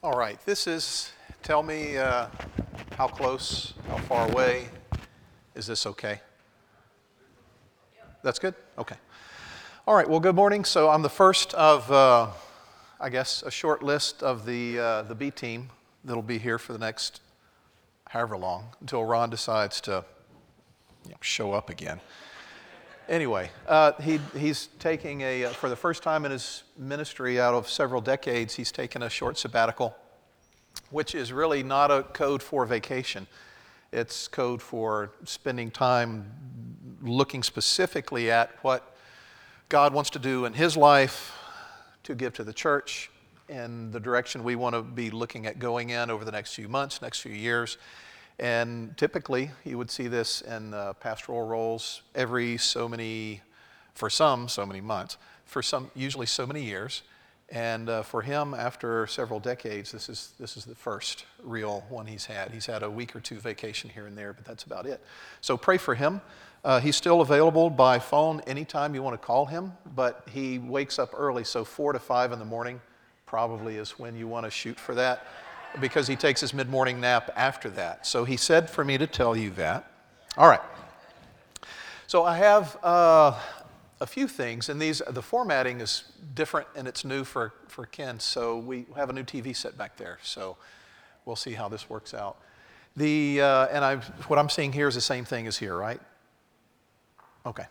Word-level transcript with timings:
All 0.00 0.16
right, 0.16 0.38
this 0.46 0.68
is, 0.68 1.10
tell 1.42 1.60
me 1.60 1.96
uh, 1.96 2.28
how 2.96 3.08
close, 3.08 3.74
how 3.88 3.96
far 3.96 4.30
away. 4.30 4.68
Is 5.56 5.66
this 5.66 5.86
okay? 5.86 6.20
That's 8.22 8.38
good? 8.38 8.54
Okay. 8.78 8.94
All 9.88 9.96
right, 9.96 10.08
well, 10.08 10.20
good 10.20 10.36
morning. 10.36 10.64
So 10.64 10.88
I'm 10.88 11.02
the 11.02 11.08
first 11.08 11.52
of, 11.54 11.90
uh, 11.90 12.28
I 13.00 13.08
guess, 13.08 13.42
a 13.42 13.50
short 13.50 13.82
list 13.82 14.22
of 14.22 14.46
the, 14.46 14.78
uh, 14.78 15.02
the 15.02 15.16
B 15.16 15.32
team 15.32 15.70
that'll 16.04 16.22
be 16.22 16.38
here 16.38 16.58
for 16.60 16.72
the 16.72 16.78
next 16.78 17.20
however 18.10 18.36
long 18.36 18.66
until 18.80 19.04
Ron 19.04 19.30
decides 19.30 19.80
to 19.80 20.04
show 21.20 21.50
up 21.54 21.70
again. 21.70 22.00
Anyway, 23.08 23.50
uh, 23.66 23.92
he, 24.02 24.20
he's 24.36 24.68
taking 24.78 25.22
a, 25.22 25.46
uh, 25.46 25.50
for 25.50 25.70
the 25.70 25.76
first 25.76 26.02
time 26.02 26.26
in 26.26 26.30
his 26.30 26.64
ministry 26.76 27.40
out 27.40 27.54
of 27.54 27.66
several 27.66 28.02
decades, 28.02 28.54
he's 28.54 28.70
taken 28.70 29.02
a 29.02 29.08
short 29.08 29.38
sabbatical, 29.38 29.96
which 30.90 31.14
is 31.14 31.32
really 31.32 31.62
not 31.62 31.90
a 31.90 32.02
code 32.02 32.42
for 32.42 32.66
vacation. 32.66 33.26
It's 33.92 34.28
code 34.28 34.60
for 34.60 35.12
spending 35.24 35.70
time 35.70 36.30
looking 37.00 37.42
specifically 37.42 38.30
at 38.30 38.50
what 38.60 38.94
God 39.70 39.94
wants 39.94 40.10
to 40.10 40.18
do 40.18 40.44
in 40.44 40.52
his 40.52 40.76
life 40.76 41.34
to 42.02 42.14
give 42.14 42.34
to 42.34 42.44
the 42.44 42.52
church 42.52 43.10
and 43.48 43.90
the 43.90 44.00
direction 44.00 44.44
we 44.44 44.54
want 44.54 44.74
to 44.74 44.82
be 44.82 45.10
looking 45.10 45.46
at 45.46 45.58
going 45.58 45.88
in 45.88 46.10
over 46.10 46.26
the 46.26 46.32
next 46.32 46.52
few 46.52 46.68
months, 46.68 47.00
next 47.00 47.20
few 47.20 47.32
years. 47.32 47.78
And 48.38 48.96
typically, 48.96 49.50
you 49.64 49.78
would 49.78 49.90
see 49.90 50.06
this 50.06 50.42
in 50.42 50.72
uh, 50.72 50.92
pastoral 50.94 51.46
roles 51.46 52.02
every 52.14 52.56
so 52.56 52.88
many, 52.88 53.40
for 53.94 54.08
some, 54.08 54.48
so 54.48 54.64
many 54.64 54.80
months, 54.80 55.16
for 55.44 55.62
some, 55.62 55.90
usually 55.94 56.26
so 56.26 56.46
many 56.46 56.62
years. 56.62 57.02
And 57.50 57.88
uh, 57.88 58.02
for 58.02 58.22
him, 58.22 58.54
after 58.54 59.06
several 59.06 59.40
decades, 59.40 59.90
this 59.90 60.08
is, 60.08 60.32
this 60.38 60.56
is 60.56 60.66
the 60.66 60.74
first 60.74 61.24
real 61.42 61.84
one 61.88 62.06
he's 62.06 62.26
had. 62.26 62.50
He's 62.50 62.66
had 62.66 62.82
a 62.82 62.90
week 62.90 63.16
or 63.16 63.20
two 63.20 63.36
vacation 63.36 63.90
here 63.90 64.06
and 64.06 64.16
there, 64.16 64.32
but 64.32 64.44
that's 64.44 64.64
about 64.64 64.86
it. 64.86 65.02
So 65.40 65.56
pray 65.56 65.78
for 65.78 65.94
him. 65.94 66.20
Uh, 66.62 66.78
he's 66.78 66.96
still 66.96 67.22
available 67.22 67.70
by 67.70 67.98
phone 67.98 68.40
anytime 68.46 68.94
you 68.94 69.02
want 69.02 69.20
to 69.20 69.26
call 69.26 69.46
him, 69.46 69.72
but 69.96 70.28
he 70.30 70.58
wakes 70.58 70.98
up 70.98 71.14
early, 71.16 71.42
so 71.42 71.64
4 71.64 71.94
to 71.94 71.98
5 71.98 72.32
in 72.32 72.38
the 72.38 72.44
morning 72.44 72.80
probably 73.26 73.76
is 73.76 73.98
when 73.98 74.16
you 74.16 74.26
want 74.26 74.44
to 74.44 74.50
shoot 74.50 74.78
for 74.80 74.94
that 74.94 75.26
because 75.80 76.06
he 76.06 76.16
takes 76.16 76.40
his 76.40 76.52
mid 76.52 76.68
morning 76.68 77.00
nap 77.00 77.30
after 77.36 77.70
that. 77.70 78.06
So 78.06 78.24
he 78.24 78.36
said 78.36 78.68
for 78.68 78.84
me 78.84 78.98
to 78.98 79.06
tell 79.06 79.36
you 79.36 79.50
that. 79.50 79.90
All 80.36 80.48
right. 80.48 80.60
So 82.06 82.24
I 82.24 82.36
have 82.36 82.76
uh, 82.82 83.38
a 84.00 84.06
few 84.06 84.28
things, 84.28 84.68
and 84.68 84.80
these 84.80 85.02
the 85.10 85.22
formatting 85.22 85.80
is 85.80 86.04
different 86.34 86.68
and 86.74 86.88
it's 86.88 87.04
new 87.04 87.24
for, 87.24 87.52
for 87.66 87.86
Ken. 87.86 88.18
So 88.18 88.58
we 88.58 88.86
have 88.96 89.10
a 89.10 89.12
new 89.12 89.24
TV 89.24 89.54
set 89.54 89.76
back 89.76 89.96
there. 89.96 90.18
So 90.22 90.56
we'll 91.24 91.36
see 91.36 91.52
how 91.52 91.68
this 91.68 91.90
works 91.90 92.14
out. 92.14 92.38
The, 92.96 93.40
uh, 93.42 93.66
and 93.66 93.84
I, 93.84 93.96
what 94.26 94.38
I'm 94.38 94.48
seeing 94.48 94.72
here 94.72 94.88
is 94.88 94.94
the 94.94 95.00
same 95.00 95.24
thing 95.24 95.46
as 95.46 95.56
here, 95.56 95.76
right? 95.76 96.00
Okay. 97.46 97.66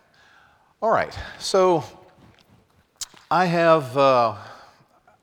All 0.80 0.90
right. 0.90 1.16
So 1.38 1.84
I 3.30 3.46
have. 3.46 3.96
Uh, 3.96 4.36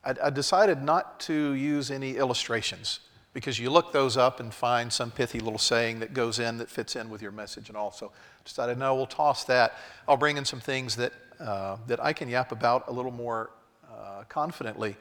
I, 0.06 0.14
I 0.24 0.30
decided 0.30 0.82
not 0.82 1.18
to 1.20 1.52
use 1.52 1.90
any 1.90 2.16
illustrations 2.16 3.00
because 3.32 3.58
you 3.58 3.68
look 3.68 3.92
those 3.92 4.16
up 4.16 4.40
and 4.40 4.54
find 4.54 4.90
some 4.90 5.10
pithy 5.10 5.40
little 5.40 5.58
saying 5.58 5.98
that 6.00 6.14
goes 6.14 6.38
in 6.38 6.58
that 6.58 6.70
fits 6.70 6.96
in 6.96 7.10
with 7.10 7.20
your 7.20 7.32
message 7.32 7.68
and 7.68 7.76
all. 7.76 7.90
So 7.90 8.12
decided, 8.44 8.78
no, 8.78 8.94
we'll 8.94 9.06
toss 9.06 9.44
that. 9.44 9.74
I'll 10.08 10.16
bring 10.16 10.36
in 10.36 10.44
some 10.44 10.60
things 10.60 10.96
that, 10.96 11.12
uh, 11.40 11.76
that 11.88 12.02
I 12.02 12.12
can 12.12 12.28
yap 12.28 12.52
about 12.52 12.88
a 12.88 12.92
little 12.92 13.10
more 13.10 13.50
uh, 13.90 14.22
confidently. 14.28 14.96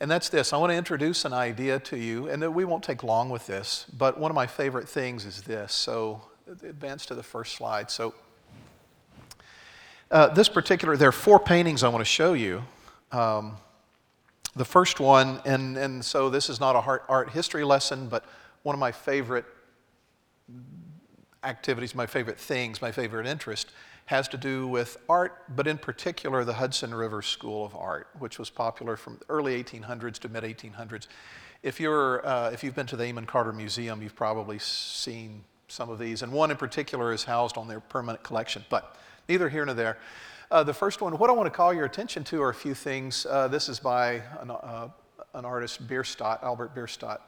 And 0.00 0.10
that's 0.10 0.30
this 0.30 0.52
I 0.54 0.56
want 0.56 0.72
to 0.72 0.76
introduce 0.76 1.26
an 1.26 1.34
idea 1.34 1.78
to 1.80 1.98
you, 1.98 2.28
and 2.28 2.42
that 2.42 2.50
we 2.50 2.64
won't 2.64 2.82
take 2.82 3.04
long 3.04 3.28
with 3.28 3.46
this, 3.46 3.84
but 3.96 4.18
one 4.18 4.30
of 4.30 4.34
my 4.34 4.46
favorite 4.46 4.88
things 4.88 5.26
is 5.26 5.42
this. 5.42 5.74
So 5.74 6.22
advance 6.64 7.04
to 7.06 7.14
the 7.14 7.22
first 7.22 7.54
slide. 7.54 7.90
So 7.90 8.14
uh, 10.10 10.28
this 10.28 10.48
particular, 10.48 10.96
there 10.96 11.10
are 11.10 11.12
four 11.12 11.38
paintings 11.38 11.84
I 11.84 11.88
want 11.88 12.00
to 12.00 12.10
show 12.10 12.32
you. 12.32 12.64
Um, 13.12 13.56
the 14.56 14.64
first 14.64 15.00
one, 15.00 15.40
and, 15.44 15.76
and 15.76 16.04
so 16.04 16.28
this 16.28 16.50
is 16.50 16.60
not 16.60 16.76
a 16.76 16.80
art, 16.80 17.04
art 17.08 17.30
history 17.30 17.64
lesson, 17.64 18.08
but 18.08 18.24
one 18.62 18.74
of 18.74 18.80
my 18.80 18.92
favorite 18.92 19.44
activities, 21.44 21.94
my 21.94 22.06
favorite 22.06 22.38
things, 22.38 22.82
my 22.82 22.92
favorite 22.92 23.26
interest 23.26 23.70
has 24.06 24.26
to 24.26 24.36
do 24.36 24.66
with 24.66 24.96
art, 25.08 25.44
but 25.54 25.68
in 25.68 25.78
particular 25.78 26.44
the 26.44 26.54
Hudson 26.54 26.92
River 26.92 27.22
School 27.22 27.64
of 27.64 27.76
Art, 27.76 28.08
which 28.18 28.40
was 28.40 28.50
popular 28.50 28.96
from 28.96 29.18
the 29.18 29.24
early 29.28 29.62
1800s 29.62 30.18
to 30.18 30.28
mid 30.28 30.42
1800s. 30.42 31.06
If, 31.62 31.78
you're, 31.78 32.26
uh, 32.26 32.50
if 32.50 32.64
you've 32.64 32.74
been 32.74 32.86
to 32.86 32.96
the 32.96 33.04
Amon 33.04 33.26
Carter 33.26 33.52
Museum, 33.52 34.02
you've 34.02 34.16
probably 34.16 34.58
seen 34.58 35.44
some 35.68 35.90
of 35.90 36.00
these, 36.00 36.22
and 36.22 36.32
one 36.32 36.50
in 36.50 36.56
particular 36.56 37.12
is 37.12 37.22
housed 37.22 37.56
on 37.56 37.68
their 37.68 37.78
permanent 37.78 38.24
collection, 38.24 38.64
but 38.68 38.96
neither 39.28 39.48
here 39.48 39.64
nor 39.64 39.74
there. 39.74 39.96
Uh, 40.50 40.64
the 40.64 40.74
first 40.74 41.00
one, 41.00 41.16
what 41.16 41.30
I 41.30 41.32
want 41.32 41.46
to 41.46 41.50
call 41.50 41.72
your 41.72 41.84
attention 41.84 42.24
to 42.24 42.42
are 42.42 42.48
a 42.48 42.54
few 42.54 42.74
things. 42.74 43.24
Uh, 43.24 43.46
this 43.46 43.68
is 43.68 43.78
by 43.78 44.20
an, 44.40 44.50
uh, 44.50 44.88
an 45.34 45.44
artist, 45.44 45.86
Bierstadt, 45.86 46.42
Albert 46.42 46.74
Bierstadt, 46.74 47.20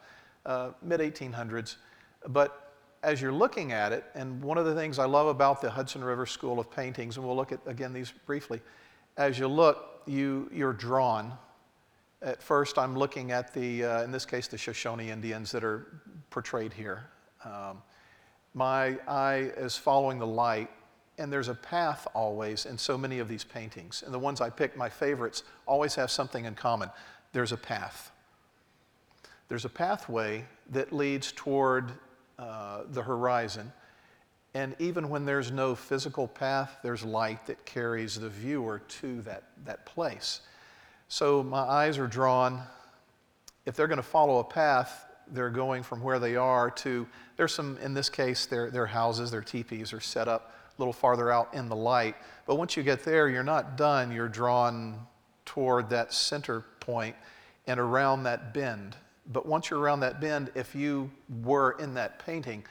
uh, 0.45 0.71
mid 0.81 0.99
1800s. 0.99 1.77
But 2.27 2.73
as 3.01 3.21
you're 3.21 3.31
looking 3.31 3.71
at 3.71 3.93
it, 3.93 4.03
and 4.13 4.43
one 4.43 4.57
of 4.57 4.65
the 4.65 4.75
things 4.75 4.99
I 4.99 5.05
love 5.05 5.27
about 5.27 5.61
the 5.61 5.69
Hudson 5.69 6.03
River 6.03 6.25
School 6.25 6.59
of 6.59 6.69
Paintings, 6.69 7.15
and 7.15 7.25
we'll 7.25 7.37
look 7.37 7.53
at 7.53 7.61
again 7.65 7.93
these 7.93 8.11
briefly, 8.25 8.59
as 9.15 9.39
you 9.39 9.47
look, 9.47 10.01
you, 10.05 10.49
you're 10.53 10.73
drawn. 10.73 11.31
At 12.21 12.43
first, 12.43 12.77
I'm 12.77 12.97
looking 12.97 13.31
at 13.31 13.53
the, 13.53 13.85
uh, 13.85 14.03
in 14.03 14.11
this 14.11 14.25
case, 14.25 14.49
the 14.49 14.57
Shoshone 14.57 15.09
Indians 15.09 15.49
that 15.53 15.63
are 15.63 16.01
portrayed 16.29 16.73
here. 16.73 17.05
Um, 17.45 17.81
my 18.53 18.97
eye 19.07 19.53
is 19.55 19.77
following 19.77 20.19
the 20.19 20.27
light 20.27 20.69
and 21.23 21.31
there's 21.31 21.47
a 21.47 21.55
path 21.55 22.05
always 22.13 22.65
in 22.65 22.77
so 22.77 22.97
many 22.97 23.19
of 23.19 23.29
these 23.29 23.45
paintings. 23.45 24.03
And 24.05 24.13
the 24.13 24.19
ones 24.19 24.41
I 24.41 24.49
picked, 24.49 24.75
my 24.75 24.89
favorites, 24.89 25.43
always 25.65 25.95
have 25.95 26.11
something 26.11 26.43
in 26.43 26.53
common. 26.53 26.89
There's 27.31 27.53
a 27.53 27.57
path. 27.57 28.11
There's 29.47 29.63
a 29.63 29.69
pathway 29.69 30.43
that 30.71 30.91
leads 30.91 31.31
toward 31.31 31.93
uh, 32.37 32.81
the 32.89 33.01
horizon. 33.01 33.71
And 34.53 34.75
even 34.79 35.07
when 35.07 35.23
there's 35.23 35.49
no 35.49 35.75
physical 35.75 36.27
path, 36.27 36.79
there's 36.83 37.05
light 37.05 37.45
that 37.45 37.65
carries 37.65 38.19
the 38.19 38.27
viewer 38.27 38.79
to 38.99 39.21
that, 39.21 39.43
that 39.63 39.85
place. 39.85 40.41
So 41.07 41.41
my 41.41 41.61
eyes 41.61 41.97
are 41.97 42.07
drawn. 42.07 42.63
If 43.65 43.77
they're 43.77 43.87
going 43.87 43.95
to 43.95 44.03
follow 44.03 44.39
a 44.39 44.43
path, 44.43 45.05
they're 45.31 45.49
going 45.49 45.83
from 45.83 46.03
where 46.03 46.19
they 46.19 46.35
are 46.35 46.69
to, 46.69 47.07
there's 47.37 47.53
some, 47.53 47.77
in 47.77 47.93
this 47.93 48.09
case, 48.09 48.45
their, 48.45 48.69
their 48.69 48.87
houses, 48.87 49.31
their 49.31 49.41
teepees 49.41 49.93
are 49.93 50.01
set 50.01 50.27
up 50.27 50.49
little 50.83 50.93
farther 50.93 51.31
out 51.31 51.53
in 51.53 51.69
the 51.69 51.75
light. 51.75 52.15
But 52.45 52.55
once 52.55 52.75
you 52.75 52.83
get 52.83 53.03
there, 53.03 53.29
you're 53.29 53.43
not 53.43 53.77
done. 53.77 54.11
You're 54.11 54.27
drawn 54.27 54.99
toward 55.45 55.89
that 55.89 56.13
center 56.13 56.65
point 56.79 57.15
and 57.67 57.79
around 57.79 58.23
that 58.23 58.53
bend. 58.53 58.97
But 59.31 59.45
once 59.45 59.69
you're 59.69 59.79
around 59.79 60.01
that 60.01 60.19
bend, 60.19 60.51
if 60.55 60.75
you 60.75 61.09
were 61.43 61.77
in 61.79 61.93
that 61.93 62.19
painting, 62.19 62.65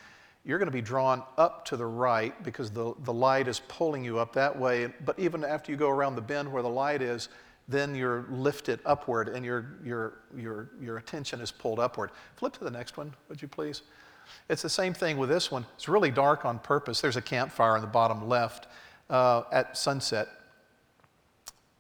you're 0.45 0.59
going 0.59 0.67
to 0.67 0.73
be 0.73 0.83
drawn 0.83 1.23
up 1.39 1.65
to 1.67 1.77
the 1.77 1.87
right 1.87 2.41
because 2.43 2.71
the, 2.71 2.95
the 3.05 3.13
light 3.13 3.49
is 3.49 3.61
pulling 3.69 4.05
you 4.05 4.19
up 4.19 4.35
that 4.35 4.59
way. 4.59 4.93
But 5.05 5.19
even 5.19 5.45
after 5.45 5.73
you 5.73 5.79
go 5.79 5.89
around 5.89 6.17
the 6.17 6.23
bend 6.23 6.53
where 6.53 6.63
the 6.63 6.69
light 6.69 7.01
is, 7.01 7.31
then 7.69 7.95
you're 7.95 8.27
lifted 8.31 8.81
upward 8.85 9.29
and 9.29 9.45
your, 9.45 9.77
your, 9.85 10.19
your, 10.37 10.71
your 10.81 10.99
attention 10.99 11.41
is 11.41 11.51
pulled 11.51 11.79
upward. 11.79 12.11
Flip 12.37 12.53
to 12.55 12.65
the 12.65 12.71
next 12.71 12.97
one, 12.97 13.15
would 13.29 13.41
you 13.41 13.49
please? 13.49 13.83
It's 14.49 14.63
the 14.63 14.71
same 14.71 14.95
thing 14.95 15.19
with 15.19 15.29
this 15.29 15.51
one. 15.51 15.67
It's 15.75 15.89
really 15.89 16.11
dark 16.11 16.45
on 16.45 16.59
purpose. 16.59 17.01
There's 17.01 17.17
a 17.17 17.23
campfire 17.23 17.77
in 17.77 17.83
the 17.83 17.89
bottom 17.89 18.29
left 18.29 18.67
uh, 19.11 19.43
at 19.53 19.77
sunset. 19.77 20.29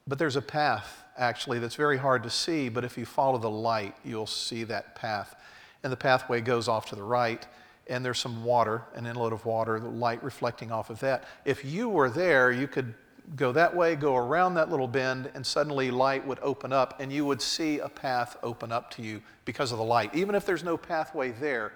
But 0.07 0.19
there's 0.19 0.37
a 0.37 0.43
path, 0.43 1.05
actually, 1.17 1.59
that's 1.59 1.77
very 1.77 1.97
hard 1.97 2.23
to 2.25 2.31
see, 2.31 2.69
but 2.69 2.85
if 2.85 2.99
you 2.99 3.05
follow 3.05 3.39
the 3.39 3.51
light, 3.51 3.95
you'll 4.05 4.27
see 4.27 4.65
that 4.65 4.95
path. 4.95 5.37
And 5.83 5.93
the 5.93 5.97
pathway 5.97 6.41
goes 6.41 6.69
off 6.69 6.87
to 6.87 6.97
the 6.97 7.03
right, 7.03 7.47
and 7.87 8.05
there's 8.05 8.19
some 8.19 8.45
water, 8.45 8.83
an 8.95 9.07
inlet 9.07 9.33
of 9.33 9.45
water, 9.47 9.79
the 9.79 9.89
light 9.89 10.23
reflecting 10.23 10.73
off 10.73 10.91
of 10.91 10.99
that. 11.01 11.25
If 11.45 11.65
you 11.65 11.89
were 11.89 12.11
there, 12.11 12.51
you 12.51 12.67
could 12.67 12.95
go 13.37 13.53
that 13.53 13.75
way, 13.75 13.97
go 13.97 14.17
around 14.17 14.55
that 14.55 14.71
little 14.71 14.89
bend, 14.89 15.31
and 15.35 15.47
suddenly 15.47 15.91
light 15.91 16.27
would 16.27 16.39
open 16.43 16.73
up, 16.73 17.01
and 17.01 17.13
you 17.13 17.25
would 17.25 17.41
see 17.41 17.79
a 17.79 17.89
path 17.89 18.37
open 18.43 18.73
up 18.73 18.91
to 18.93 19.03
you 19.03 19.23
because 19.45 19.73
of 19.73 19.79
the 19.79 19.85
light. 19.85 20.15
Even 20.15 20.35
if 20.35 20.45
there's 20.45 20.65
no 20.65 20.77
pathway 20.77 21.31
there, 21.31 21.73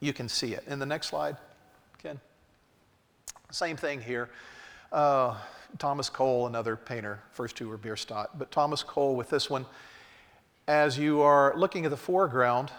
you 0.00 0.12
can 0.12 0.28
see 0.28 0.54
it. 0.54 0.64
In 0.66 0.78
the 0.78 0.86
next 0.86 1.08
slide, 1.08 1.36
Ken. 2.02 2.20
Same 3.50 3.76
thing 3.76 4.00
here. 4.00 4.28
Uh, 4.92 5.36
Thomas 5.78 6.08
Cole, 6.08 6.46
another 6.46 6.76
painter, 6.76 7.20
first 7.32 7.56
two 7.56 7.68
were 7.68 7.76
Bierstadt, 7.76 8.38
but 8.38 8.50
Thomas 8.50 8.82
Cole 8.82 9.16
with 9.16 9.30
this 9.30 9.50
one. 9.50 9.66
As 10.68 10.98
you 10.98 11.22
are 11.22 11.54
looking 11.56 11.84
at 11.84 11.90
the 11.90 11.96
foreground, 11.96 12.70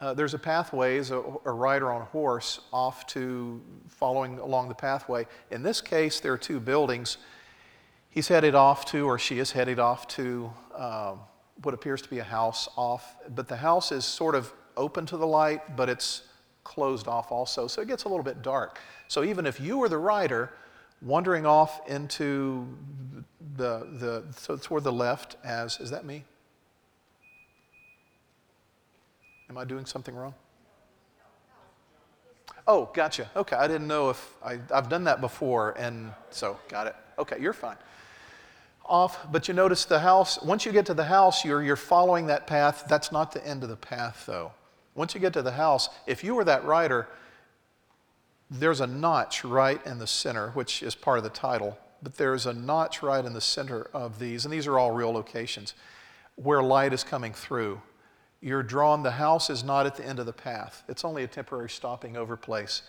uh, 0.00 0.14
there's 0.14 0.34
a 0.34 0.38
pathways, 0.38 1.10
a, 1.10 1.22
a 1.44 1.52
rider 1.52 1.92
on 1.92 2.02
a 2.02 2.06
horse 2.06 2.60
off 2.72 3.06
to 3.08 3.60
following 3.88 4.38
along 4.38 4.68
the 4.68 4.74
pathway. 4.74 5.26
In 5.50 5.62
this 5.62 5.80
case, 5.80 6.20
there 6.20 6.32
are 6.32 6.38
two 6.38 6.60
buildings. 6.60 7.18
He's 8.10 8.28
headed 8.28 8.54
off 8.54 8.84
to, 8.86 9.06
or 9.06 9.18
she 9.18 9.38
is 9.38 9.52
headed 9.52 9.78
off 9.78 10.06
to, 10.08 10.52
um, 10.76 11.20
what 11.62 11.74
appears 11.74 12.02
to 12.02 12.10
be 12.10 12.18
a 12.18 12.24
house 12.24 12.68
off, 12.76 13.16
but 13.34 13.48
the 13.48 13.56
house 13.56 13.92
is 13.92 14.04
sort 14.04 14.34
of 14.34 14.52
open 14.76 15.06
to 15.06 15.16
the 15.16 15.26
light, 15.26 15.76
but 15.76 15.88
it's 15.88 16.22
closed 16.64 17.06
off 17.06 17.30
also, 17.30 17.66
so 17.66 17.80
it 17.80 17.88
gets 17.88 18.04
a 18.04 18.08
little 18.08 18.24
bit 18.24 18.42
dark. 18.42 18.80
So 19.08 19.22
even 19.22 19.46
if 19.46 19.60
you 19.60 19.78
were 19.78 19.88
the 19.88 19.98
rider, 19.98 20.52
wandering 21.02 21.46
off 21.46 21.88
into 21.88 22.66
the, 23.56 23.86
the 23.98 24.24
so 24.36 24.56
toward 24.56 24.84
the 24.84 24.92
left 24.92 25.36
as, 25.44 25.78
is 25.78 25.90
that 25.90 26.04
me? 26.04 26.24
Am 29.54 29.58
I 29.58 29.64
doing 29.64 29.86
something 29.86 30.16
wrong? 30.16 30.34
Oh, 32.66 32.90
gotcha. 32.92 33.30
Okay, 33.36 33.54
I 33.54 33.68
didn't 33.68 33.86
know 33.86 34.10
if 34.10 34.32
I, 34.44 34.58
I've 34.74 34.88
done 34.88 35.04
that 35.04 35.20
before, 35.20 35.76
and 35.78 36.12
so 36.30 36.58
got 36.68 36.88
it. 36.88 36.96
Okay, 37.20 37.36
you're 37.40 37.52
fine. 37.52 37.76
Off, 38.84 39.30
but 39.30 39.46
you 39.46 39.54
notice 39.54 39.84
the 39.84 40.00
house, 40.00 40.42
once 40.42 40.66
you 40.66 40.72
get 40.72 40.86
to 40.86 40.94
the 40.94 41.04
house, 41.04 41.44
you're, 41.44 41.62
you're 41.62 41.76
following 41.76 42.26
that 42.26 42.48
path. 42.48 42.86
That's 42.88 43.12
not 43.12 43.30
the 43.30 43.46
end 43.46 43.62
of 43.62 43.68
the 43.68 43.76
path, 43.76 44.24
though. 44.26 44.50
Once 44.96 45.14
you 45.14 45.20
get 45.20 45.32
to 45.34 45.42
the 45.42 45.52
house, 45.52 45.88
if 46.04 46.24
you 46.24 46.34
were 46.34 46.42
that 46.42 46.64
rider, 46.64 47.06
there's 48.50 48.80
a 48.80 48.88
notch 48.88 49.44
right 49.44 49.80
in 49.86 50.00
the 50.00 50.08
center, 50.08 50.50
which 50.50 50.82
is 50.82 50.96
part 50.96 51.18
of 51.18 51.22
the 51.22 51.30
title, 51.30 51.78
but 52.02 52.16
there's 52.16 52.44
a 52.44 52.52
notch 52.52 53.04
right 53.04 53.24
in 53.24 53.34
the 53.34 53.40
center 53.40 53.86
of 53.94 54.18
these, 54.18 54.44
and 54.44 54.52
these 54.52 54.66
are 54.66 54.80
all 54.80 54.90
real 54.90 55.12
locations, 55.12 55.74
where 56.34 56.60
light 56.60 56.92
is 56.92 57.04
coming 57.04 57.32
through. 57.32 57.80
You're 58.40 58.62
drawn, 58.62 59.02
the 59.02 59.12
house 59.12 59.48
is 59.50 59.64
not 59.64 59.86
at 59.86 59.96
the 59.96 60.04
end 60.04 60.18
of 60.18 60.26
the 60.26 60.32
path, 60.32 60.82
it's 60.88 61.04
only 61.04 61.24
a 61.24 61.26
temporary 61.26 61.70
stopping 61.70 62.16
over 62.16 62.36
place. 62.36 62.82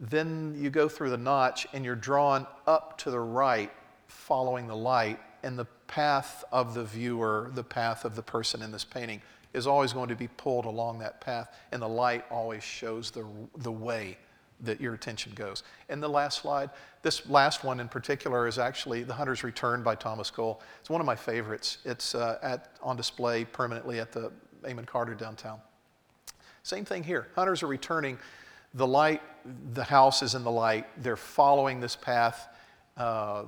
Then 0.00 0.54
you 0.58 0.70
go 0.70 0.88
through 0.88 1.10
the 1.10 1.16
notch 1.16 1.66
and 1.72 1.84
you're 1.84 1.94
drawn 1.94 2.46
up 2.66 2.98
to 2.98 3.10
the 3.10 3.20
right, 3.20 3.72
following 4.08 4.66
the 4.66 4.76
light, 4.76 5.18
and 5.42 5.58
the 5.58 5.66
path 5.86 6.44
of 6.52 6.74
the 6.74 6.84
viewer, 6.84 7.50
the 7.54 7.64
path 7.64 8.04
of 8.04 8.16
the 8.16 8.22
person 8.22 8.62
in 8.62 8.72
this 8.72 8.84
painting, 8.84 9.20
is 9.52 9.66
always 9.66 9.92
going 9.92 10.08
to 10.08 10.16
be 10.16 10.28
pulled 10.28 10.64
along 10.64 10.98
that 10.98 11.20
path, 11.20 11.54
and 11.70 11.80
the 11.80 11.88
light 11.88 12.24
always 12.30 12.62
shows 12.62 13.10
the, 13.10 13.24
the 13.58 13.70
way 13.70 14.18
that 14.60 14.80
your 14.80 14.94
attention 14.94 15.32
goes. 15.34 15.62
And 15.88 16.02
the 16.02 16.08
last 16.08 16.42
slide, 16.42 16.70
this 17.02 17.28
last 17.28 17.64
one 17.64 17.80
in 17.80 17.88
particular 17.88 18.46
is 18.46 18.58
actually 18.58 19.02
The 19.02 19.14
Hunter's 19.14 19.44
Return 19.44 19.82
by 19.82 19.94
Thomas 19.94 20.30
Cole. 20.30 20.60
It's 20.80 20.90
one 20.90 21.00
of 21.00 21.06
my 21.06 21.16
favorites. 21.16 21.78
It's 21.84 22.14
uh, 22.14 22.38
at, 22.42 22.76
on 22.82 22.96
display 22.96 23.44
permanently 23.44 24.00
at 24.00 24.12
the 24.12 24.32
Amon 24.64 24.84
Carter 24.84 25.14
downtown. 25.14 25.60
Same 26.62 26.84
thing 26.84 27.02
here. 27.02 27.28
Hunters 27.34 27.62
are 27.62 27.66
returning. 27.66 28.18
The 28.74 28.86
light, 28.86 29.22
the 29.74 29.84
house 29.84 30.22
is 30.22 30.34
in 30.34 30.44
the 30.44 30.50
light. 30.50 30.86
They're 31.02 31.16
following 31.16 31.80
this 31.80 31.94
path. 31.94 32.48
Uh, 32.96 33.44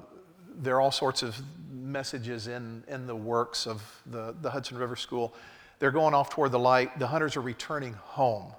there 0.59 0.77
are 0.77 0.81
all 0.81 0.93
sorts 0.93 1.23
of 1.23 1.37
messages 1.73 2.47
in, 2.47 2.85
in 2.89 3.07
the 3.07 3.17
works 3.17 3.67
of 3.67 3.83
the, 4.07 4.35
the 4.43 4.51
Hudson 4.51 4.79
River 4.79 4.97
School. 4.97 5.35
They're 5.79 5.91
going 5.91 6.15
off 6.15 6.31
toward 6.31 6.53
the 6.53 6.59
light. 6.59 6.99
The 6.99 7.07
hunters 7.07 7.37
are 7.37 7.43
returning 7.43 7.93
home 7.95 8.53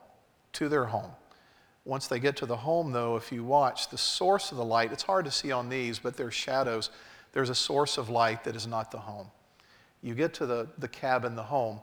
to 0.54 0.70
their 0.70 0.86
home. 0.86 1.12
Once 1.86 2.08
they 2.08 2.20
get 2.20 2.36
to 2.38 2.46
the 2.46 2.58
home, 2.58 2.92
though, 2.92 3.16
if 3.16 3.32
you 3.32 3.44
watch 3.44 3.90
the 3.90 3.98
source 3.98 4.52
of 4.52 4.58
the 4.58 4.66
light, 4.66 4.92
it's 4.92 5.04
hard 5.04 5.24
to 5.24 5.32
see 5.32 5.52
on 5.52 5.70
these, 5.70 6.00
but 6.00 6.18
there's 6.18 6.34
shadows. 6.34 6.90
There's 7.32 7.50
a 7.50 7.56
source 7.56 7.98
of 7.98 8.10
light 8.10 8.44
that 8.44 8.56
is 8.56 8.68
not 8.68 8.92
the 8.92 8.98
home. 8.98 9.28
You 10.02 10.14
get 10.14 10.34
to 10.36 10.46
the, 10.46 10.68
the 10.78 10.88
cabin, 10.88 11.36
the 11.36 11.44
home, 11.44 11.80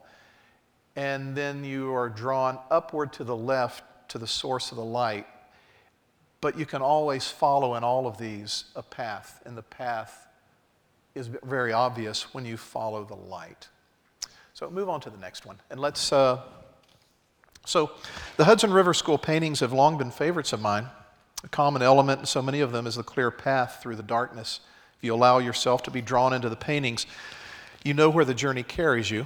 and 0.95 1.35
then 1.35 1.63
you 1.63 1.93
are 1.93 2.09
drawn 2.09 2.57
upward 2.71 3.13
to 3.13 3.23
the 3.23 3.35
left 3.35 3.83
to 4.09 4.17
the 4.17 4.27
source 4.27 4.71
of 4.71 4.77
the 4.77 4.83
light. 4.83 5.27
But 6.41 6.57
you 6.57 6.65
can 6.65 6.81
always 6.81 7.27
follow 7.27 7.75
in 7.75 7.83
all 7.83 8.07
of 8.07 8.17
these 8.17 8.65
a 8.75 8.83
path, 8.83 9.41
and 9.45 9.57
the 9.57 9.63
path 9.63 10.27
is 11.15 11.27
very 11.43 11.73
obvious 11.73 12.33
when 12.33 12.45
you 12.45 12.57
follow 12.57 13.03
the 13.03 13.15
light. 13.15 13.67
So 14.53 14.69
move 14.69 14.89
on 14.89 15.01
to 15.01 15.09
the 15.09 15.17
next 15.17 15.45
one, 15.45 15.57
and 15.69 15.79
let's. 15.79 16.11
Uh, 16.13 16.41
so, 17.65 17.91
the 18.37 18.45
Hudson 18.45 18.71
River 18.71 18.93
School 18.93 19.17
paintings 19.17 19.59
have 19.61 19.73
long 19.73 19.97
been 19.97 20.11
favorites 20.11 20.53
of 20.53 20.61
mine. 20.61 20.87
A 21.43 21.49
common 21.49 21.81
element 21.81 22.19
in 22.19 22.25
so 22.27 22.41
many 22.41 22.61
of 22.61 22.71
them 22.71 22.85
is 22.85 22.95
the 22.95 23.03
clear 23.03 23.31
path 23.31 23.79
through 23.81 23.95
the 23.95 24.03
darkness. 24.03 24.59
If 24.97 25.03
you 25.03 25.15
allow 25.15 25.39
yourself 25.39 25.81
to 25.83 25.91
be 25.91 26.01
drawn 26.01 26.31
into 26.31 26.47
the 26.47 26.55
paintings, 26.55 27.07
you 27.83 27.95
know 27.95 28.09
where 28.09 28.23
the 28.23 28.35
journey 28.35 28.61
carries 28.61 29.09
you. 29.09 29.25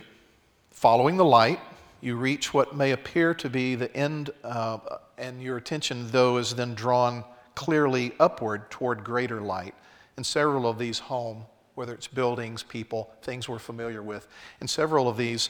Following 0.80 1.18
the 1.18 1.26
light, 1.26 1.60
you 2.00 2.16
reach 2.16 2.54
what 2.54 2.74
may 2.74 2.92
appear 2.92 3.34
to 3.34 3.50
be 3.50 3.76
the 3.76 3.94
end, 3.94 4.30
uh, 4.46 4.78
and 5.18 5.44
your 5.44 5.58
attention, 5.58 6.08
though, 6.10 6.38
is 6.38 6.56
then 6.56 6.74
drawn 6.74 7.26
clearly 7.54 8.14
upward 8.18 8.72
toward 8.72 9.04
greater 9.04 9.42
light. 9.42 9.76
And 10.16 10.26
several 10.26 10.66
of 10.70 10.80
these 10.80 10.98
home, 10.98 11.44
whether 11.76 11.94
it's 11.94 12.08
buildings, 12.08 12.64
people, 12.64 13.12
things 13.22 13.50
we're 13.50 13.60
familiar 13.60 14.02
with, 14.02 14.30
in 14.62 14.70
several 14.70 15.10
of 15.10 15.18
these, 15.18 15.50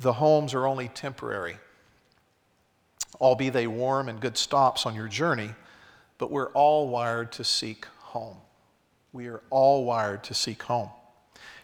the 0.00 0.14
homes 0.14 0.52
are 0.52 0.66
only 0.66 0.88
temporary 0.88 1.58
all 3.20 3.36
be 3.36 3.50
they 3.50 3.68
warm 3.68 4.08
and 4.08 4.18
good 4.18 4.36
stops 4.36 4.84
on 4.84 4.96
your 4.96 5.06
journey, 5.06 5.50
but 6.18 6.32
we're 6.32 6.50
all 6.54 6.88
wired 6.88 7.30
to 7.30 7.44
seek 7.44 7.84
home. 8.00 8.38
We 9.12 9.28
are 9.28 9.42
all 9.48 9.84
wired 9.84 10.24
to 10.24 10.34
seek 10.34 10.64
home. 10.64 10.90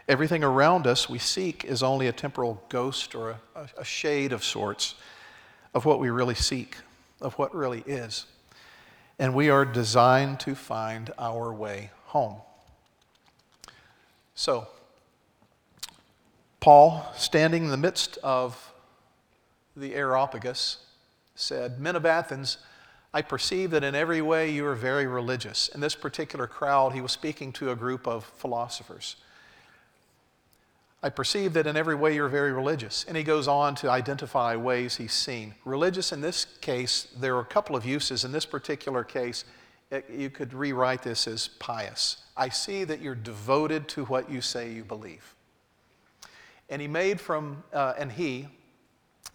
Everything 0.08 0.42
around 0.42 0.86
us 0.86 1.08
we 1.08 1.18
seek 1.18 1.64
is 1.64 1.82
only 1.82 2.08
a 2.08 2.12
temporal 2.12 2.62
ghost 2.68 3.14
or 3.14 3.38
a, 3.54 3.68
a 3.78 3.84
shade 3.84 4.32
of 4.32 4.42
sorts 4.42 4.96
of 5.74 5.84
what 5.84 6.00
we 6.00 6.10
really 6.10 6.34
seek, 6.34 6.76
of 7.20 7.34
what 7.34 7.54
really 7.54 7.82
is. 7.86 8.26
And 9.18 9.34
we 9.34 9.48
are 9.48 9.64
designed 9.64 10.40
to 10.40 10.54
find 10.54 11.12
our 11.18 11.52
way 11.52 11.90
home. 12.06 12.36
So, 14.34 14.66
Paul, 16.58 17.06
standing 17.16 17.64
in 17.64 17.70
the 17.70 17.76
midst 17.76 18.18
of 18.22 18.72
the 19.76 19.94
Areopagus, 19.94 20.78
said, 21.34 21.80
Men 21.80 21.96
of 21.96 22.04
Athens, 22.04 22.58
I 23.14 23.22
perceive 23.22 23.70
that 23.72 23.84
in 23.84 23.94
every 23.94 24.22
way 24.22 24.50
you 24.50 24.66
are 24.66 24.74
very 24.74 25.06
religious. 25.06 25.68
In 25.68 25.80
this 25.80 25.94
particular 25.94 26.46
crowd, 26.46 26.92
he 26.92 27.00
was 27.00 27.12
speaking 27.12 27.52
to 27.52 27.70
a 27.70 27.76
group 27.76 28.06
of 28.06 28.24
philosophers. 28.24 29.16
I 31.02 31.10
perceive 31.10 31.52
that 31.54 31.66
in 31.66 31.76
every 31.76 31.96
way 31.96 32.14
you're 32.14 32.28
very 32.28 32.52
religious. 32.52 33.04
And 33.08 33.16
he 33.16 33.24
goes 33.24 33.48
on 33.48 33.74
to 33.76 33.90
identify 33.90 34.54
ways 34.54 34.96
he's 34.96 35.12
seen. 35.12 35.54
Religious 35.64 36.12
in 36.12 36.20
this 36.20 36.44
case, 36.60 37.08
there 37.18 37.34
are 37.36 37.40
a 37.40 37.44
couple 37.44 37.74
of 37.74 37.84
uses. 37.84 38.24
In 38.24 38.30
this 38.30 38.46
particular 38.46 39.02
case, 39.02 39.44
it, 39.90 40.08
you 40.08 40.30
could 40.30 40.54
rewrite 40.54 41.02
this 41.02 41.26
as 41.26 41.48
pious. 41.58 42.22
I 42.36 42.48
see 42.48 42.84
that 42.84 43.00
you're 43.00 43.16
devoted 43.16 43.88
to 43.88 44.04
what 44.04 44.30
you 44.30 44.40
say 44.40 44.72
you 44.72 44.84
believe. 44.84 45.34
And 46.70 46.80
he 46.80 46.88
made 46.88 47.20
from, 47.20 47.64
uh, 47.72 47.94
and 47.98 48.10
he, 48.10 48.48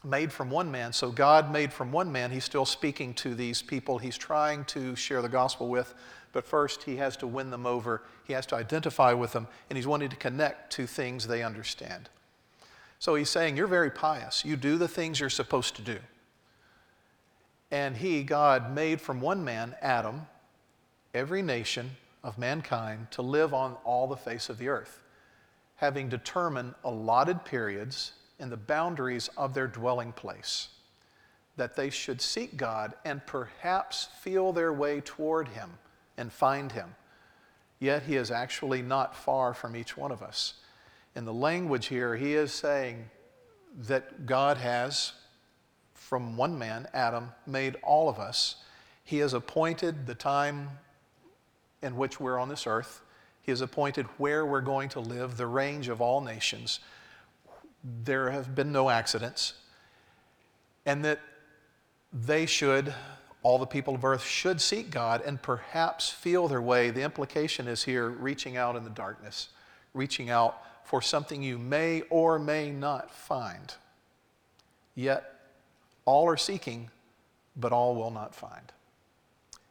made 0.03 0.31
from 0.31 0.49
one 0.49 0.71
man. 0.71 0.93
So 0.93 1.11
God 1.11 1.51
made 1.51 1.73
from 1.73 1.91
one 1.91 2.11
man. 2.11 2.31
He's 2.31 2.45
still 2.45 2.65
speaking 2.65 3.13
to 3.15 3.35
these 3.35 3.61
people 3.61 3.97
he's 3.97 4.17
trying 4.17 4.63
to 4.65 4.95
share 4.95 5.21
the 5.21 5.29
gospel 5.29 5.67
with. 5.67 5.93
But 6.37 6.45
first, 6.45 6.83
he 6.83 6.97
has 6.97 7.17
to 7.17 7.25
win 7.25 7.49
them 7.49 7.65
over. 7.65 8.03
He 8.25 8.33
has 8.33 8.45
to 8.45 8.55
identify 8.55 9.11
with 9.13 9.31
them, 9.31 9.47
and 9.71 9.75
he's 9.75 9.87
wanting 9.87 10.09
to 10.09 10.15
connect 10.15 10.71
to 10.73 10.85
things 10.85 11.25
they 11.25 11.41
understand. 11.41 12.09
So 12.99 13.15
he's 13.15 13.31
saying, 13.31 13.57
You're 13.57 13.65
very 13.65 13.89
pious. 13.89 14.45
You 14.45 14.55
do 14.55 14.77
the 14.77 14.87
things 14.87 15.19
you're 15.19 15.31
supposed 15.31 15.75
to 15.77 15.81
do. 15.81 15.97
And 17.71 17.97
he, 17.97 18.21
God, 18.21 18.71
made 18.71 19.01
from 19.01 19.19
one 19.19 19.43
man, 19.43 19.75
Adam, 19.81 20.27
every 21.11 21.41
nation 21.41 21.89
of 22.23 22.37
mankind 22.37 23.09
to 23.13 23.23
live 23.23 23.51
on 23.55 23.75
all 23.83 24.05
the 24.05 24.15
face 24.15 24.47
of 24.47 24.59
the 24.59 24.67
earth, 24.67 25.01
having 25.77 26.07
determined 26.07 26.75
allotted 26.83 27.45
periods 27.45 28.11
in 28.37 28.51
the 28.51 28.57
boundaries 28.57 29.27
of 29.37 29.55
their 29.55 29.65
dwelling 29.65 30.11
place, 30.11 30.67
that 31.55 31.75
they 31.75 31.89
should 31.89 32.21
seek 32.21 32.57
God 32.57 32.93
and 33.05 33.25
perhaps 33.25 34.09
feel 34.21 34.53
their 34.53 34.71
way 34.71 35.01
toward 35.01 35.47
Him 35.47 35.71
and 36.17 36.31
find 36.31 36.71
Him. 36.71 36.95
Yet 37.79 38.03
He 38.03 38.15
is 38.15 38.31
actually 38.31 38.81
not 38.81 39.15
far 39.15 39.53
from 39.53 39.75
each 39.75 39.95
one 39.95 40.11
of 40.11 40.21
us. 40.21 40.55
In 41.15 41.25
the 41.25 41.33
language 41.33 41.87
here, 41.87 42.15
He 42.15 42.33
is 42.33 42.51
saying 42.51 43.09
that 43.87 44.25
God 44.25 44.57
has, 44.57 45.13
from 45.93 46.37
one 46.37 46.57
man, 46.57 46.87
Adam, 46.93 47.31
made 47.45 47.75
all 47.83 48.09
of 48.09 48.19
us. 48.19 48.55
He 49.03 49.19
has 49.19 49.33
appointed 49.33 50.07
the 50.07 50.15
time 50.15 50.69
in 51.81 51.95
which 51.95 52.19
we're 52.19 52.39
on 52.39 52.49
this 52.49 52.65
earth. 52.65 53.01
He 53.41 53.51
has 53.51 53.61
appointed 53.61 54.07
where 54.17 54.45
we're 54.45 54.61
going 54.61 54.89
to 54.89 54.99
live, 54.99 55.37
the 55.37 55.47
range 55.47 55.87
of 55.87 56.01
all 56.01 56.21
nations 56.21 56.79
there 58.05 58.31
have 58.31 58.55
been 58.55 58.71
no 58.71 58.89
accidents, 58.89 59.53
and 60.85 61.05
that 61.05 61.19
they 62.11 62.45
should, 62.45 62.93
all 63.47 63.57
the 63.57 63.65
people 63.65 63.95
of 63.95 64.03
earth 64.03 64.25
should 64.25 64.59
seek 64.59 64.91
God 64.91 65.21
and 65.25 65.41
perhaps 65.41 66.09
feel 66.09 66.49
their 66.49 66.61
way. 66.61 66.89
The 66.89 67.03
implication 67.03 67.69
is 67.69 67.81
here 67.81 68.09
reaching 68.09 68.57
out 68.57 68.75
in 68.75 68.83
the 68.83 68.89
darkness, 68.89 69.47
reaching 69.93 70.29
out 70.29 70.61
for 70.83 71.01
something 71.01 71.41
you 71.41 71.57
may 71.57 72.01
or 72.09 72.39
may 72.39 72.71
not 72.71 73.09
find. 73.09 73.73
Yet 74.95 75.33
all 76.03 76.27
are 76.27 76.35
seeking, 76.35 76.89
but 77.55 77.71
all 77.71 77.95
will 77.95 78.11
not 78.11 78.35
find. 78.35 78.73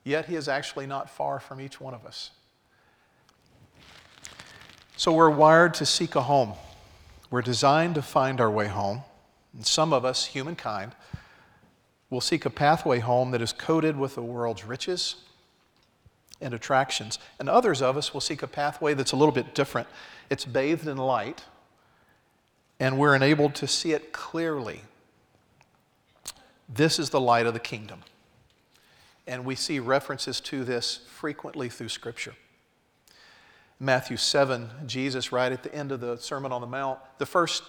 Yet 0.04 0.24
he 0.24 0.36
is 0.36 0.48
actually 0.48 0.86
not 0.86 1.10
far 1.10 1.38
from 1.38 1.60
each 1.60 1.78
one 1.78 1.92
of 1.92 2.06
us. 2.06 2.30
So 4.96 5.12
we're 5.12 5.28
wired 5.28 5.74
to 5.74 5.84
seek 5.84 6.14
a 6.14 6.22
home. 6.22 6.54
We're 7.30 7.42
designed 7.42 7.96
to 7.96 8.02
find 8.02 8.40
our 8.40 8.50
way 8.50 8.68
home. 8.68 9.02
And 9.52 9.66
some 9.66 9.92
of 9.92 10.06
us, 10.06 10.24
humankind, 10.24 10.92
will 12.10 12.20
seek 12.20 12.44
a 12.44 12.50
pathway 12.50 13.00
home 13.00 13.30
that 13.32 13.42
is 13.42 13.52
coated 13.52 13.96
with 13.96 14.14
the 14.14 14.22
world's 14.22 14.64
riches 14.64 15.16
and 16.40 16.54
attractions. 16.54 17.18
And 17.38 17.48
others 17.48 17.82
of 17.82 17.96
us 17.96 18.12
will 18.12 18.20
seek 18.20 18.42
a 18.42 18.46
pathway 18.46 18.94
that's 18.94 19.12
a 19.12 19.16
little 19.16 19.32
bit 19.34 19.54
different. 19.54 19.88
It's 20.30 20.44
bathed 20.44 20.86
in 20.86 20.96
light, 20.96 21.44
and 22.78 22.98
we're 22.98 23.14
enabled 23.14 23.54
to 23.56 23.66
see 23.66 23.92
it 23.92 24.12
clearly. 24.12 24.82
This 26.68 26.98
is 26.98 27.10
the 27.10 27.20
light 27.20 27.46
of 27.46 27.54
the 27.54 27.60
kingdom. 27.60 28.00
And 29.26 29.44
we 29.44 29.54
see 29.54 29.78
references 29.80 30.40
to 30.42 30.64
this 30.64 31.00
frequently 31.08 31.68
through 31.68 31.88
Scripture. 31.88 32.34
Matthew 33.78 34.16
7, 34.16 34.70
Jesus, 34.86 35.32
right 35.32 35.52
at 35.52 35.62
the 35.62 35.74
end 35.74 35.92
of 35.92 36.00
the 36.00 36.16
Sermon 36.16 36.50
on 36.50 36.60
the 36.60 36.66
Mount, 36.66 36.98
the 37.18 37.26
first 37.26 37.62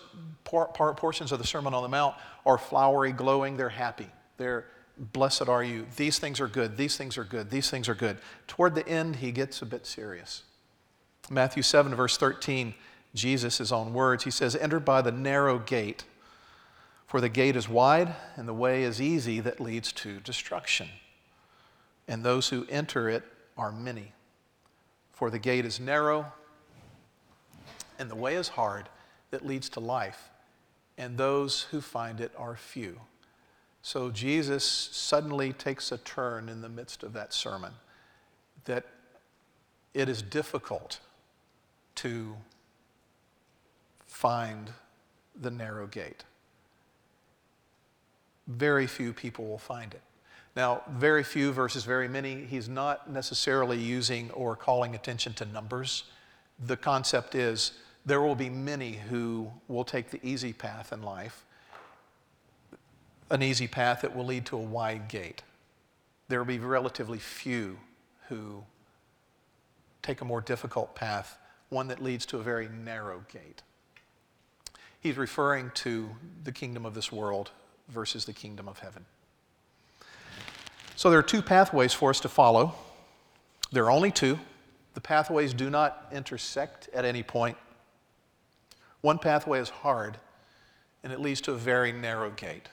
part, 0.45 0.73
part, 0.73 0.95
portions 0.95 1.31
of 1.31 1.39
the 1.39 1.47
Sermon 1.47 1.73
on 1.73 1.83
the 1.83 1.89
Mount 1.89 2.15
are 2.45 2.57
flowery, 2.57 3.11
glowing, 3.11 3.57
they're 3.57 3.67
happy. 3.69 4.07
They're 4.37 4.65
blessed 4.97 5.49
are 5.49 5.63
you. 5.63 5.85
These 5.95 6.19
things 6.19 6.39
are 6.39 6.47
good. 6.47 6.77
These 6.77 6.97
things 6.97 7.17
are 7.17 7.23
good. 7.23 7.49
These 7.49 7.69
things 7.69 7.89
are 7.89 7.95
good. 7.95 8.17
Toward 8.47 8.75
the 8.75 8.87
end, 8.87 9.17
he 9.17 9.31
gets 9.31 9.61
a 9.61 9.65
bit 9.65 9.85
serious. 9.85 10.43
Matthew 11.29 11.63
7, 11.63 11.93
verse 11.93 12.17
13, 12.17 12.73
Jesus' 13.13 13.57
his 13.57 13.71
own 13.71 13.93
words, 13.93 14.23
he 14.23 14.31
says, 14.31 14.55
Enter 14.55 14.79
by 14.79 15.01
the 15.01 15.11
narrow 15.11 15.59
gate, 15.59 16.05
for 17.05 17.21
the 17.21 17.29
gate 17.29 17.55
is 17.55 17.67
wide 17.67 18.15
and 18.35 18.47
the 18.47 18.53
way 18.53 18.83
is 18.83 19.01
easy 19.01 19.39
that 19.41 19.59
leads 19.59 19.91
to 19.93 20.19
destruction. 20.19 20.89
And 22.07 22.23
those 22.23 22.49
who 22.49 22.65
enter 22.69 23.09
it 23.09 23.23
are 23.57 23.71
many. 23.71 24.13
For 25.11 25.29
the 25.29 25.39
gate 25.39 25.65
is 25.65 25.79
narrow 25.79 26.31
and 27.99 28.09
the 28.09 28.15
way 28.15 28.35
is 28.35 28.49
hard 28.49 28.89
that 29.31 29.45
leads 29.45 29.69
to 29.69 29.79
life, 29.79 30.29
and 30.97 31.17
those 31.17 31.63
who 31.63 31.81
find 31.81 32.21
it 32.21 32.31
are 32.37 32.55
few. 32.55 32.99
So 33.87 34.11
Jesus 34.11 34.65
suddenly 34.65 35.53
takes 35.53 35.93
a 35.93 35.97
turn 35.97 36.49
in 36.49 36.59
the 36.61 36.67
midst 36.67 37.03
of 37.03 37.13
that 37.13 37.33
sermon 37.33 37.71
that 38.65 38.85
it 39.93 40.09
is 40.09 40.21
difficult 40.21 40.99
to 41.95 42.35
find 44.05 44.71
the 45.39 45.49
narrow 45.49 45.87
gate. 45.87 46.25
Very 48.45 48.87
few 48.87 49.13
people 49.13 49.47
will 49.47 49.57
find 49.57 49.93
it. 49.93 50.01
Now, 50.53 50.81
very 50.89 51.23
few 51.23 51.53
versus 51.53 51.85
very 51.85 52.09
many, 52.09 52.43
he's 52.43 52.67
not 52.67 53.09
necessarily 53.09 53.79
using 53.79 54.29
or 54.31 54.57
calling 54.57 54.95
attention 54.95 55.33
to 55.35 55.45
numbers. 55.45 56.03
The 56.59 56.75
concept 56.75 57.35
is 57.35 57.71
there 58.05 58.21
will 58.21 58.35
be 58.35 58.49
many 58.49 58.95
who 59.09 59.49
will 59.69 59.85
take 59.85 60.09
the 60.09 60.19
easy 60.27 60.51
path 60.51 60.91
in 60.91 61.03
life 61.03 61.45
an 63.29 63.43
easy 63.43 63.67
path 63.67 64.01
that 64.01 64.15
will 64.15 64.25
lead 64.25 64.45
to 64.47 64.57
a 64.57 64.61
wide 64.61 65.07
gate. 65.07 65.43
There 66.27 66.39
will 66.39 66.45
be 66.45 66.59
relatively 66.59 67.19
few 67.19 67.79
who 68.29 68.63
take 70.01 70.21
a 70.21 70.25
more 70.25 70.41
difficult 70.41 70.95
path, 70.95 71.37
one 71.69 71.87
that 71.87 72.01
leads 72.01 72.25
to 72.27 72.37
a 72.37 72.43
very 72.43 72.69
narrow 72.69 73.23
gate. 73.31 73.61
He's 74.99 75.17
referring 75.17 75.71
to 75.75 76.09
the 76.43 76.51
kingdom 76.51 76.85
of 76.85 76.93
this 76.93 77.11
world 77.11 77.51
versus 77.89 78.25
the 78.25 78.33
kingdom 78.33 78.67
of 78.67 78.79
heaven. 78.79 79.05
So 80.95 81.09
there 81.09 81.19
are 81.19 81.23
two 81.23 81.41
pathways 81.41 81.93
for 81.93 82.09
us 82.09 82.19
to 82.21 82.29
follow. 82.29 82.73
There 83.71 83.85
are 83.85 83.91
only 83.91 84.11
two. 84.11 84.39
The 84.93 85.01
pathways 85.01 85.53
do 85.53 85.69
not 85.69 86.07
intersect 86.11 86.89
at 86.93 87.05
any 87.05 87.21
point. 87.21 87.57
One 89.01 89.19
pathway 89.19 89.59
is 89.59 89.69
hard, 89.69 90.17
and 91.03 91.13
it 91.13 91.19
leads 91.19 91.39
to 91.41 91.51
a 91.51 91.57
very 91.57 91.91
narrow 91.91 92.31
gate. 92.31 92.69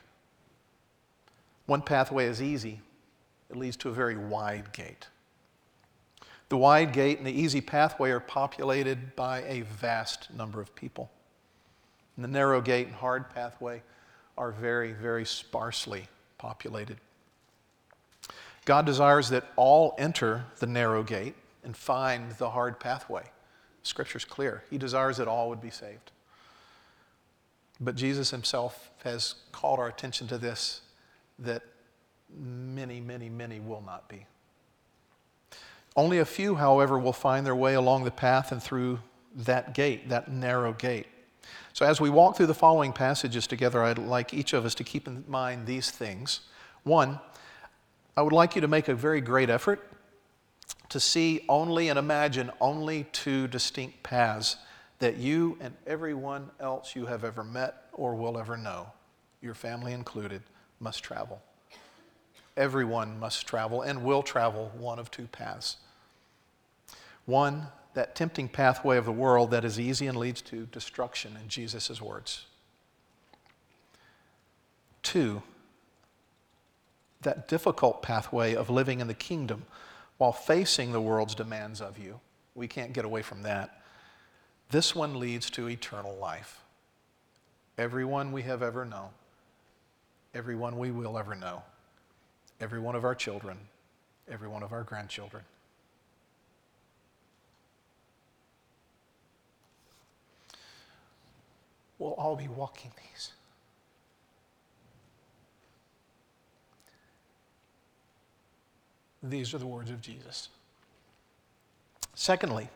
One 1.66 1.82
pathway 1.82 2.26
is 2.26 2.42
easy, 2.42 2.80
it 3.50 3.56
leads 3.56 3.76
to 3.78 3.88
a 3.88 3.92
very 3.92 4.16
wide 4.16 4.72
gate. 4.72 5.08
The 6.48 6.56
wide 6.56 6.92
gate 6.92 7.18
and 7.18 7.26
the 7.26 7.32
easy 7.32 7.60
pathway 7.60 8.10
are 8.10 8.20
populated 8.20 9.16
by 9.16 9.42
a 9.42 9.62
vast 9.62 10.32
number 10.34 10.60
of 10.60 10.74
people. 10.74 11.10
And 12.16 12.24
the 12.24 12.28
narrow 12.28 12.60
gate 12.60 12.86
and 12.86 12.96
hard 12.96 13.30
pathway 13.30 13.82
are 14.36 14.52
very, 14.52 14.92
very 14.92 15.24
sparsely 15.24 16.08
populated. 16.38 16.98
God 18.64 18.86
desires 18.86 19.28
that 19.30 19.44
all 19.56 19.94
enter 19.98 20.44
the 20.58 20.66
narrow 20.66 21.02
gate 21.02 21.34
and 21.62 21.76
find 21.76 22.30
the 22.32 22.50
hard 22.50 22.78
pathway. 22.78 23.24
Scripture's 23.82 24.24
clear. 24.24 24.64
He 24.70 24.78
desires 24.78 25.16
that 25.18 25.28
all 25.28 25.48
would 25.48 25.60
be 25.60 25.70
saved. 25.70 26.12
But 27.80 27.96
Jesus 27.96 28.30
himself 28.30 28.90
has 29.02 29.34
called 29.52 29.78
our 29.78 29.88
attention 29.88 30.28
to 30.28 30.38
this 30.38 30.82
that 31.38 31.62
many, 32.36 33.00
many, 33.00 33.28
many 33.28 33.60
will 33.60 33.82
not 33.84 34.08
be. 34.08 34.26
Only 35.96 36.18
a 36.18 36.24
few, 36.24 36.56
however, 36.56 36.98
will 36.98 37.12
find 37.12 37.46
their 37.46 37.54
way 37.54 37.74
along 37.74 38.04
the 38.04 38.10
path 38.10 38.50
and 38.50 38.62
through 38.62 39.00
that 39.36 39.74
gate, 39.74 40.08
that 40.08 40.30
narrow 40.30 40.72
gate. 40.72 41.06
So, 41.72 41.86
as 41.86 42.00
we 42.00 42.10
walk 42.10 42.36
through 42.36 42.46
the 42.46 42.54
following 42.54 42.92
passages 42.92 43.46
together, 43.46 43.82
I'd 43.82 43.98
like 43.98 44.32
each 44.32 44.52
of 44.52 44.64
us 44.64 44.74
to 44.76 44.84
keep 44.84 45.06
in 45.06 45.24
mind 45.28 45.66
these 45.66 45.90
things. 45.90 46.40
One, 46.82 47.20
I 48.16 48.22
would 48.22 48.32
like 48.32 48.54
you 48.54 48.60
to 48.60 48.68
make 48.68 48.88
a 48.88 48.94
very 48.94 49.20
great 49.20 49.50
effort 49.50 49.88
to 50.88 51.00
see 51.00 51.44
only 51.48 51.88
and 51.88 51.98
imagine 51.98 52.50
only 52.60 53.04
two 53.12 53.48
distinct 53.48 54.02
paths 54.02 54.56
that 55.00 55.16
you 55.16 55.58
and 55.60 55.74
everyone 55.86 56.50
else 56.60 56.94
you 56.94 57.06
have 57.06 57.24
ever 57.24 57.42
met 57.42 57.86
or 57.92 58.14
will 58.14 58.38
ever 58.38 58.56
know, 58.56 58.86
your 59.42 59.54
family 59.54 59.92
included, 59.92 60.42
must 60.80 61.02
travel. 61.02 61.42
Everyone 62.56 63.18
must 63.18 63.46
travel 63.46 63.82
and 63.82 64.04
will 64.04 64.22
travel 64.22 64.70
one 64.76 64.98
of 64.98 65.10
two 65.10 65.26
paths. 65.26 65.76
One, 67.26 67.68
that 67.94 68.14
tempting 68.14 68.48
pathway 68.48 68.96
of 68.96 69.04
the 69.04 69.12
world 69.12 69.50
that 69.50 69.64
is 69.64 69.80
easy 69.80 70.06
and 70.06 70.16
leads 70.16 70.42
to 70.42 70.66
destruction, 70.66 71.36
in 71.40 71.48
Jesus' 71.48 72.00
words. 72.00 72.46
Two, 75.02 75.42
that 77.22 77.48
difficult 77.48 78.02
pathway 78.02 78.54
of 78.54 78.70
living 78.70 79.00
in 79.00 79.06
the 79.06 79.14
kingdom 79.14 79.64
while 80.18 80.32
facing 80.32 80.92
the 80.92 81.00
world's 81.00 81.34
demands 81.34 81.80
of 81.80 81.98
you. 81.98 82.20
We 82.54 82.68
can't 82.68 82.92
get 82.92 83.04
away 83.04 83.22
from 83.22 83.42
that. 83.42 83.82
This 84.70 84.94
one 84.94 85.18
leads 85.18 85.50
to 85.50 85.68
eternal 85.68 86.16
life. 86.16 86.60
Everyone 87.76 88.30
we 88.32 88.42
have 88.42 88.62
ever 88.62 88.84
known 88.84 89.10
everyone 90.34 90.78
we 90.78 90.90
will 90.90 91.16
ever 91.16 91.34
know, 91.34 91.62
every 92.60 92.80
one 92.80 92.94
of 92.94 93.04
our 93.04 93.14
children, 93.14 93.56
every 94.28 94.48
one 94.48 94.62
of 94.62 94.72
our 94.72 94.82
grandchildren. 94.82 95.44
We'll 101.98 102.12
all 102.14 102.36
be 102.36 102.48
walking 102.48 102.90
these. 102.96 103.30
These 109.22 109.54
are 109.54 109.58
the 109.58 109.66
words 109.66 109.90
of 109.90 110.02
Jesus. 110.02 110.48
Secondly, 112.14 112.68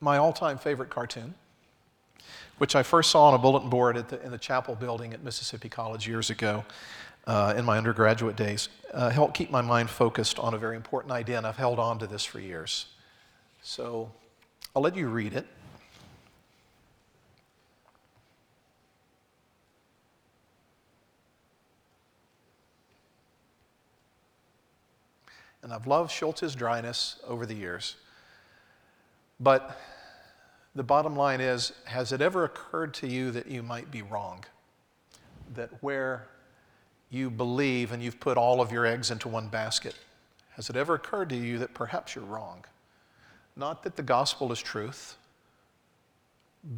my 0.00 0.18
all 0.18 0.32
time 0.32 0.58
favorite 0.58 0.90
cartoon 0.90 1.34
which 2.60 2.76
I 2.76 2.82
first 2.82 3.10
saw 3.10 3.28
on 3.28 3.32
a 3.32 3.38
bulletin 3.38 3.70
board 3.70 3.96
the, 4.10 4.22
in 4.22 4.30
the 4.30 4.38
chapel 4.38 4.74
building 4.74 5.14
at 5.14 5.24
Mississippi 5.24 5.70
College 5.70 6.06
years 6.06 6.28
ago 6.28 6.62
uh, 7.26 7.54
in 7.56 7.64
my 7.64 7.78
undergraduate 7.78 8.36
days, 8.36 8.68
uh, 8.92 9.08
helped 9.08 9.32
keep 9.32 9.50
my 9.50 9.62
mind 9.62 9.88
focused 9.88 10.38
on 10.38 10.52
a 10.52 10.58
very 10.58 10.76
important 10.76 11.10
idea, 11.10 11.38
and 11.38 11.46
I've 11.46 11.56
held 11.56 11.78
on 11.78 11.98
to 12.00 12.06
this 12.06 12.22
for 12.22 12.38
years. 12.38 12.84
So 13.62 14.12
I'll 14.76 14.82
let 14.82 14.94
you 14.94 15.08
read 15.08 15.32
it. 15.32 15.46
And 25.62 25.72
I've 25.72 25.86
loved 25.86 26.10
Schulz's 26.10 26.54
dryness 26.54 27.16
over 27.26 27.46
the 27.46 27.54
years. 27.54 27.96
But 29.40 29.80
the 30.74 30.82
bottom 30.82 31.16
line 31.16 31.40
is 31.40 31.72
has 31.84 32.12
it 32.12 32.20
ever 32.20 32.44
occurred 32.44 32.94
to 32.94 33.06
you 33.06 33.30
that 33.32 33.46
you 33.46 33.62
might 33.62 33.90
be 33.90 34.02
wrong? 34.02 34.44
That 35.54 35.70
where 35.82 36.28
you 37.10 37.30
believe 37.30 37.92
and 37.92 38.02
you've 38.02 38.20
put 38.20 38.36
all 38.36 38.60
of 38.60 38.70
your 38.70 38.86
eggs 38.86 39.10
into 39.10 39.28
one 39.28 39.48
basket, 39.48 39.96
has 40.52 40.70
it 40.70 40.76
ever 40.76 40.94
occurred 40.94 41.28
to 41.30 41.36
you 41.36 41.58
that 41.58 41.74
perhaps 41.74 42.14
you're 42.14 42.24
wrong? 42.24 42.64
Not 43.56 43.82
that 43.82 43.96
the 43.96 44.02
gospel 44.02 44.52
is 44.52 44.60
truth, 44.60 45.16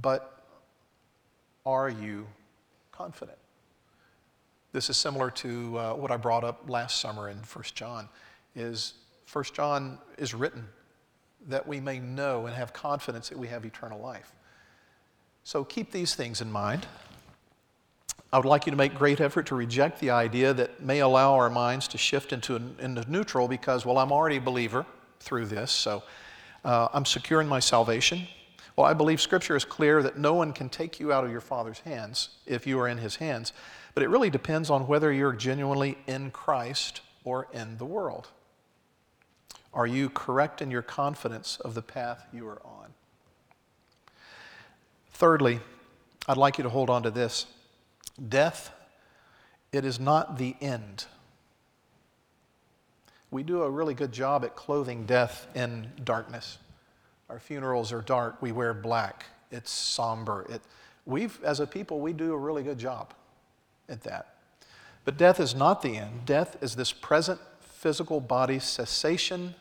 but 0.01 0.43
are 1.67 1.89
you 1.89 2.27
confident? 2.93 3.39
This 4.73 4.89
is 4.89 4.97
similar 4.97 5.31
to 5.31 5.79
uh, 5.79 5.95
what 5.95 6.11
I 6.11 6.17
brought 6.17 6.45
up 6.45 6.69
last 6.69 7.01
summer 7.01 7.29
in 7.29 7.37
1 7.37 7.65
John 7.75 8.09
is 8.57 8.95
1 9.31 9.45
John 9.53 9.99
is 10.17 10.33
written 10.35 10.67
that 11.49 11.67
we 11.67 11.81
may 11.81 11.99
know 11.99 12.47
and 12.47 12.55
have 12.55 12.73
confidence 12.73 13.29
that 13.29 13.39
we 13.39 13.49
have 13.49 13.65
eternal 13.65 14.01
life. 14.01 14.33
So 15.45 15.65
keep 15.65 15.91
these 15.91 16.15
things 16.15 16.41
in 16.41 16.51
mind. 16.51 16.87
I 18.33 18.39
would 18.39 18.47
like 18.47 18.65
you 18.65 18.71
to 18.71 18.79
make 18.79 18.95
great 18.95 19.21
effort 19.21 19.47
to 19.47 19.55
reject 19.55 20.01
the 20.01 20.11
idea 20.11 20.55
that 20.55 20.83
may 20.83 21.01
allow 21.01 21.35
our 21.35 21.51
minds 21.51 21.87
to 21.89 21.99
shift 21.99 22.33
into, 22.33 22.57
into 22.79 23.11
neutral 23.11 23.47
because, 23.47 23.85
well, 23.85 23.99
I'm 23.99 24.11
already 24.11 24.37
a 24.37 24.41
believer 24.41 24.87
through 25.21 25.47
this, 25.47 25.71
so 25.71 26.03
uh, 26.65 26.89
I'm 26.95 27.05
secure 27.05 27.41
in 27.41 27.49
my 27.49 27.61
salvation. 27.61 28.27
Well, 28.75 28.87
I 28.87 28.95
believe 28.95 29.21
Scripture 29.21 29.55
is 29.55 29.67
clear 29.67 30.03
that 30.03 30.17
no 30.17 30.33
one 30.33 30.55
can 30.55 30.71
take 30.71 30.99
you 30.99 31.13
out 31.13 31.25
of 31.25 31.31
your 31.31 31.43
Father's 31.43 31.81
hands 31.81 32.31
if 32.47 32.67
you 32.67 32.81
are 32.81 32.89
in 32.89 32.97
His 32.97 33.17
hands, 33.17 33.53
but 33.95 34.03
it 34.03 34.09
really 34.09 34.31
depends 34.31 34.71
on 34.71 34.87
whether 34.87 35.13
you're 35.13 35.35
genuinely 35.35 35.99
in 36.07 36.31
Christ 36.31 37.03
or 37.25 37.49
in 37.53 37.77
the 37.77 37.85
world. 37.85 38.29
Are 39.75 39.87
you 39.87 40.11
correct 40.11 40.61
in 40.61 40.71
your 40.71 40.83
confidence 40.83 41.59
of 41.61 41.75
the 41.75 41.83
path 41.83 42.27
you 42.33 42.47
are 42.47 42.61
on? 42.65 42.93
Thirdly, 45.13 45.61
I'd 46.29 46.37
like 46.37 46.59
you 46.59 46.65
to 46.65 46.71
hold 46.71 46.91
on 46.91 47.03
to 47.05 47.11
this 47.11 47.47
death, 48.29 48.71
it 49.73 49.85
is 49.85 49.99
not 49.99 50.37
the 50.37 50.55
end. 50.61 51.07
We 53.31 53.43
do 53.43 53.63
a 53.63 53.71
really 53.71 53.95
good 53.95 54.13
job 54.13 54.45
at 54.45 54.55
clothing 54.55 55.07
death 55.07 55.47
in 55.55 55.91
darkness. 56.05 56.59
Our 57.31 57.39
funerals 57.39 57.93
are 57.93 58.03
dark, 58.03 58.43
we 58.43 58.53
wear 58.53 58.75
black, 58.75 59.25
it's 59.51 59.71
somber. 59.71 60.45
It, 60.51 60.61
we've, 61.07 61.43
as 61.43 61.61
a 61.61 61.67
people, 61.67 62.01
we 62.01 62.13
do 62.13 62.35
a 62.35 62.37
really 62.37 62.63
good 62.63 62.79
job 62.79 63.15
at 63.89 64.03
that. 64.03 64.35
But 65.05 65.17
death 65.17 65.41
is 65.41 65.55
not 65.55 65.81
the 65.81 65.97
end. 65.97 66.27
Death 66.27 66.57
is 66.61 66.77
this 66.77 66.93
present 66.93 67.41
physical 67.61 68.21
body 68.21 68.59
cessation. 68.59 69.55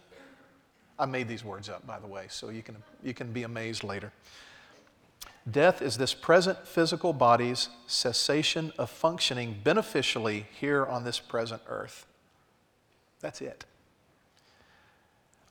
I 1.02 1.08
made 1.08 1.28
these 1.28 1.44
words 1.44 1.68
up, 1.68 1.86
by 1.88 2.00
the 2.00 2.06
way, 2.06 2.28
so 2.30 2.50
you 2.50 2.62
can, 2.62 2.78
you 3.04 3.16
can 3.16 3.34
be 3.34 3.42
amazed 3.42 3.84
later. 3.84 4.12
Death 5.50 5.82
is 5.82 5.98
this 5.98 6.14
present 6.14 6.68
physical 6.68 7.12
body's 7.12 7.70
cessation 7.88 8.72
of 8.78 8.92
functioning 8.92 9.60
beneficially 9.64 10.46
here 10.60 10.86
on 10.86 11.04
this 11.04 11.20
present 11.20 11.64
earth. 11.68 12.06
That's 13.20 13.42
it. 13.42 13.66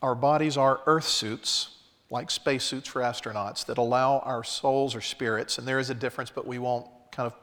Our 0.00 0.14
bodies 0.14 0.56
are 0.56 0.82
earth 0.86 1.08
suits, 1.08 1.70
like 2.10 2.30
spacesuits 2.30 2.88
for 2.88 3.02
astronauts, 3.02 3.66
that 3.66 3.76
allow 3.76 4.20
our 4.20 4.44
souls 4.44 4.94
or 4.94 5.00
spirits, 5.00 5.58
and 5.58 5.66
there 5.66 5.80
is 5.80 5.90
a 5.90 5.94
difference, 5.94 6.30
but 6.30 6.46
we 6.46 6.60
won't 6.60 6.86
kind 7.10 7.26
of 7.26 7.34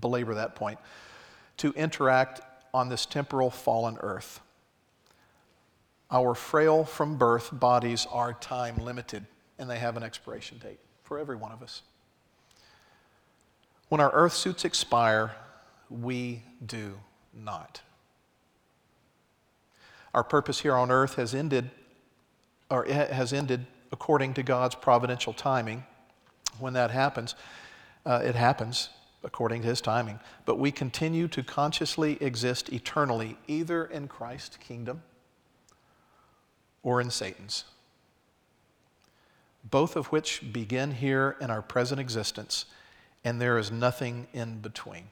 belabor 0.00 0.34
that 0.34 0.56
point, 0.56 0.80
to 1.58 1.72
interact 1.74 2.40
on 2.74 2.88
this 2.88 3.06
temporal 3.06 3.50
fallen 3.50 3.96
earth. 4.00 4.40
Our 6.12 6.34
frail 6.34 6.84
from 6.84 7.16
birth 7.16 7.48
bodies 7.50 8.06
are 8.12 8.34
time 8.34 8.76
limited, 8.76 9.24
and 9.58 9.68
they 9.68 9.78
have 9.78 9.96
an 9.96 10.02
expiration 10.02 10.58
date 10.58 10.78
for 11.02 11.18
every 11.18 11.36
one 11.36 11.52
of 11.52 11.62
us. 11.62 11.80
When 13.88 13.98
our 13.98 14.12
earth 14.12 14.34
suits 14.34 14.66
expire, 14.66 15.34
we 15.88 16.42
do 16.64 16.98
not. 17.32 17.80
Our 20.12 20.22
purpose 20.22 20.60
here 20.60 20.74
on 20.74 20.90
earth 20.90 21.14
has 21.14 21.34
ended, 21.34 21.70
or 22.70 22.84
has 22.84 23.32
ended 23.32 23.64
according 23.90 24.34
to 24.34 24.42
God's 24.42 24.74
providential 24.74 25.32
timing. 25.32 25.84
When 26.58 26.74
that 26.74 26.90
happens, 26.90 27.34
uh, 28.04 28.20
it 28.22 28.34
happens 28.34 28.90
according 29.24 29.62
to 29.62 29.68
His 29.68 29.80
timing. 29.80 30.20
But 30.44 30.58
we 30.58 30.72
continue 30.72 31.26
to 31.28 31.42
consciously 31.42 32.22
exist 32.22 32.70
eternally, 32.70 33.38
either 33.48 33.86
in 33.86 34.08
Christ's 34.08 34.58
kingdom 34.58 35.02
or 36.82 37.00
in 37.00 37.10
Satan's, 37.10 37.64
both 39.70 39.96
of 39.96 40.06
which 40.06 40.52
begin 40.52 40.92
here 40.92 41.36
in 41.40 41.50
our 41.50 41.62
present 41.62 42.00
existence 42.00 42.66
and 43.24 43.40
there 43.40 43.58
is 43.58 43.70
nothing 43.70 44.26
in 44.32 44.58
between. 44.58 45.04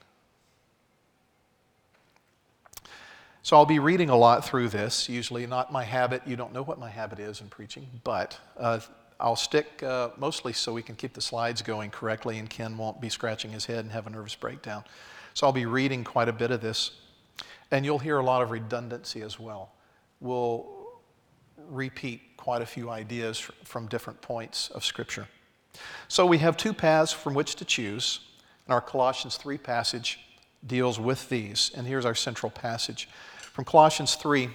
So 3.42 3.56
I'll 3.56 3.66
be 3.66 3.78
reading 3.78 4.10
a 4.10 4.16
lot 4.16 4.44
through 4.44 4.68
this, 4.68 5.08
usually 5.08 5.46
not 5.46 5.72
my 5.72 5.84
habit. 5.84 6.22
You 6.26 6.36
don't 6.36 6.52
know 6.52 6.62
what 6.62 6.78
my 6.78 6.90
habit 6.90 7.18
is 7.18 7.40
in 7.40 7.48
preaching, 7.48 7.86
but 8.04 8.38
uh, 8.58 8.80
I'll 9.18 9.36
stick 9.36 9.82
uh, 9.82 10.10
mostly 10.18 10.52
so 10.52 10.72
we 10.72 10.82
can 10.82 10.94
keep 10.94 11.14
the 11.14 11.20
slides 11.20 11.62
going 11.62 11.90
correctly 11.90 12.38
and 12.38 12.50
Ken 12.50 12.76
won't 12.76 13.00
be 13.00 13.08
scratching 13.08 13.50
his 13.50 13.64
head 13.64 13.78
and 13.78 13.92
have 13.92 14.06
a 14.06 14.10
nervous 14.10 14.34
breakdown. 14.34 14.84
So 15.34 15.46
I'll 15.46 15.52
be 15.52 15.66
reading 15.66 16.04
quite 16.04 16.28
a 16.28 16.32
bit 16.32 16.50
of 16.50 16.60
this, 16.60 16.90
and 17.70 17.84
you'll 17.84 17.98
hear 17.98 18.18
a 18.18 18.24
lot 18.24 18.42
of 18.42 18.50
redundancy 18.50 19.22
as 19.22 19.38
well. 19.38 19.70
We'll 20.20 20.79
repeat 21.70 22.36
quite 22.36 22.62
a 22.62 22.66
few 22.66 22.90
ideas 22.90 23.38
from 23.64 23.86
different 23.86 24.20
points 24.20 24.68
of 24.70 24.84
Scripture. 24.84 25.28
So 26.08 26.26
we 26.26 26.38
have 26.38 26.56
two 26.56 26.72
paths 26.72 27.12
from 27.12 27.34
which 27.34 27.54
to 27.56 27.64
choose, 27.64 28.20
and 28.66 28.74
our 28.74 28.80
Colossians 28.80 29.36
3 29.36 29.58
passage 29.58 30.18
deals 30.66 30.98
with 30.98 31.28
these. 31.28 31.70
And 31.76 31.86
here's 31.86 32.04
our 32.04 32.14
central 32.14 32.50
passage 32.50 33.08
from 33.38 33.64
Colossians 33.64 34.14
3 34.14 34.50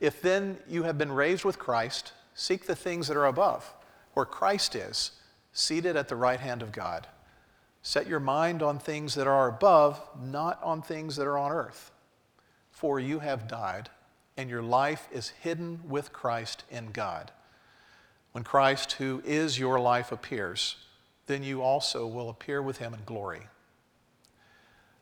If 0.00 0.20
then 0.22 0.58
you 0.68 0.84
have 0.84 0.98
been 0.98 1.12
raised 1.12 1.44
with 1.44 1.58
Christ, 1.58 2.12
seek 2.34 2.66
the 2.66 2.76
things 2.76 3.08
that 3.08 3.16
are 3.16 3.26
above, 3.26 3.72
where 4.14 4.26
Christ 4.26 4.74
is, 4.74 5.12
seated 5.52 5.96
at 5.96 6.08
the 6.08 6.16
right 6.16 6.40
hand 6.40 6.62
of 6.62 6.72
God. 6.72 7.06
Set 7.82 8.06
your 8.06 8.20
mind 8.20 8.62
on 8.62 8.78
things 8.78 9.14
that 9.14 9.26
are 9.26 9.48
above, 9.48 10.00
not 10.22 10.62
on 10.62 10.80
things 10.80 11.16
that 11.16 11.26
are 11.26 11.38
on 11.38 11.52
earth. 11.52 11.90
For 12.70 12.98
you 12.98 13.18
have 13.18 13.46
died, 13.46 13.90
and 14.36 14.50
your 14.50 14.62
life 14.62 15.08
is 15.12 15.28
hidden 15.28 15.80
with 15.88 16.12
Christ 16.12 16.64
in 16.70 16.90
God. 16.92 17.30
When 18.32 18.44
Christ, 18.44 18.92
who 18.92 19.22
is 19.24 19.58
your 19.58 19.78
life, 19.78 20.10
appears, 20.10 20.76
then 21.26 21.42
you 21.42 21.62
also 21.62 22.06
will 22.06 22.28
appear 22.28 22.60
with 22.60 22.78
him 22.78 22.92
in 22.92 23.00
glory. 23.06 23.42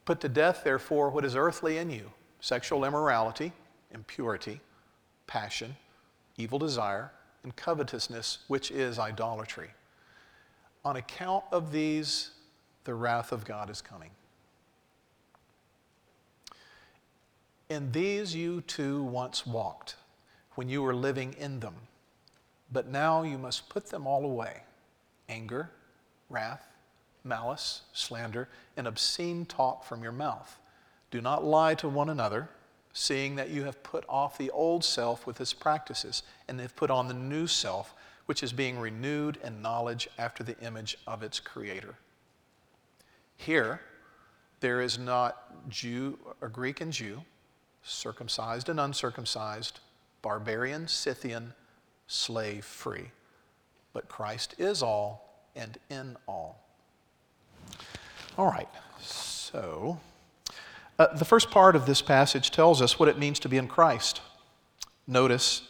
Put 0.05 0.21
to 0.21 0.29
death, 0.29 0.63
therefore, 0.65 1.11
what 1.11 1.25
is 1.25 1.35
earthly 1.37 1.79
in 1.79 1.91
you 1.91 2.11
sexual 2.41 2.85
immorality, 2.85 3.53
impurity, 3.93 4.61
passion, 5.27 5.77
evil 6.37 6.59
desire, 6.59 7.13
and 7.45 7.55
covetousness, 7.55 8.39
which 8.49 8.71
is 8.71 8.99
idolatry. 8.99 9.71
On 10.85 10.97
account 10.97 11.45
of 11.53 11.71
these, 11.71 12.31
the 12.85 12.95
wrath 12.95 13.31
of 13.31 13.45
God 13.45 13.71
is 13.71 13.81
coming. 13.81 14.11
In 17.69 17.93
these 17.93 18.35
you 18.35 18.61
too 18.63 19.03
once 19.03 19.47
walked 19.47 19.97
when 20.55 20.69
you 20.69 20.83
were 20.83 20.95
living 20.95 21.35
in 21.39 21.61
them. 21.61 21.75
But 22.71 22.89
now 22.89 23.23
you 23.23 23.39
must 23.39 23.69
put 23.69 23.87
them 23.87 24.07
all 24.07 24.25
away 24.25 24.63
anger, 25.29 25.71
wrath, 26.29 26.67
malice, 27.25 27.83
slander, 27.93 28.49
and 28.77 28.87
obscene 28.87 29.47
talk 29.47 29.85
from 29.85 30.03
your 30.03 30.13
mouth. 30.13 30.59
Do 31.11 31.21
not 31.21 31.45
lie 31.45 31.75
to 31.77 31.89
one 31.89 32.11
another, 32.11 32.49
seeing 32.93 33.37
that 33.37 33.51
you 33.51 33.65
have 33.65 33.83
put 33.83 34.05
off 34.09 34.37
the 34.37 34.51
old 34.51 34.85
self 34.85 35.27
with 35.27 35.41
its 35.41 35.53
practices, 35.53 36.23
and 36.49 36.61
have 36.61 36.77
put 36.77 36.91
on 36.91 37.09
the 37.09 37.15
new 37.15 37.47
self, 37.47 37.95
which 38.27 38.43
is 38.43 38.53
being 38.53 38.79
renewed 38.79 39.39
in 39.43 39.63
knowledge 39.63 40.09
after 40.19 40.43
the 40.43 40.59
image 40.61 40.97
of 41.07 41.23
its 41.23 41.41
creator. 41.41 41.95
Here, 43.37 43.81
there 44.61 44.81
is 44.81 44.99
not 44.99 45.69
Jew 45.69 46.19
or 46.41 46.49
Greek 46.49 46.81
and 46.81 46.93
Jew, 46.93 47.23
circumcised 47.83 48.69
and 48.69 48.79
uncircumcised, 48.79 49.81
barbarian, 50.23 50.89
Scythian, 50.89 51.55
slave 52.07 52.65
free. 52.65 53.11
But 53.93 54.09
Christ 54.09 54.55
is 54.59 54.83
all 54.83 55.47
and 55.55 55.79
in 55.91 56.17
all. 56.27 56.61
All 58.39 58.47
right, 58.47 58.69
so 59.01 60.01
uh, 60.99 61.15
the 61.17 61.25
first 61.25 61.51
part 61.51 61.77
of 61.77 61.85
this 61.85 62.01
passage 62.01 62.51
tells 62.51 62.81
us 62.81 62.99
what 62.99 63.09
it 63.09 63.19
means 63.19 63.39
to 63.41 63.49
be 63.49 63.59
in 63.59 63.69
Christ. 63.69 64.21
Notice 65.07 65.63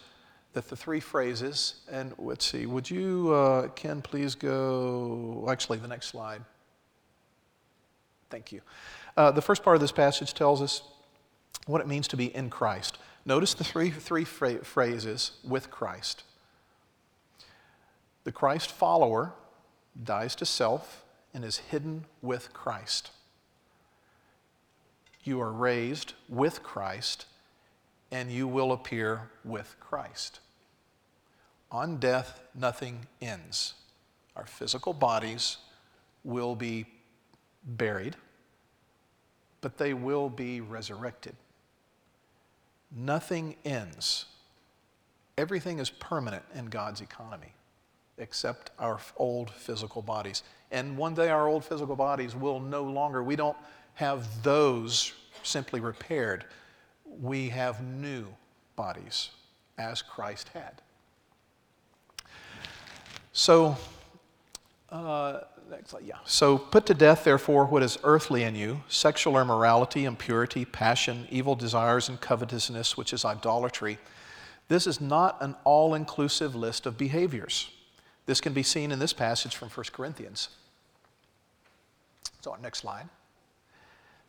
that 0.53 0.69
the 0.69 0.77
three 0.77 1.01
phrases, 1.01 1.77
and 1.91 2.13
let's 2.19 2.45
see, 2.45 2.67
would 2.67 2.89
you, 2.89 3.33
uh, 3.33 3.69
Ken, 3.69 4.03
please 4.03 4.35
go, 4.35 5.47
actually, 5.51 5.79
the 5.79 5.89
next 5.89 6.09
slide. 6.09 6.43
Thank 8.31 8.53
you. 8.53 8.61
Uh, 9.17 9.31
the 9.31 9.43
first 9.43 9.63
part 9.63 9.77
of 9.77 9.81
this 9.81 9.93
passage 9.93 10.35
tells 10.35 10.63
us 10.63 10.83
what 11.67 11.81
it 11.81 11.87
means 11.87 12.09
to 12.09 12.17
be 12.17 12.35
in 12.35 12.51
Christ. 12.51 12.99
Notice 13.25 13.55
the 13.55 13.65
three, 13.65 13.91
three 13.91 14.25
phrases 14.25 15.33
with 15.45 15.71
Christ. 15.71 16.25
The 18.25 18.33
Christ 18.33 18.71
follower 18.71 19.33
dies 20.03 20.35
to 20.37 20.47
self 20.47 21.05
and 21.35 21.45
is 21.45 21.59
hidden 21.59 22.07
with 22.21 22.53
Christ. 22.53 23.11
You 25.25 25.41
are 25.41 25.53
raised 25.53 26.15
with 26.29 26.63
Christ 26.63 27.27
and 28.11 28.31
you 28.31 28.47
will 28.47 28.73
appear 28.73 29.31
with 29.45 29.77
Christ. 29.81 30.41
On 31.71 31.97
death, 31.97 32.41
nothing 32.55 33.07
ends. 33.23 33.75
Our 34.37 34.47
physical 34.47 34.93
bodies 34.93 35.57
will 36.23 36.55
be 36.55 36.87
buried, 37.65 38.17
but 39.63 39.79
they 39.79 39.95
will 39.95 40.29
be 40.29 40.61
resurrected. 40.61 41.35
Nothing 42.95 43.57
ends. 43.65 44.27
Everything 45.39 45.79
is 45.79 45.91
permanent 45.91 46.45
in 46.55 46.67
God's 46.67 47.01
economy. 47.01 47.55
except 48.19 48.71
our 48.79 49.01
old 49.17 49.51
physical 49.51 50.03
bodies. 50.03 50.43
And 50.71 50.97
one 50.97 51.15
day 51.15 51.29
our 51.31 51.49
old 51.49 51.65
physical 51.65 51.97
bodies 51.97 52.35
will 52.35 52.61
no 52.61 52.85
longer, 52.85 53.23
we 53.23 53.37
don't 53.37 53.57
have 53.95 54.43
those 54.43 55.13
simply 55.43 55.81
repaired. 55.81 56.45
We 57.21 57.49
have 57.51 57.83
new 57.83 58.27
bodies 58.77 59.31
as 59.79 60.03
Christ 60.03 60.49
had. 60.55 60.81
So, 63.33 63.77
uh, 64.91 65.41
next 65.71 65.91
slide, 65.91 66.05
yeah. 66.05 66.17
So 66.25 66.59
put 66.59 66.87
to 66.87 66.95
death, 66.95 67.25
therefore, 67.25 67.65
what 67.67 67.83
is 67.83 67.99
earthly 68.05 68.43
in 68.43 68.55
you 68.55 68.83
sexual 68.89 69.39
immorality, 69.39 70.05
impurity, 70.05 70.65
passion, 70.65 71.27
evil 71.31 71.55
desires, 71.55 72.09
and 72.09 72.21
covetousness, 72.21 72.97
which 72.97 73.13
is 73.13 73.25
idolatry. 73.25 73.99
This 74.69 74.87
is 74.87 75.01
not 75.01 75.37
an 75.41 75.57
all 75.65 75.95
inclusive 75.95 76.55
list 76.55 76.87
of 76.87 76.97
behaviors. 76.97 77.71
This 78.27 78.41
can 78.41 78.53
be 78.53 78.63
seen 78.63 78.93
in 78.93 78.99
this 78.99 79.13
passage 79.13 79.57
from 79.57 79.69
1 79.69 79.87
Corinthians. 79.93 80.49
So, 82.41 82.53
our 82.53 82.59
next 82.59 82.79
slide. 82.79 83.09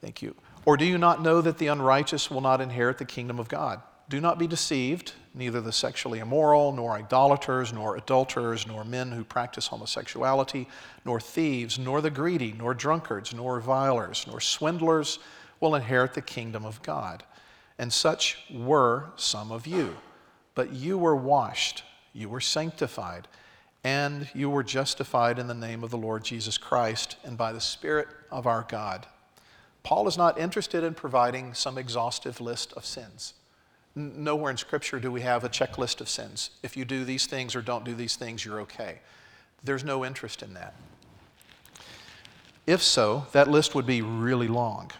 Thank 0.01 0.21
you. 0.21 0.35
Or 0.65 0.77
do 0.77 0.85
you 0.85 0.97
not 0.97 1.21
know 1.21 1.41
that 1.41 1.57
the 1.57 1.67
unrighteous 1.67 2.29
will 2.29 2.41
not 2.41 2.61
inherit 2.61 2.97
the 2.97 3.05
kingdom 3.05 3.39
of 3.39 3.47
God? 3.47 3.81
Do 4.09 4.19
not 4.19 4.37
be 4.37 4.47
deceived. 4.47 5.13
Neither 5.35 5.61
the 5.61 5.71
sexually 5.71 6.19
immoral, 6.19 6.71
nor 6.71 6.91
idolaters, 6.91 7.73
nor 7.73 7.95
adulterers, 7.97 8.67
nor 8.67 8.83
men 8.83 9.11
who 9.11 9.23
practice 9.23 9.67
homosexuality, 9.67 10.67
nor 11.05 11.19
thieves, 11.19 11.79
nor 11.79 12.01
the 12.01 12.11
greedy, 12.11 12.53
nor 12.53 12.73
drunkards, 12.75 13.33
nor 13.33 13.55
revilers, 13.55 14.25
nor 14.27 14.39
swindlers 14.39 15.17
will 15.59 15.75
inherit 15.75 16.13
the 16.13 16.21
kingdom 16.21 16.65
of 16.65 16.81
God. 16.83 17.23
And 17.79 17.91
such 17.91 18.37
were 18.53 19.11
some 19.15 19.51
of 19.51 19.65
you. 19.65 19.95
But 20.53 20.71
you 20.71 20.97
were 20.99 21.15
washed, 21.15 21.83
you 22.13 22.29
were 22.29 22.41
sanctified, 22.41 23.27
and 23.83 24.29
you 24.35 24.49
were 24.49 24.63
justified 24.63 25.39
in 25.39 25.47
the 25.47 25.53
name 25.55 25.83
of 25.83 25.89
the 25.89 25.97
Lord 25.97 26.23
Jesus 26.23 26.57
Christ 26.57 27.17
and 27.23 27.37
by 27.37 27.51
the 27.51 27.59
Spirit 27.59 28.07
of 28.31 28.45
our 28.45 28.65
God. 28.69 29.07
Paul 29.81 30.07
is 30.07 30.17
not 30.17 30.39
interested 30.39 30.83
in 30.83 30.93
providing 30.93 31.53
some 31.53 31.77
exhaustive 31.77 32.39
list 32.39 32.71
of 32.73 32.85
sins. 32.85 33.33
Nowhere 33.95 34.49
in 34.49 34.57
Scripture 34.57 34.99
do 34.99 35.11
we 35.11 35.21
have 35.21 35.43
a 35.43 35.49
checklist 35.49 36.01
of 36.01 36.09
sins. 36.09 36.49
If 36.63 36.75
you 36.75 36.83
do 36.83 37.05
these 37.05 37.27
things 37.27 37.55
or 37.55 37.61
don't 37.61 37.85
do 37.85 37.93
these 37.93 38.15
things, 38.15 38.43
you're 38.43 38.61
okay. 38.61 38.99
There's 39.63 39.83
no 39.83 40.03
interest 40.03 40.41
in 40.41 40.55
that. 40.55 40.73
If 42.65 42.81
so, 42.81 43.27
that 43.33 43.47
list 43.47 43.75
would 43.75 43.85
be 43.85 44.01
really 44.01 44.47
long. 44.47 44.91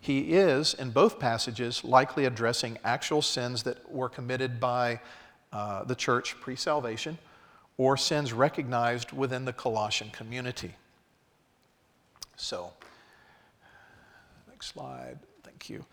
He 0.00 0.32
is, 0.32 0.74
in 0.74 0.90
both 0.90 1.18
passages, 1.18 1.84
likely 1.84 2.24
addressing 2.24 2.78
actual 2.82 3.22
sins 3.22 3.62
that 3.64 3.90
were 3.90 4.08
committed 4.08 4.58
by 4.58 5.00
uh, 5.52 5.84
the 5.84 5.94
church 5.94 6.40
pre 6.40 6.56
salvation 6.56 7.18
or 7.76 7.96
sins 7.96 8.32
recognized 8.32 9.12
within 9.12 9.44
the 9.44 9.52
Colossian 9.52 10.10
community. 10.10 10.74
So, 12.36 12.72
next 14.48 14.68
slide. 14.68 15.18
Thank 15.44 15.68
you. 15.68 15.84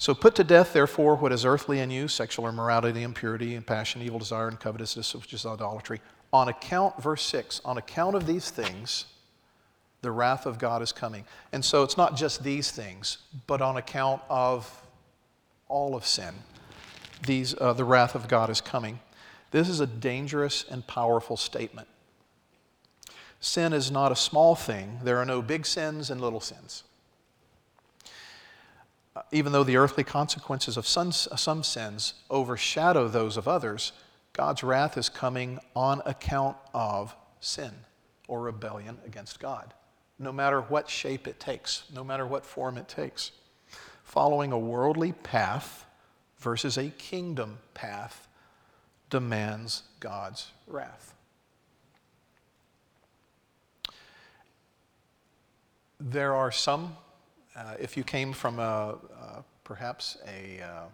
So 0.00 0.14
put 0.14 0.36
to 0.36 0.44
death, 0.44 0.72
therefore, 0.72 1.16
what 1.16 1.32
is 1.32 1.44
earthly 1.44 1.80
in 1.80 1.90
you 1.90 2.06
sexual 2.06 2.48
immorality, 2.48 3.02
impurity, 3.02 3.56
and 3.56 3.66
passion, 3.66 4.00
evil 4.00 4.20
desire, 4.20 4.46
and 4.46 4.58
covetousness, 4.58 5.12
which 5.16 5.34
is 5.34 5.44
idolatry. 5.44 6.00
On 6.32 6.48
account, 6.48 7.02
verse 7.02 7.22
6, 7.24 7.60
on 7.64 7.78
account 7.78 8.14
of 8.14 8.24
these 8.24 8.48
things, 8.50 9.06
the 10.02 10.12
wrath 10.12 10.46
of 10.46 10.60
God 10.60 10.82
is 10.82 10.92
coming. 10.92 11.24
And 11.52 11.64
so 11.64 11.82
it's 11.82 11.96
not 11.96 12.16
just 12.16 12.44
these 12.44 12.70
things, 12.70 13.18
but 13.48 13.60
on 13.60 13.76
account 13.76 14.22
of 14.30 14.70
all 15.66 15.96
of 15.96 16.06
sin, 16.06 16.32
these, 17.26 17.56
uh, 17.60 17.72
the 17.72 17.84
wrath 17.84 18.14
of 18.14 18.28
God 18.28 18.50
is 18.50 18.60
coming. 18.60 19.00
This 19.50 19.68
is 19.68 19.80
a 19.80 19.86
dangerous 19.86 20.64
and 20.70 20.86
powerful 20.86 21.36
statement. 21.36 21.88
Sin 23.40 23.72
is 23.72 23.90
not 23.90 24.12
a 24.12 24.16
small 24.16 24.54
thing, 24.54 25.00
there 25.02 25.18
are 25.18 25.24
no 25.24 25.42
big 25.42 25.66
sins 25.66 26.08
and 26.08 26.20
little 26.20 26.40
sins 26.40 26.84
even 29.30 29.52
though 29.52 29.64
the 29.64 29.76
earthly 29.76 30.04
consequences 30.04 30.76
of 30.76 30.86
some, 30.86 31.12
some 31.12 31.62
sins 31.62 32.14
overshadow 32.30 33.08
those 33.08 33.36
of 33.36 33.46
others, 33.46 33.92
God's 34.32 34.62
wrath 34.62 34.96
is 34.96 35.08
coming 35.08 35.58
on 35.74 36.00
account 36.06 36.56
of 36.72 37.14
sin 37.40 37.72
or 38.26 38.40
rebellion 38.40 38.98
against 39.06 39.40
God, 39.40 39.74
no 40.18 40.32
matter 40.32 40.60
what 40.60 40.88
shape 40.88 41.26
it 41.26 41.40
takes, 41.40 41.84
no 41.94 42.04
matter 42.04 42.26
what 42.26 42.46
form 42.46 42.78
it 42.78 42.88
takes. 42.88 43.32
Following 44.04 44.52
a 44.52 44.58
worldly 44.58 45.12
path 45.12 45.84
versus 46.38 46.78
a 46.78 46.90
kingdom 46.90 47.58
path 47.74 48.28
demands 49.10 49.82
God's 50.00 50.52
wrath. 50.66 51.14
There 56.00 56.34
are 56.34 56.52
some 56.52 56.96
uh, 57.58 57.74
if 57.80 57.96
you 57.96 58.04
came 58.04 58.32
from 58.32 58.58
a, 58.60 58.98
uh, 59.20 59.42
perhaps 59.64 60.18
a, 60.26 60.62
uh, 60.62 60.84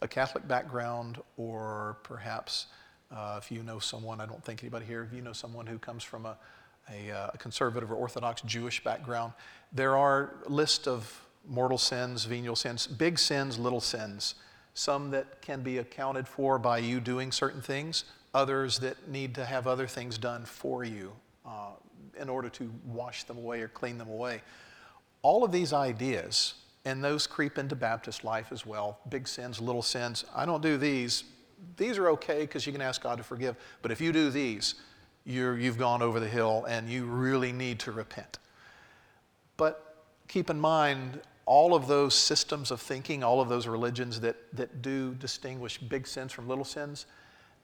a 0.00 0.08
Catholic 0.08 0.46
background, 0.48 1.18
or 1.36 1.98
perhaps 2.02 2.66
uh, 3.14 3.38
if 3.40 3.52
you 3.52 3.62
know 3.62 3.78
someone, 3.78 4.20
I 4.20 4.26
don't 4.26 4.44
think 4.44 4.62
anybody 4.62 4.84
here, 4.84 5.04
if 5.04 5.14
you 5.14 5.22
know 5.22 5.32
someone 5.32 5.66
who 5.66 5.78
comes 5.78 6.02
from 6.02 6.26
a, 6.26 6.36
a, 6.90 7.10
uh, 7.12 7.30
a 7.34 7.38
conservative 7.38 7.90
or 7.90 7.94
Orthodox 7.94 8.42
Jewish 8.42 8.82
background, 8.82 9.32
there 9.72 9.96
are 9.96 10.34
lists 10.48 10.88
of 10.88 11.24
mortal 11.46 11.78
sins, 11.78 12.24
venial 12.24 12.56
sins, 12.56 12.86
big 12.86 13.18
sins, 13.18 13.58
little 13.58 13.80
sins, 13.80 14.34
some 14.74 15.10
that 15.12 15.40
can 15.40 15.62
be 15.62 15.78
accounted 15.78 16.26
for 16.26 16.58
by 16.58 16.78
you 16.78 16.98
doing 16.98 17.30
certain 17.30 17.60
things, 17.60 18.04
others 18.34 18.78
that 18.80 19.08
need 19.08 19.34
to 19.36 19.44
have 19.44 19.68
other 19.68 19.86
things 19.86 20.18
done 20.18 20.44
for 20.44 20.82
you 20.82 21.12
uh, 21.46 21.72
in 22.18 22.28
order 22.28 22.48
to 22.48 22.72
wash 22.86 23.22
them 23.24 23.38
away 23.38 23.60
or 23.60 23.68
clean 23.68 23.98
them 23.98 24.08
away. 24.08 24.40
All 25.22 25.44
of 25.44 25.52
these 25.52 25.72
ideas, 25.72 26.54
and 26.84 27.02
those 27.02 27.26
creep 27.26 27.58
into 27.58 27.76
Baptist 27.76 28.24
life 28.24 28.50
as 28.50 28.66
well 28.66 28.98
big 29.08 29.28
sins, 29.28 29.60
little 29.60 29.82
sins. 29.82 30.24
I 30.34 30.44
don't 30.44 30.62
do 30.62 30.76
these. 30.76 31.24
These 31.76 31.96
are 31.98 32.08
okay 32.10 32.40
because 32.40 32.66
you 32.66 32.72
can 32.72 32.82
ask 32.82 33.02
God 33.02 33.18
to 33.18 33.24
forgive. 33.24 33.56
But 33.82 33.92
if 33.92 34.00
you 34.00 34.12
do 34.12 34.30
these, 34.30 34.74
you're, 35.24 35.56
you've 35.56 35.78
gone 35.78 36.02
over 36.02 36.18
the 36.18 36.28
hill 36.28 36.64
and 36.68 36.88
you 36.88 37.04
really 37.04 37.52
need 37.52 37.78
to 37.80 37.92
repent. 37.92 38.38
But 39.56 40.04
keep 40.26 40.50
in 40.50 40.58
mind, 40.58 41.20
all 41.46 41.74
of 41.74 41.86
those 41.86 42.14
systems 42.14 42.70
of 42.70 42.80
thinking, 42.80 43.22
all 43.22 43.40
of 43.40 43.48
those 43.48 43.66
religions 43.66 44.20
that, 44.20 44.36
that 44.56 44.82
do 44.82 45.14
distinguish 45.14 45.78
big 45.78 46.06
sins 46.06 46.32
from 46.32 46.48
little 46.48 46.64
sins, 46.64 47.06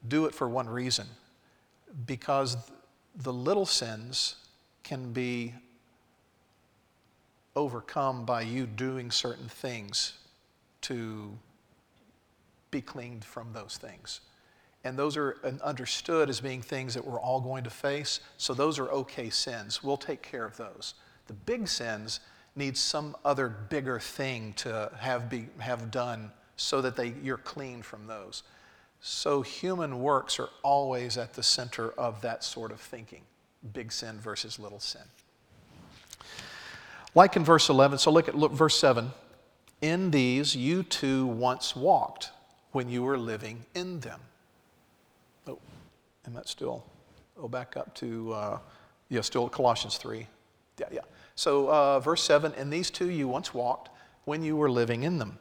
do 0.06 0.26
it 0.26 0.34
for 0.34 0.48
one 0.48 0.68
reason 0.68 1.06
because 2.06 2.56
the 3.16 3.32
little 3.32 3.66
sins 3.66 4.36
can 4.84 5.12
be 5.12 5.54
overcome 7.58 8.24
by 8.24 8.42
you 8.42 8.66
doing 8.66 9.10
certain 9.10 9.48
things 9.48 10.14
to 10.80 11.36
be 12.70 12.80
cleaned 12.80 13.24
from 13.24 13.52
those 13.52 13.76
things. 13.76 14.20
And 14.84 14.96
those 14.96 15.16
are 15.16 15.36
understood 15.62 16.30
as 16.30 16.40
being 16.40 16.62
things 16.62 16.94
that 16.94 17.04
we're 17.04 17.20
all 17.20 17.40
going 17.40 17.64
to 17.64 17.70
face. 17.70 18.20
So 18.36 18.54
those 18.54 18.78
are 18.78 18.88
okay 18.90 19.28
sins. 19.28 19.82
We'll 19.82 19.96
take 19.96 20.22
care 20.22 20.44
of 20.44 20.56
those. 20.56 20.94
The 21.26 21.32
big 21.32 21.66
sins 21.66 22.20
need 22.54 22.76
some 22.76 23.16
other 23.24 23.48
bigger 23.48 23.98
thing 23.98 24.52
to 24.58 24.92
have, 24.96 25.28
be, 25.28 25.48
have 25.58 25.90
done 25.90 26.30
so 26.56 26.80
that 26.80 26.94
they, 26.94 27.12
you're 27.22 27.38
clean 27.38 27.82
from 27.82 28.06
those. 28.06 28.44
So 29.00 29.42
human 29.42 30.00
works 30.00 30.38
are 30.38 30.48
always 30.62 31.18
at 31.18 31.34
the 31.34 31.42
center 31.42 31.90
of 31.90 32.20
that 32.22 32.44
sort 32.44 32.70
of 32.70 32.80
thinking 32.80 33.22
big 33.72 33.90
sin 33.90 34.18
versus 34.20 34.60
little 34.60 34.80
sin. 34.80 35.02
Like 37.14 37.36
in 37.36 37.44
verse 37.44 37.68
11, 37.68 37.98
so 37.98 38.10
look 38.10 38.28
at 38.28 38.36
look, 38.36 38.52
verse 38.52 38.78
7. 38.78 39.10
In 39.80 40.10
these 40.10 40.54
you 40.54 40.82
too 40.82 41.26
once 41.26 41.74
walked 41.74 42.30
when 42.72 42.88
you 42.88 43.02
were 43.02 43.18
living 43.18 43.64
in 43.74 44.00
them. 44.00 44.20
Oh, 45.46 45.58
and 46.24 46.36
that's 46.36 46.50
still, 46.50 46.84
oh, 47.40 47.48
back 47.48 47.76
up 47.76 47.94
to, 47.96 48.32
uh, 48.32 48.58
yeah, 49.08 49.20
still 49.20 49.48
Colossians 49.48 49.96
3. 49.96 50.26
Yeah, 50.78 50.86
yeah. 50.90 51.00
So, 51.34 51.70
uh, 51.70 52.00
verse 52.00 52.22
7 52.22 52.52
In 52.54 52.70
these 52.70 52.90
two 52.90 53.10
you 53.10 53.28
once 53.28 53.54
walked 53.54 53.90
when 54.24 54.42
you 54.42 54.56
were 54.56 54.70
living 54.70 55.04
in 55.04 55.18
them. 55.18 55.38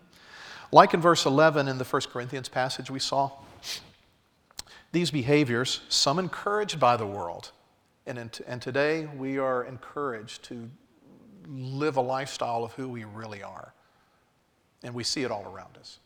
Like 0.71 0.93
in 0.93 1.01
verse 1.01 1.25
11 1.25 1.67
in 1.67 1.77
the 1.77 1.84
1 1.84 2.01
Corinthians 2.12 2.49
passage 2.49 2.89
we 2.89 2.99
saw, 2.99 3.32
these 4.91 5.12
behaviors, 5.12 5.82
some 5.89 6.19
encouraged 6.19 6.80
by 6.80 6.97
the 6.97 7.06
world, 7.06 7.51
and, 8.06 8.17
in, 8.17 8.32
and 8.47 8.62
today 8.62 9.06
we 9.06 9.38
are 9.38 9.63
encouraged 9.63 10.43
to 10.45 10.69
live 11.47 11.97
a 11.97 12.01
lifestyle 12.01 12.63
of 12.63 12.73
who 12.73 12.88
we 12.89 13.03
really 13.03 13.43
are. 13.43 13.73
And 14.83 14.93
we 14.93 15.03
see 15.03 15.23
it 15.23 15.31
all 15.31 15.45
around 15.45 15.77
us. 15.77 15.99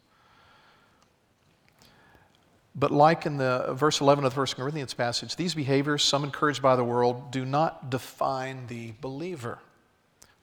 But 2.73 2.91
like 2.91 3.25
in 3.25 3.37
the 3.37 3.45
uh, 3.45 3.73
verse 3.73 3.99
11 3.99 4.23
of 4.23 4.33
the 4.33 4.39
1 4.39 4.47
Corinthians 4.55 4.93
passage, 4.93 5.35
these 5.35 5.53
behaviors, 5.53 6.03
some 6.03 6.23
encouraged 6.23 6.61
by 6.61 6.75
the 6.75 6.83
world, 6.83 7.31
do 7.31 7.43
not 7.43 7.89
define 7.89 8.67
the 8.67 8.93
believer. 9.01 9.59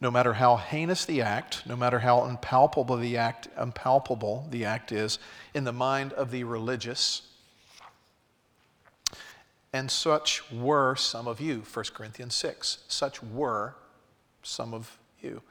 No 0.01 0.11
matter 0.11 0.35
how 0.35 0.57
heinous 0.57 1.05
the 1.05 1.23
act, 1.23 1.67
no 1.67 1.75
matter 1.75 2.01
how 2.01 2.25
impalpable 2.25 2.97
the 2.97 3.17
act, 3.17 3.49
impalpable 3.61 4.47
the 4.51 4.65
act 4.65 4.93
is 4.93 5.19
in 5.55 5.65
the 5.65 5.73
mind 5.73 6.13
of 6.13 6.31
the 6.31 6.45
religious, 6.45 7.23
And 9.73 9.91
such 9.91 10.51
were 10.51 10.97
some 10.97 11.29
of 11.29 11.41
you, 11.41 11.63
1 11.73 11.85
Corinthians 11.95 12.35
6. 12.35 12.85
Such 12.89 13.23
were 13.23 13.75
some 14.43 14.75
of 14.75 14.99
you. 15.21 15.43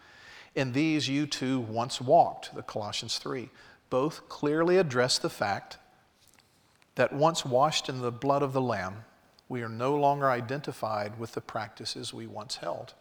In 0.56 0.74
these 0.74 1.08
you 1.08 1.28
too 1.28 1.60
once 1.60 2.02
walked, 2.02 2.56
the 2.56 2.64
Colossians 2.64 3.18
3. 3.20 3.50
Both 3.90 4.28
clearly 4.28 4.78
address 4.78 5.18
the 5.18 5.30
fact 5.30 5.78
that 6.96 7.14
once 7.14 7.46
washed 7.46 7.90
in 7.90 8.02
the 8.02 8.12
blood 8.12 8.42
of 8.42 8.54
the 8.54 8.62
Lamb, 8.62 9.06
we 9.50 9.62
are 9.62 9.70
no 9.70 9.96
longer 9.96 10.30
identified 10.30 11.20
with 11.20 11.34
the 11.34 11.42
practices 11.42 12.14
we 12.14 12.28
once 12.28 12.58
held. 12.58 12.94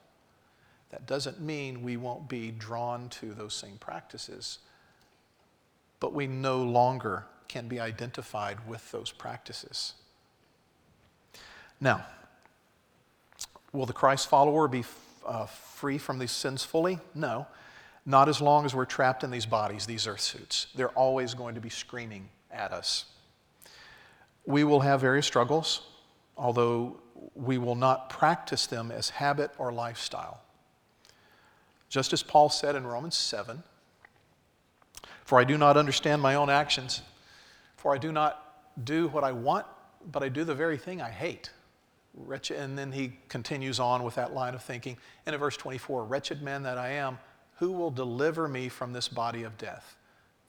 That 0.90 1.06
doesn't 1.06 1.40
mean 1.40 1.82
we 1.82 1.96
won't 1.96 2.28
be 2.28 2.50
drawn 2.50 3.08
to 3.08 3.32
those 3.32 3.54
same 3.54 3.78
practices, 3.78 4.58
but 5.98 6.12
we 6.12 6.26
no 6.26 6.62
longer 6.62 7.24
can 7.48 7.68
be 7.68 7.80
identified 7.80 8.68
with 8.68 8.90
those 8.92 9.10
practices. 9.10 9.94
Now, 11.80 12.06
will 13.72 13.86
the 13.86 13.92
Christ 13.92 14.28
follower 14.28 14.68
be 14.68 14.84
uh, 15.26 15.46
free 15.76 15.98
from 15.98 16.18
these 16.18 16.32
sins 16.32 16.64
fully? 16.64 16.98
No. 17.14 17.46
Not 18.06 18.28
as 18.28 18.40
long 18.40 18.64
as 18.64 18.74
we're 18.74 18.86
trapped 18.86 19.24
in 19.24 19.30
these 19.30 19.46
bodies, 19.46 19.84
these 19.84 20.06
earth 20.06 20.20
suits. 20.20 20.68
They're 20.74 20.90
always 20.90 21.34
going 21.34 21.54
to 21.54 21.60
be 21.60 21.68
screaming 21.68 22.28
at 22.50 22.72
us. 22.72 23.04
We 24.46 24.64
will 24.64 24.80
have 24.80 25.00
various 25.00 25.26
struggles, 25.26 25.82
although 26.36 26.98
we 27.34 27.58
will 27.58 27.74
not 27.74 28.08
practice 28.08 28.66
them 28.66 28.90
as 28.90 29.10
habit 29.10 29.50
or 29.58 29.72
lifestyle. 29.72 30.40
Just 31.88 32.12
as 32.12 32.22
Paul 32.22 32.48
said 32.48 32.74
in 32.74 32.86
Romans 32.86 33.16
7 33.16 33.62
For 35.24 35.38
I 35.38 35.44
do 35.44 35.58
not 35.58 35.76
understand 35.76 36.22
my 36.22 36.36
own 36.36 36.48
actions, 36.48 37.02
for 37.76 37.94
I 37.94 37.98
do 37.98 38.12
not 38.12 38.42
do 38.82 39.08
what 39.08 39.24
I 39.24 39.32
want, 39.32 39.66
but 40.10 40.22
I 40.22 40.28
do 40.28 40.44
the 40.44 40.54
very 40.54 40.78
thing 40.78 41.02
I 41.02 41.10
hate. 41.10 41.50
Wretched, 42.16 42.56
and 42.58 42.78
then 42.78 42.92
he 42.92 43.12
continues 43.28 43.78
on 43.78 44.02
with 44.02 44.14
that 44.14 44.34
line 44.34 44.54
of 44.54 44.62
thinking. 44.62 44.96
And 45.26 45.34
in 45.34 45.40
verse 45.40 45.56
24, 45.56 46.04
wretched 46.04 46.42
man 46.42 46.62
that 46.62 46.78
I 46.78 46.90
am, 46.92 47.18
who 47.58 47.72
will 47.72 47.90
deliver 47.90 48.48
me 48.48 48.68
from 48.68 48.92
this 48.92 49.08
body 49.08 49.42
of 49.42 49.58
death? 49.58 49.96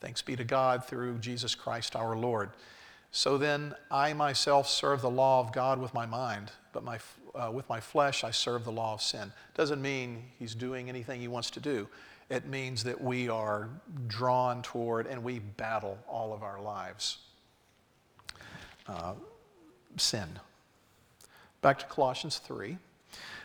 Thanks 0.00 0.22
be 0.22 0.36
to 0.36 0.44
God 0.44 0.84
through 0.84 1.18
Jesus 1.18 1.54
Christ 1.54 1.96
our 1.96 2.16
Lord. 2.16 2.50
So 3.10 3.38
then, 3.38 3.74
I 3.90 4.12
myself 4.12 4.68
serve 4.68 5.00
the 5.00 5.10
law 5.10 5.40
of 5.40 5.52
God 5.52 5.80
with 5.80 5.94
my 5.94 6.06
mind, 6.06 6.52
but 6.72 6.84
my, 6.84 6.98
uh, 7.34 7.50
with 7.50 7.68
my 7.68 7.80
flesh 7.80 8.22
I 8.22 8.30
serve 8.30 8.64
the 8.64 8.72
law 8.72 8.94
of 8.94 9.02
sin. 9.02 9.32
Doesn't 9.54 9.80
mean 9.80 10.24
he's 10.38 10.54
doing 10.54 10.88
anything 10.88 11.20
he 11.20 11.28
wants 11.28 11.50
to 11.52 11.60
do. 11.60 11.88
It 12.28 12.46
means 12.46 12.84
that 12.84 13.00
we 13.00 13.28
are 13.30 13.70
drawn 14.06 14.60
toward 14.62 15.06
and 15.06 15.24
we 15.24 15.38
battle 15.38 15.98
all 16.06 16.34
of 16.34 16.42
our 16.42 16.60
lives. 16.60 17.18
Uh, 18.86 19.14
sin. 19.96 20.28
Back 21.60 21.78
to 21.80 21.86
Colossians 21.86 22.38
3. 22.38 22.78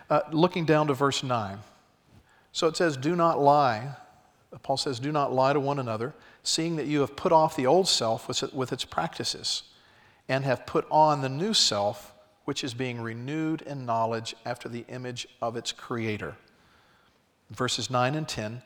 Uh, 0.09 0.21
looking 0.31 0.65
down 0.65 0.87
to 0.87 0.93
verse 0.93 1.23
9. 1.23 1.57
So 2.51 2.67
it 2.67 2.77
says, 2.77 2.97
Do 2.97 3.15
not 3.15 3.39
lie. 3.39 3.95
Paul 4.61 4.77
says, 4.77 4.99
Do 4.99 5.11
not 5.11 5.33
lie 5.33 5.53
to 5.53 5.59
one 5.59 5.79
another, 5.79 6.13
seeing 6.43 6.75
that 6.75 6.85
you 6.85 6.99
have 6.99 7.15
put 7.15 7.31
off 7.31 7.55
the 7.55 7.65
old 7.65 7.87
self 7.87 8.27
with 8.53 8.71
its 8.71 8.85
practices, 8.85 9.63
and 10.29 10.43
have 10.43 10.65
put 10.65 10.85
on 10.91 11.21
the 11.21 11.29
new 11.29 11.53
self, 11.53 12.13
which 12.45 12.63
is 12.63 12.73
being 12.73 13.01
renewed 13.01 13.61
in 13.61 13.85
knowledge 13.85 14.35
after 14.45 14.69
the 14.69 14.85
image 14.89 15.27
of 15.41 15.55
its 15.55 15.71
creator. 15.71 16.35
Verses 17.49 17.89
9 17.89 18.15
and 18.15 18.27
10 18.27 18.61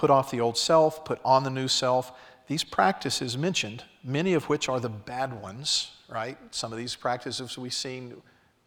put 0.00 0.08
off 0.10 0.30
the 0.30 0.40
old 0.40 0.56
self, 0.56 1.04
put 1.04 1.20
on 1.26 1.44
the 1.44 1.50
new 1.50 1.68
self. 1.68 2.12
These 2.46 2.64
practices 2.64 3.36
mentioned, 3.36 3.84
many 4.02 4.32
of 4.32 4.48
which 4.48 4.66
are 4.66 4.80
the 4.80 4.88
bad 4.88 5.42
ones, 5.42 5.90
right? 6.08 6.38
Some 6.52 6.72
of 6.72 6.78
these 6.78 6.96
practices 6.96 7.58
we've 7.58 7.74
seen 7.74 8.14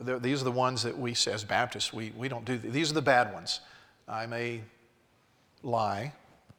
these 0.03 0.41
are 0.41 0.45
the 0.45 0.51
ones 0.51 0.83
that 0.83 0.97
we, 0.97 1.11
as 1.11 1.43
Baptists, 1.43 1.93
we, 1.93 2.11
we 2.17 2.27
don't 2.27 2.45
do. 2.45 2.57
These 2.57 2.91
are 2.91 2.95
the 2.95 3.01
bad 3.01 3.33
ones. 3.33 3.59
I 4.07 4.25
may 4.25 4.61
lie. 5.61 6.13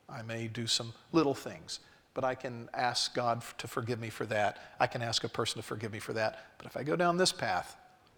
I 0.09 0.23
may 0.23 0.49
do 0.49 0.67
some 0.67 0.93
little 1.13 1.35
things. 1.35 1.81
But 2.15 2.25
I 2.25 2.35
can 2.35 2.69
ask 2.75 3.15
God 3.15 3.43
to 3.59 3.67
forgive 3.67 3.99
me 4.01 4.09
for 4.11 4.25
that. 4.27 4.59
I 4.79 4.87
can 4.87 5.03
ask 5.03 5.25
a 5.25 5.29
person 5.29 5.61
to 5.61 5.67
forgive 5.67 5.93
me 5.93 5.99
for 5.99 6.13
that. 6.13 6.47
But 6.59 6.67
if 6.67 6.77
I 6.77 6.83
go 6.83 6.97
down 6.97 7.17
this 7.17 7.33
path, 7.33 7.77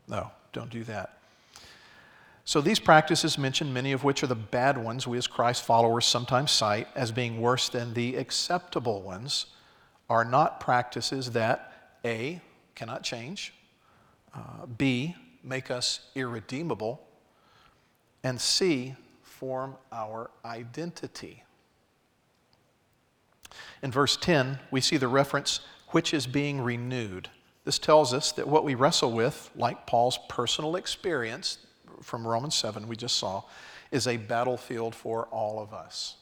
no, 0.08 0.30
don't 0.52 0.70
do 0.70 0.84
that. 0.84 1.18
So 2.44 2.60
these 2.60 2.78
practices 2.78 3.38
mentioned, 3.38 3.74
many 3.74 3.90
of 3.92 4.04
which 4.04 4.22
are 4.22 4.28
the 4.28 4.36
bad 4.36 4.78
ones, 4.78 5.06
we 5.06 5.18
as 5.18 5.26
Christ 5.26 5.64
followers 5.64 6.06
sometimes 6.06 6.52
cite 6.52 6.86
as 6.94 7.10
being 7.10 7.40
worse 7.40 7.68
than 7.68 7.94
the 7.94 8.16
acceptable 8.16 9.02
ones, 9.02 9.46
are 10.08 10.24
not 10.24 10.60
practices 10.60 11.32
that 11.32 11.72
A, 12.04 12.40
cannot 12.76 13.02
change, 13.02 13.52
B, 14.76 15.14
make 15.42 15.70
us 15.70 16.00
irredeemable, 16.14 17.00
and 18.22 18.40
C, 18.40 18.94
form 19.22 19.76
our 19.92 20.30
identity. 20.44 21.44
In 23.82 23.92
verse 23.92 24.16
10, 24.16 24.58
we 24.70 24.80
see 24.80 24.96
the 24.96 25.08
reference, 25.08 25.60
which 25.88 26.12
is 26.12 26.26
being 26.26 26.60
renewed. 26.60 27.28
This 27.64 27.78
tells 27.78 28.12
us 28.12 28.32
that 28.32 28.46
what 28.48 28.64
we 28.64 28.74
wrestle 28.74 29.12
with, 29.12 29.50
like 29.56 29.86
Paul's 29.86 30.18
personal 30.28 30.76
experience 30.76 31.58
from 32.02 32.26
Romans 32.26 32.54
7, 32.54 32.88
we 32.88 32.96
just 32.96 33.16
saw, 33.16 33.42
is 33.90 34.06
a 34.06 34.16
battlefield 34.16 34.94
for 34.94 35.26
all 35.26 35.60
of 35.60 35.72
us. 35.72 36.16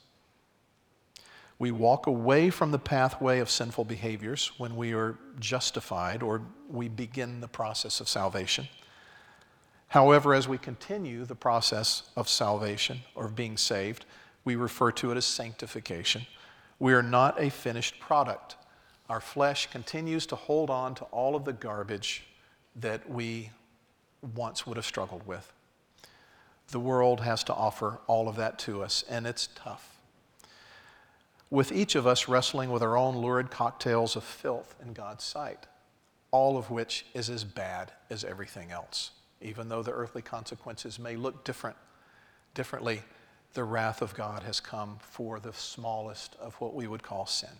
We 1.58 1.70
walk 1.70 2.06
away 2.06 2.50
from 2.50 2.72
the 2.72 2.78
pathway 2.78 3.38
of 3.38 3.48
sinful 3.48 3.84
behaviors 3.84 4.50
when 4.58 4.76
we 4.76 4.92
are 4.92 5.16
justified 5.38 6.22
or 6.22 6.42
we 6.68 6.88
begin 6.88 7.40
the 7.40 7.48
process 7.48 8.00
of 8.00 8.08
salvation. 8.08 8.68
However, 9.88 10.34
as 10.34 10.48
we 10.48 10.58
continue 10.58 11.24
the 11.24 11.36
process 11.36 12.02
of 12.16 12.28
salvation 12.28 13.00
or 13.14 13.28
being 13.28 13.56
saved, 13.56 14.04
we 14.44 14.56
refer 14.56 14.90
to 14.92 15.12
it 15.12 15.16
as 15.16 15.24
sanctification. 15.24 16.26
We 16.80 16.92
are 16.92 17.02
not 17.02 17.40
a 17.40 17.50
finished 17.50 18.00
product. 18.00 18.56
Our 19.08 19.20
flesh 19.20 19.70
continues 19.70 20.26
to 20.26 20.36
hold 20.36 20.70
on 20.70 20.96
to 20.96 21.04
all 21.04 21.36
of 21.36 21.44
the 21.44 21.52
garbage 21.52 22.24
that 22.74 23.08
we 23.08 23.50
once 24.34 24.66
would 24.66 24.76
have 24.76 24.86
struggled 24.86 25.24
with. 25.26 25.52
The 26.68 26.80
world 26.80 27.20
has 27.20 27.44
to 27.44 27.54
offer 27.54 28.00
all 28.08 28.28
of 28.28 28.34
that 28.36 28.58
to 28.60 28.82
us, 28.82 29.04
and 29.08 29.26
it's 29.26 29.48
tough 29.54 29.93
with 31.54 31.70
each 31.70 31.94
of 31.94 32.04
us 32.04 32.28
wrestling 32.28 32.68
with 32.72 32.82
our 32.82 32.96
own 32.96 33.16
lurid 33.16 33.48
cocktails 33.48 34.16
of 34.16 34.24
filth 34.24 34.74
in 34.84 34.92
God's 34.92 35.22
sight, 35.22 35.68
all 36.32 36.58
of 36.58 36.68
which 36.68 37.06
is 37.14 37.30
as 37.30 37.44
bad 37.44 37.92
as 38.10 38.24
everything 38.24 38.72
else. 38.72 39.12
Even 39.40 39.68
though 39.68 39.82
the 39.82 39.92
earthly 39.92 40.20
consequences 40.20 40.98
may 40.98 41.14
look 41.14 41.44
different, 41.44 41.76
differently, 42.54 43.02
the 43.52 43.62
wrath 43.62 44.02
of 44.02 44.14
God 44.14 44.42
has 44.42 44.58
come 44.58 44.98
for 45.00 45.38
the 45.38 45.52
smallest 45.52 46.34
of 46.40 46.56
what 46.56 46.74
we 46.74 46.88
would 46.88 47.04
call 47.04 47.24
sin. 47.24 47.50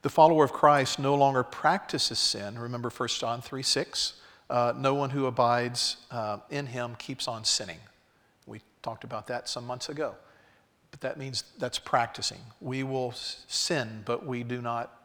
The 0.00 0.08
follower 0.08 0.44
of 0.44 0.54
Christ 0.54 0.98
no 0.98 1.14
longer 1.14 1.42
practices 1.42 2.18
sin. 2.18 2.58
Remember 2.58 2.88
1 2.88 3.08
John 3.10 3.42
3 3.42 3.62
6. 3.62 4.14
Uh, 4.48 4.72
no 4.74 4.94
one 4.94 5.10
who 5.10 5.26
abides 5.26 5.98
uh, 6.10 6.38
in 6.48 6.64
him 6.64 6.94
keeps 6.94 7.28
on 7.28 7.44
sinning. 7.44 7.80
We 8.46 8.62
talked 8.82 9.04
about 9.04 9.26
that 9.26 9.46
some 9.46 9.66
months 9.66 9.90
ago. 9.90 10.14
That 11.00 11.18
means 11.18 11.44
that's 11.58 11.78
practicing. 11.78 12.40
We 12.60 12.82
will 12.82 13.12
sin, 13.12 14.02
but 14.04 14.26
we 14.26 14.42
do 14.42 14.60
not 14.60 14.96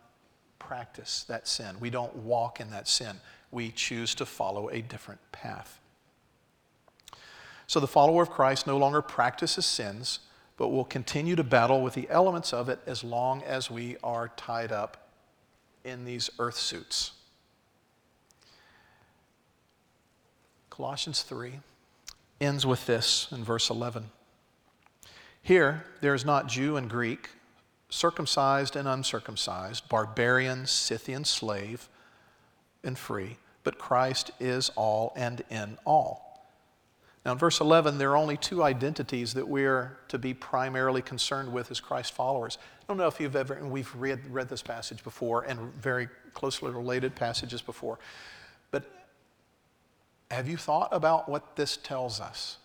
practice 0.60 1.24
that 1.28 1.48
sin. 1.48 1.78
We 1.80 1.90
don't 1.90 2.16
walk 2.18 2.60
in 2.60 2.72
that 2.72 2.88
sin. 2.88 3.20
We 3.52 3.72
choose 3.72 4.14
to 4.16 4.26
follow 4.26 4.70
a 4.70 4.82
different 4.82 5.22
path. 5.32 5.80
So 7.68 7.80
the 7.80 7.88
follower 7.88 8.22
of 8.22 8.30
Christ 8.30 8.68
no 8.68 8.78
longer 8.78 9.02
practices 9.02 9.66
sins, 9.66 10.20
but 10.58 10.70
will 10.70 10.86
continue 10.86 11.36
to 11.36 11.44
battle 11.44 11.82
with 11.82 11.94
the 11.94 12.10
elements 12.10 12.54
of 12.54 12.70
it 12.70 12.80
as 12.86 13.04
long 13.04 13.42
as 13.44 13.72
we 13.72 13.98
are 14.04 14.30
tied 14.36 14.72
up 14.72 15.10
in 15.84 16.06
these 16.06 16.30
earth 16.40 16.58
suits. 16.58 17.12
Colossians 20.70 21.22
3 21.22 21.60
ends 22.42 22.66
with 22.66 22.86
this 22.86 23.28
in 23.32 23.44
verse 23.44 23.70
11. 23.70 24.10
Here, 25.46 25.86
there 26.02 26.16
is 26.16 26.26
not 26.26 26.48
Jew 26.48 26.76
and 26.76 26.90
Greek, 26.90 27.30
circumcised 27.88 28.76
and 28.76 28.88
uncircumcised, 28.88 29.88
barbarian, 29.88 30.66
Scythian, 30.66 31.24
slave, 31.24 31.88
and 32.84 32.98
free, 32.98 33.38
but 33.64 33.78
Christ 33.78 34.32
is 34.40 34.72
all 34.76 35.14
and 35.16 35.44
in 35.52 35.78
all. 35.86 36.50
Now, 37.24 37.34
in 37.34 37.38
verse 37.38 37.60
11, 37.60 38.00
there 38.00 38.10
are 38.10 38.18
only 38.18 38.38
two 38.38 38.64
identities 38.64 39.36
that 39.36 39.48
we're 39.48 40.00
to 40.08 40.18
be 40.18 40.34
primarily 40.34 41.04
concerned 41.04 41.54
with 41.54 41.70
as 41.70 41.80
Christ 41.80 42.14
followers. 42.14 42.58
I 42.82 42.86
don't 42.88 42.98
know 42.98 43.06
if 43.06 43.20
you've 43.20 43.36
ever, 43.36 43.54
and 43.54 43.70
we've 43.70 43.96
read, 43.96 44.22
read 44.32 44.50
this 44.50 44.64
passage 44.64 45.04
before 45.04 45.44
and 45.44 45.60
very 45.76 46.08
closely 46.34 46.72
related 46.72 47.14
passages 47.14 47.62
before, 47.62 48.00
but 48.72 48.84
have 50.32 50.50
you 50.50 50.58
thought 50.58 50.90
about 50.92 51.30
what 51.30 51.56
this 51.56 51.78
tells 51.78 52.20
us? 52.20 52.58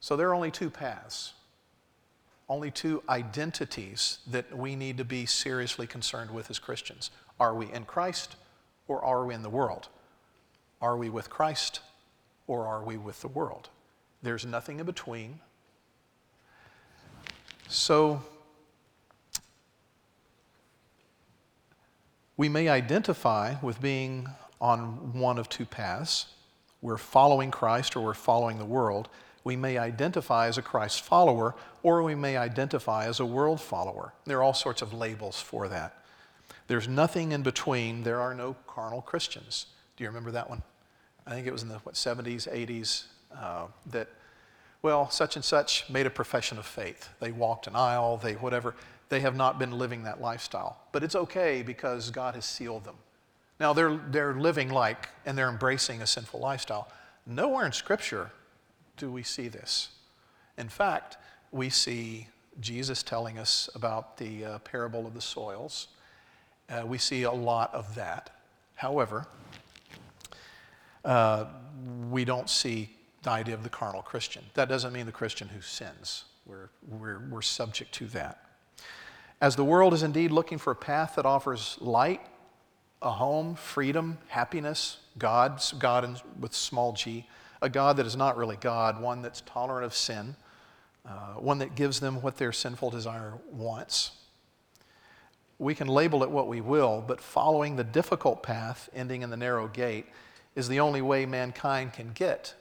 So 0.00 0.16
there 0.16 0.28
are 0.28 0.34
only 0.34 0.50
two 0.50 0.68
paths 0.68 1.32
only 2.48 2.70
two 2.70 3.02
identities 3.08 4.18
that 4.30 4.56
we 4.56 4.76
need 4.76 4.96
to 4.98 5.04
be 5.04 5.26
seriously 5.26 5.86
concerned 5.86 6.30
with 6.30 6.50
as 6.50 6.58
Christians. 6.58 7.10
Are 7.40 7.54
we 7.54 7.70
in 7.72 7.84
Christ 7.84 8.36
or 8.88 9.02
are 9.04 9.24
we 9.24 9.34
in 9.34 9.42
the 9.42 9.50
world? 9.50 9.88
Are 10.80 10.96
we 10.96 11.08
with 11.08 11.30
Christ 11.30 11.80
or 12.46 12.66
are 12.66 12.82
we 12.82 12.96
with 12.96 13.20
the 13.20 13.28
world? 13.28 13.68
There's 14.22 14.44
nothing 14.44 14.80
in 14.80 14.86
between. 14.86 15.40
So, 17.68 18.22
we 22.36 22.48
may 22.48 22.68
identify 22.68 23.54
with 23.62 23.80
being 23.80 24.28
on 24.60 25.12
one 25.12 25.38
of 25.38 25.48
two 25.48 25.64
paths. 25.64 26.26
We're 26.80 26.98
following 26.98 27.50
Christ 27.50 27.96
or 27.96 28.00
we're 28.00 28.14
following 28.14 28.58
the 28.58 28.64
world. 28.64 29.08
We 29.44 29.56
may 29.56 29.78
identify 29.78 30.46
as 30.46 30.58
a 30.58 30.62
Christ 30.62 31.02
follower 31.02 31.54
or 31.82 32.02
we 32.02 32.14
may 32.14 32.36
identify 32.36 33.06
as 33.06 33.20
a 33.20 33.26
world 33.26 33.60
follower. 33.60 34.12
There 34.24 34.38
are 34.38 34.42
all 34.42 34.54
sorts 34.54 34.82
of 34.82 34.92
labels 34.92 35.40
for 35.40 35.68
that. 35.68 36.02
There's 36.68 36.88
nothing 36.88 37.32
in 37.32 37.42
between. 37.42 38.02
There 38.02 38.20
are 38.20 38.34
no 38.34 38.56
carnal 38.66 39.02
Christians. 39.02 39.66
Do 39.96 40.04
you 40.04 40.08
remember 40.08 40.30
that 40.30 40.48
one? 40.48 40.62
I 41.26 41.30
think 41.30 41.46
it 41.46 41.52
was 41.52 41.62
in 41.62 41.68
the 41.68 41.78
what, 41.78 41.94
70s, 41.94 42.48
80s 42.48 43.04
uh, 43.36 43.66
that, 43.90 44.08
well, 44.80 45.10
such 45.10 45.36
and 45.36 45.44
such 45.44 45.88
made 45.90 46.06
a 46.06 46.10
profession 46.10 46.58
of 46.58 46.66
faith. 46.66 47.08
They 47.20 47.32
walked 47.32 47.66
an 47.66 47.76
aisle, 47.76 48.16
they 48.16 48.34
whatever. 48.34 48.74
They 49.08 49.20
have 49.20 49.36
not 49.36 49.58
been 49.58 49.72
living 49.72 50.04
that 50.04 50.20
lifestyle. 50.20 50.78
But 50.92 51.02
it's 51.02 51.14
okay 51.14 51.62
because 51.62 52.10
God 52.10 52.34
has 52.34 52.44
sealed 52.44 52.84
them. 52.84 52.96
Now 53.60 53.72
they're, 53.72 54.00
they're 54.10 54.34
living 54.34 54.70
like 54.70 55.08
and 55.26 55.36
they're 55.36 55.48
embracing 55.48 56.00
a 56.00 56.06
sinful 56.06 56.40
lifestyle. 56.40 56.88
Nowhere 57.26 57.66
in 57.66 57.72
Scripture 57.72 58.30
do 59.02 59.10
we 59.10 59.24
see 59.24 59.48
this. 59.48 59.88
In 60.56 60.68
fact, 60.68 61.16
we 61.50 61.70
see 61.70 62.28
Jesus 62.60 63.02
telling 63.02 63.36
us 63.36 63.68
about 63.74 64.16
the 64.16 64.44
uh, 64.44 64.58
parable 64.60 65.08
of 65.08 65.14
the 65.14 65.20
soils. 65.20 65.88
Uh, 66.70 66.86
we 66.86 66.98
see 66.98 67.24
a 67.24 67.32
lot 67.32 67.74
of 67.74 67.96
that. 67.96 68.30
However, 68.76 69.26
uh, 71.04 71.46
we 72.12 72.24
don't 72.24 72.48
see 72.48 72.90
the 73.24 73.30
idea 73.30 73.54
of 73.54 73.64
the 73.64 73.68
carnal 73.68 74.02
Christian. 74.02 74.44
That 74.54 74.68
doesn't 74.68 74.92
mean 74.92 75.06
the 75.06 75.10
Christian 75.10 75.48
who 75.48 75.60
sins. 75.60 76.26
We're, 76.46 76.68
we're, 76.88 77.22
we're 77.28 77.42
subject 77.42 77.90
to 77.94 78.06
that. 78.06 78.44
As 79.40 79.56
the 79.56 79.64
world 79.64 79.94
is 79.94 80.04
indeed 80.04 80.30
looking 80.30 80.58
for 80.58 80.70
a 80.70 80.76
path 80.76 81.16
that 81.16 81.26
offers 81.26 81.76
light, 81.80 82.20
a 83.02 83.10
home, 83.10 83.56
freedom, 83.56 84.18
happiness, 84.28 84.98
God's, 85.18 85.72
God 85.72 86.22
with 86.38 86.54
small 86.54 86.92
g, 86.92 87.26
a 87.62 87.68
God 87.68 87.96
that 87.96 88.06
is 88.06 88.16
not 88.16 88.36
really 88.36 88.56
God, 88.56 89.00
one 89.00 89.22
that's 89.22 89.40
tolerant 89.42 89.86
of 89.86 89.94
sin, 89.94 90.34
uh, 91.06 91.34
one 91.34 91.58
that 91.58 91.74
gives 91.74 92.00
them 92.00 92.20
what 92.20 92.36
their 92.36 92.52
sinful 92.52 92.90
desire 92.90 93.34
wants. 93.50 94.10
We 95.58 95.74
can 95.74 95.86
label 95.86 96.24
it 96.24 96.30
what 96.30 96.48
we 96.48 96.60
will, 96.60 97.02
but 97.06 97.20
following 97.20 97.76
the 97.76 97.84
difficult 97.84 98.42
path 98.42 98.90
ending 98.94 99.22
in 99.22 99.30
the 99.30 99.36
narrow 99.36 99.68
gate 99.68 100.06
is 100.56 100.68
the 100.68 100.80
only 100.80 101.00
way 101.00 101.24
mankind 101.24 101.92
can 101.92 102.10
get. 102.12 102.54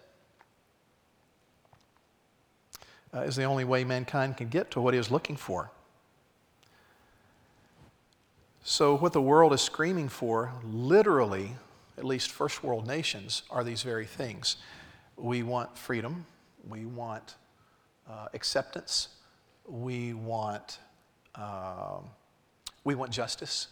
Uh, 3.13 3.21
is 3.21 3.35
the 3.35 3.43
only 3.43 3.65
way 3.65 3.83
mankind 3.83 4.37
can 4.37 4.47
get 4.47 4.71
to 4.71 4.79
what 4.79 4.93
he 4.93 4.99
is 4.99 5.11
looking 5.11 5.35
for. 5.35 5.71
So, 8.63 8.95
what 8.95 9.11
the 9.11 9.21
world 9.21 9.51
is 9.53 9.61
screaming 9.61 10.07
for, 10.07 10.53
literally, 10.63 11.55
at 11.97 12.05
least 12.05 12.31
first 12.31 12.63
world 12.63 12.85
nations, 12.87 13.41
are 13.49 13.63
these 13.63 13.81
very 13.81 14.05
things. 14.05 14.57
We 15.17 15.43
want 15.43 15.77
freedom. 15.77 16.25
We 16.67 16.85
want 16.85 17.35
uh, 18.09 18.27
acceptance. 18.33 19.09
We 19.67 20.13
want, 20.13 20.79
uh, 21.35 21.99
we 22.83 22.95
want 22.95 23.11
justice. 23.11 23.67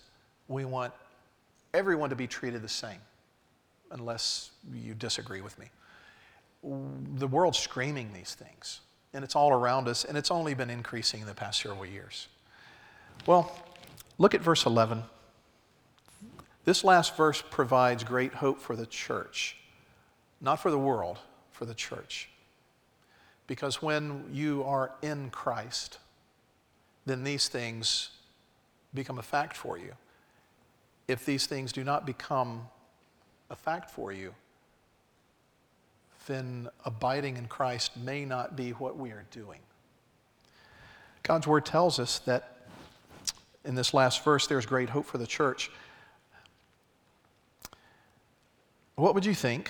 We 0.47 0.65
want 0.65 0.93
everyone 1.73 2.09
to 2.09 2.15
be 2.15 2.27
treated 2.27 2.61
the 2.61 2.69
same, 2.69 2.99
unless 3.91 4.51
you 4.73 4.93
disagree 4.93 5.41
with 5.41 5.57
me. 5.59 5.67
The 7.17 7.27
world's 7.27 7.59
screaming 7.59 8.11
these 8.13 8.33
things, 8.33 8.81
and 9.13 9.23
it's 9.23 9.35
all 9.35 9.51
around 9.51 9.87
us, 9.87 10.05
and 10.05 10.17
it's 10.17 10.31
only 10.31 10.53
been 10.53 10.69
increasing 10.69 11.21
in 11.21 11.27
the 11.27 11.33
past 11.33 11.61
several 11.61 11.85
years. 11.85 12.27
Well, 13.25 13.51
look 14.17 14.33
at 14.33 14.41
verse 14.41 14.65
11. 14.65 15.03
This 16.65 16.83
last 16.83 17.15
verse 17.15 17.43
provides 17.49 18.03
great 18.03 18.33
hope 18.35 18.59
for 18.59 18.75
the 18.75 18.85
church, 18.85 19.57
not 20.41 20.57
for 20.57 20.71
the 20.71 20.79
world, 20.79 21.19
for 21.59 21.65
the 21.65 21.73
church. 21.73 22.29
Because 23.45 23.81
when 23.81 24.23
you 24.31 24.63
are 24.63 24.91
in 25.01 25.29
Christ, 25.29 25.97
then 27.05 27.25
these 27.25 27.49
things 27.49 28.11
become 28.93 29.19
a 29.19 29.21
fact 29.21 29.57
for 29.57 29.77
you. 29.77 29.91
If 31.09 31.25
these 31.25 31.47
things 31.47 31.73
do 31.73 31.83
not 31.83 32.05
become 32.05 32.69
a 33.49 33.57
fact 33.57 33.91
for 33.91 34.13
you, 34.13 34.33
then 36.27 36.69
abiding 36.85 37.35
in 37.35 37.47
Christ 37.47 37.97
may 37.97 38.23
not 38.23 38.55
be 38.55 38.69
what 38.71 38.97
we 38.97 39.11
are 39.11 39.25
doing. 39.29 39.59
God's 41.23 41.45
word 41.45 41.65
tells 41.65 41.99
us 41.99 42.19
that 42.19 42.55
in 43.65 43.75
this 43.75 43.93
last 43.93 44.23
verse, 44.23 44.47
there's 44.47 44.65
great 44.65 44.89
hope 44.89 45.07
for 45.07 45.17
the 45.17 45.27
church. 45.27 45.69
What 48.95 49.13
would 49.13 49.25
you 49.25 49.35
think 49.35 49.69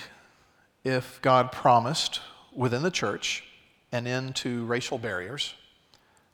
if 0.84 1.22
God 1.22 1.52
promised 1.52 2.22
within 2.54 2.84
the 2.84 2.92
church 2.92 3.44
an 3.92 4.08
end 4.08 4.36
to 4.38 4.66
racial 4.66 4.98
barriers, 4.98 5.54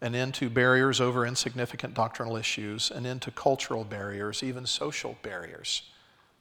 an 0.01 0.13
end 0.13 0.33
to 0.35 0.49
barriers 0.49 0.99
over 0.99 1.25
insignificant 1.25 1.93
doctrinal 1.93 2.35
issues, 2.37 2.91
an 2.91 3.05
end 3.05 3.21
to 3.23 3.31
cultural 3.31 3.83
barriers, 3.83 4.43
even 4.43 4.65
social 4.65 5.17
barriers. 5.21 5.83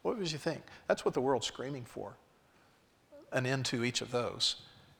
What 0.02 0.18
would 0.18 0.30
you 0.30 0.38
think? 0.38 0.62
That's 0.86 1.04
what 1.04 1.14
the 1.14 1.20
world's 1.20 1.46
screaming 1.46 1.84
for 1.84 2.14
an 3.32 3.46
end 3.46 3.64
to 3.66 3.84
each 3.84 4.00
of 4.00 4.10
those. 4.10 4.56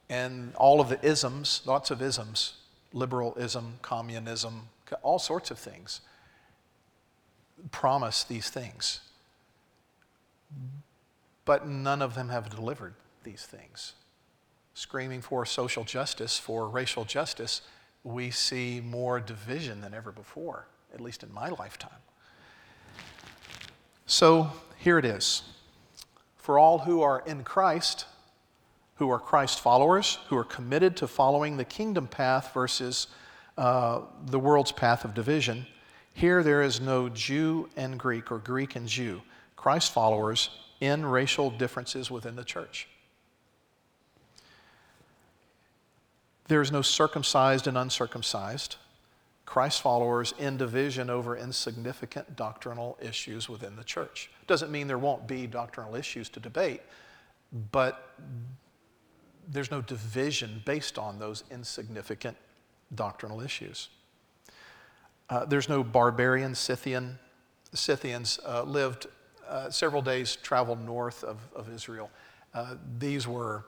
And 0.09 0.55
all 0.57 0.81
of 0.81 0.89
the 0.89 1.05
isms, 1.07 1.63
lots 1.65 1.91
of 1.91 2.03
isms, 2.03 2.55
liberalism, 2.93 3.75
communism, 3.81 4.69
all 5.03 5.19
sorts 5.19 5.51
of 5.51 5.59
things, 5.59 6.01
promise 7.71 8.25
these 8.25 8.51
things. 8.51 9.01
But 11.45 11.67
none 11.67 12.01
of 12.03 12.15
them 12.15 12.29
have 12.31 12.49
delivered 12.49 12.95
these 13.23 13.45
things. 13.45 13.93
Screaming 14.75 15.21
for 15.21 15.45
social 15.47 15.85
justice, 15.85 16.39
for 16.39 16.69
racial 16.69 17.05
justice, 17.05 17.63
we 18.03 18.31
see 18.31 18.81
more 18.85 19.21
division 19.21 19.81
than 19.81 19.95
ever 19.95 20.13
before, 20.13 20.67
at 20.93 21.01
least 21.01 21.23
in 21.23 21.33
my 21.33 21.49
lifetime. 21.49 21.91
So 24.07 24.51
here 24.79 24.99
it 24.99 25.05
is. 25.05 25.43
For 26.37 26.59
all 26.59 26.81
who 26.81 27.03
are 27.03 27.23
in 27.27 27.43
Christ, 27.43 28.07
who 28.97 29.11
are 29.11 29.19
Christ 29.19 29.61
followers, 29.61 30.19
who 30.29 30.37
are 30.37 30.45
committed 30.45 30.97
to 30.99 31.09
following 31.09 31.57
the 31.57 31.65
kingdom 31.65 32.07
path 32.07 32.53
versus 32.53 33.07
uh, 33.57 34.01
the 34.27 34.39
world's 34.39 34.73
path 34.73 35.05
of 35.05 35.15
division, 35.15 35.67
here 36.13 36.43
there 36.43 36.63
is 36.63 36.81
no 36.81 37.09
Jew 37.09 37.69
and 37.77 37.99
Greek 37.99 38.31
or 38.31 38.39
Greek 38.39 38.77
and 38.77 38.87
Jew. 38.87 39.23
Christ 39.57 39.93
followers 39.93 40.51
in 40.81 41.05
racial 41.05 41.51
differences 41.51 42.11
within 42.11 42.37
the 42.37 42.45
church. 42.45 42.89
There 46.49 46.61
is 46.61 46.71
no 46.71 46.83
circumcised 46.83 47.67
and 47.67 47.79
uncircumcised. 47.79 48.77
Christ 49.47 49.83
followers 49.83 50.35
in 50.39 50.57
division 50.57 51.11
over 51.11 51.37
insignificant 51.37 52.37
doctrinal 52.37 52.99
issues 53.01 53.49
within 53.49 53.77
the 53.77 53.85
church. 53.85 54.31
Doesn't 54.47 54.71
mean 54.71 54.87
there 54.87 54.99
won't 54.99 55.27
be 55.27 55.47
doctrinal 55.47 55.95
issues 55.95 56.29
to 56.31 56.41
debate, 56.41 56.81
but 57.73 58.15
there's 59.49 59.71
no 59.71 59.81
division 59.83 60.63
based 60.65 60.99
on 60.99 61.19
those 61.19 61.45
insignificant 61.51 62.37
doctrinal 62.95 63.41
issues. 63.41 63.91
Uh, 65.29 65.45
there's 65.45 65.69
no 65.69 65.83
barbarian 65.85 66.55
Scythian. 66.55 67.19
Scythians 67.73 68.39
uh, 68.47 68.63
lived 68.63 69.07
uh, 69.49 69.71
several 69.71 70.03
days 70.03 70.37
travel 70.37 70.77
north 70.77 71.25
of, 71.25 71.39
of 71.55 71.73
Israel. 71.73 72.11
Uh, 72.53 72.77
these 72.99 73.27
were, 73.27 73.65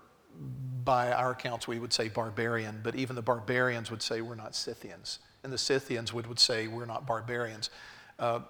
by 0.85 1.13
our 1.13 1.33
accounts, 1.33 1.67
we 1.67 1.79
would 1.79 1.93
say 1.93 2.09
barbarian, 2.09 2.81
but 2.83 2.95
even 2.95 3.17
the 3.17 3.23
barbarians 3.23 3.91
would 3.91 4.03
say 4.03 4.21
we're 4.21 4.35
not 4.35 4.55
Scythians. 4.55 5.19
And 5.43 5.53
the 5.53 5.59
Scythians 5.59 6.13
would, 6.13 6.27
would 6.27 6.39
say 6.39 6.69
we're 6.69 6.87
not 6.87 7.07
barbarians. 7.07 7.71
Uh, 8.19 8.41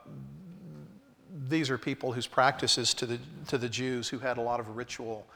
these 1.49 1.70
are 1.70 1.79
people 1.79 2.12
whose 2.12 2.27
practices 2.27 2.95
to 2.95 3.07
the, 3.07 3.18
to 3.49 3.59
the 3.59 3.68
Jews 3.68 4.09
who 4.09 4.18
had 4.18 4.39
a 4.39 4.41
lot 4.41 4.61
of 4.61 4.77
ritual 4.77 5.27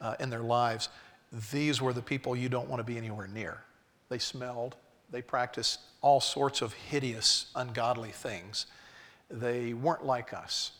uh, 0.00 0.14
in 0.20 0.30
their 0.30 0.42
lives. 0.42 0.88
These 1.52 1.80
were 1.80 1.92
the 1.92 2.02
people 2.02 2.36
you 2.36 2.48
don't 2.48 2.68
want 2.68 2.80
to 2.80 2.84
be 2.84 2.96
anywhere 2.96 3.26
near. 3.26 3.62
They 4.08 4.18
smelled, 4.18 4.76
they 5.10 5.22
practiced 5.22 5.80
all 6.00 6.20
sorts 6.20 6.62
of 6.62 6.72
hideous, 6.72 7.46
ungodly 7.54 8.10
things. 8.10 8.66
They 9.30 9.72
weren't 9.72 10.04
like 10.04 10.32
us. 10.32 10.72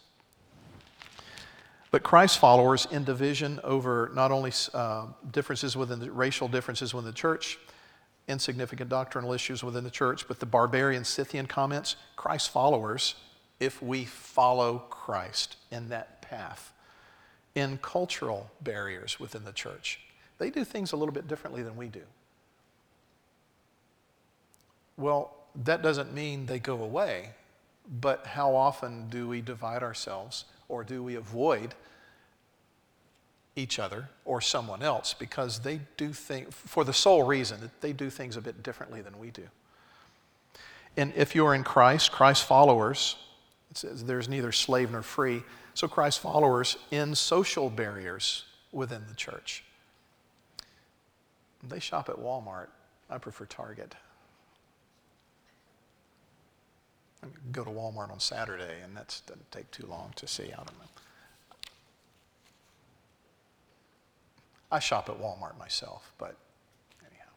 But 1.91 2.03
Christ 2.03 2.39
followers 2.39 2.87
in 2.91 3.05
division 3.05 3.61
over 3.63 4.11
not 4.15 4.33
only 4.33 4.53
uh, 4.75 5.07
differences 5.31 5.77
within 5.77 6.01
the 6.01 6.11
racial 6.11 6.49
differences 6.49 6.93
within 6.93 7.11
the 7.11 7.17
church, 7.17 7.59
insignificant 8.29 8.91
doctrinal 8.91 9.33
issues 9.33 9.63
within 9.63 9.85
the 9.85 9.91
church, 9.91 10.27
but 10.27 10.41
the 10.41 10.47
barbarian 10.47 11.05
Scythian 11.05 11.47
comments, 11.47 11.97
Christ 12.17 12.51
followers, 12.51 13.15
if 13.61 13.81
we 13.83 14.05
follow 14.05 14.79
Christ 14.91 15.57
in 15.71 15.89
that 15.91 16.23
path. 16.23 16.73
In 17.55 17.79
cultural 17.79 18.51
barriers 18.61 19.19
within 19.19 19.45
the 19.45 19.53
church, 19.53 20.01
they 20.39 20.51
do 20.51 20.65
things 20.65 20.93
a 20.93 20.97
little 20.97 21.15
bit 21.15 21.27
differently 21.27 21.63
than 21.63 21.77
we 21.77 21.87
do. 21.87 22.03
Well, 24.99 25.33
that 25.65 25.83
doesn't 25.83 26.13
mean 26.13 26.47
they 26.47 26.59
go 26.59 26.83
away, 26.83 27.31
but 28.01 28.27
how 28.27 28.55
often 28.55 29.09
do 29.09 29.29
we 29.29 29.41
divide 29.41 29.83
ourselves 29.83 30.45
or 30.69 30.85
do 30.85 31.03
we 31.03 31.15
avoid 31.15 31.75
each 33.55 33.79
other 33.79 34.09
or 34.25 34.41
someone 34.41 34.83
else 34.83 35.15
because 35.15 35.61
they 35.61 35.81
do 35.97 36.13
things 36.13 36.55
for 36.55 36.85
the 36.85 36.93
sole 36.93 37.25
reason 37.25 37.61
that 37.61 37.81
they 37.81 37.93
do 37.93 38.11
things 38.11 38.37
a 38.37 38.41
bit 38.41 38.63
differently 38.63 39.01
than 39.01 39.19
we 39.19 39.31
do? 39.31 39.45
And 40.97 41.13
if 41.15 41.35
you're 41.35 41.55
in 41.55 41.65
Christ, 41.65 42.13
Christ 42.13 42.45
followers, 42.45 43.17
it 43.71 43.79
says 43.79 44.05
there's 44.05 44.29
neither 44.29 44.53
slave 44.53 44.91
nor 44.91 45.03
free. 45.03 45.43
So 45.75 45.89
Christ 45.89 46.21
followers 46.21 46.77
in 46.91 47.15
social 47.15 47.69
barriers 47.69 48.45
within 48.73 49.03
the 49.09 49.15
church. 49.15 49.65
They 51.69 51.81
shop 51.81 52.09
at 52.09 52.17
Walmart. 52.17 52.69
I 53.11 53.19
prefer 53.19 53.45
Target. 53.45 53.95
I 57.23 57.27
go 57.53 57.65
to 57.65 57.71
Walmart 57.71 58.11
on 58.11 58.21
Saturday, 58.21 58.81
and 58.85 58.97
that 58.97 59.21
doesn't 59.27 59.51
take 59.51 59.71
too 59.71 59.87
long 59.87 60.13
to 60.17 60.27
see. 60.27 60.45
I 60.45 60.57
don't 60.57 60.79
know. 60.79 60.87
I 64.71 64.79
shop 64.79 65.09
at 65.09 65.19
Walmart 65.21 65.59
myself, 65.59 66.13
but 66.19 66.37
anyhow. 67.09 67.31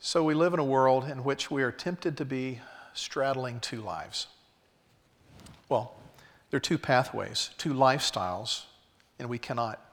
So 0.00 0.24
we 0.24 0.34
live 0.34 0.54
in 0.54 0.60
a 0.60 0.64
world 0.64 1.08
in 1.08 1.24
which 1.24 1.50
we 1.50 1.62
are 1.62 1.72
tempted 1.72 2.16
to 2.16 2.24
be 2.24 2.60
straddling 2.94 3.60
two 3.60 3.80
lives. 3.80 4.26
Well, 5.68 5.94
there 6.50 6.56
are 6.56 6.60
two 6.60 6.78
pathways, 6.78 7.50
two 7.58 7.74
lifestyles, 7.74 8.64
and 9.18 9.28
we 9.28 9.38
cannot. 9.38 9.84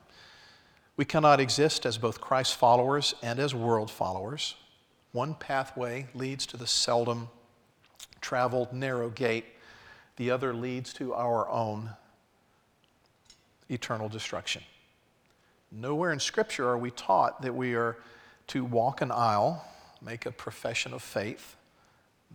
We 0.97 1.03
cannot 1.03 1.41
exist 1.41 1.85
as 1.85 1.97
both 1.97 2.21
Christ 2.21 2.55
followers 2.55 3.15
and 3.21 3.37
as 3.37 3.53
world 3.53 3.91
followers. 3.91 4.55
One 5.11 5.35
pathway 5.35 6.07
leads 6.13 6.45
to 6.47 6.57
the 6.57 6.67
seldom 6.67 7.27
traveled 8.25 8.73
narrow 8.73 9.07
gate, 9.07 9.45
the 10.15 10.31
other 10.31 10.51
leads 10.51 10.91
to 10.91 11.13
our 11.13 11.47
own 11.47 11.91
eternal 13.69 14.09
destruction. 14.09 14.63
Nowhere 15.71 16.11
in 16.11 16.19
Scripture 16.19 16.67
are 16.67 16.77
we 16.77 16.89
taught 16.89 17.43
that 17.43 17.53
we 17.53 17.75
are 17.75 17.97
to 18.47 18.65
walk 18.65 19.01
an 19.01 19.11
aisle, 19.11 19.63
make 20.01 20.25
a 20.25 20.31
profession 20.31 20.91
of 20.91 21.03
faith, 21.03 21.55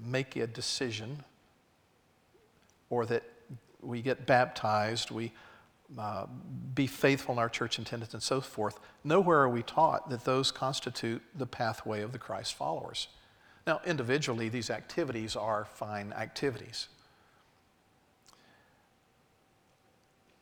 make 0.01 0.37
a 0.37 0.47
decision, 0.47 1.25
or 2.89 3.05
that 3.07 3.25
we 3.83 4.01
get 4.01 4.27
baptized, 4.27 5.11
we 5.11 5.33
uh, 5.99 6.27
be 6.73 6.87
faithful 6.87 7.33
in 7.33 7.41
our 7.41 7.49
church 7.49 7.81
attendance, 7.81 8.15
and 8.15 8.23
so 8.23 8.41
forth. 8.41 8.79
Nowhere 9.03 9.41
are 9.41 9.49
we 9.49 9.65
taught 9.65 10.09
that 10.11 10.25
those 10.25 10.53
constitute 10.53 11.21
the 11.35 11.47
pathway 11.47 12.01
of 12.03 12.13
the 12.13 12.19
Christ 12.19 12.55
followers. 12.55 13.09
Now, 13.67 13.81
individually, 13.85 14.49
these 14.49 14.71
activities 14.71 15.37
are 15.37 15.67
fine 15.75 16.13
activities. 16.13 16.89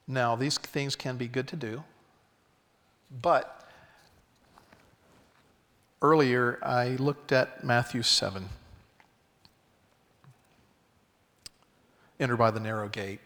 Now, 0.07 0.37
these 0.37 0.57
things 0.57 0.97
can 0.97 1.17
be 1.17 1.29
good 1.29 1.47
to 1.49 1.57
do, 1.57 1.85
but 3.23 3.69
earlier 6.01 6.59
I 6.63 6.91
looked 6.97 7.33
at 7.33 7.63
Matthew 7.63 8.03
7. 8.03 8.49
Enter 12.21 12.37
by 12.37 12.51
the 12.51 12.61
narrow 12.61 12.89
gate 12.89 13.21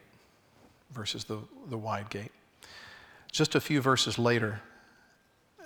versus 0.93 1.24
the, 1.24 1.38
the 1.68 1.78
wide 1.78 2.11
gate. 2.11 2.32
Just 3.30 3.55
a 3.55 3.61
few 3.61 3.80
verses 3.80 4.18
later, 4.18 4.61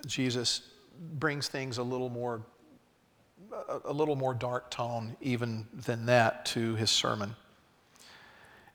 Jesus 0.07 0.63
brings 1.15 1.49
things 1.49 1.79
a 1.79 1.83
little 1.83 2.09
more 2.09 2.43
a, 3.85 3.93
little 3.93 4.17
more 4.17 4.35
dark 4.35 4.71
tone 4.71 5.17
even 5.21 5.67
than 5.73 6.07
that 6.07 6.47
to 6.47 6.75
his 6.77 6.91
sermon. 6.91 7.37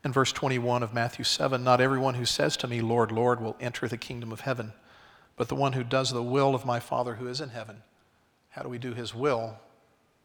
In 0.04 0.12
verse 0.12 0.32
21 0.32 0.82
of 0.84 0.94
Matthew 0.94 1.24
7, 1.24 1.64
not 1.64 1.80
everyone 1.80 2.16
who 2.16 2.26
says 2.26 2.58
to 2.58 2.68
me, 2.68 2.82
Lord, 2.82 3.12
Lord, 3.12 3.40
will 3.40 3.56
enter 3.60 3.88
the 3.88 3.98
kingdom 3.98 4.32
of 4.32 4.42
heaven, 4.42 4.74
but 5.38 5.48
the 5.48 5.56
one 5.56 5.74
who 5.74 5.84
does 5.84 6.12
the 6.12 6.24
will 6.24 6.56
of 6.56 6.66
my 6.66 6.80
Father 6.80 7.16
who 7.16 7.28
is 7.28 7.42
in 7.42 7.50
heaven. 7.50 7.84
How 8.50 8.64
do 8.64 8.70
we 8.70 8.80
do 8.80 8.94
his 8.94 9.14
will? 9.14 9.58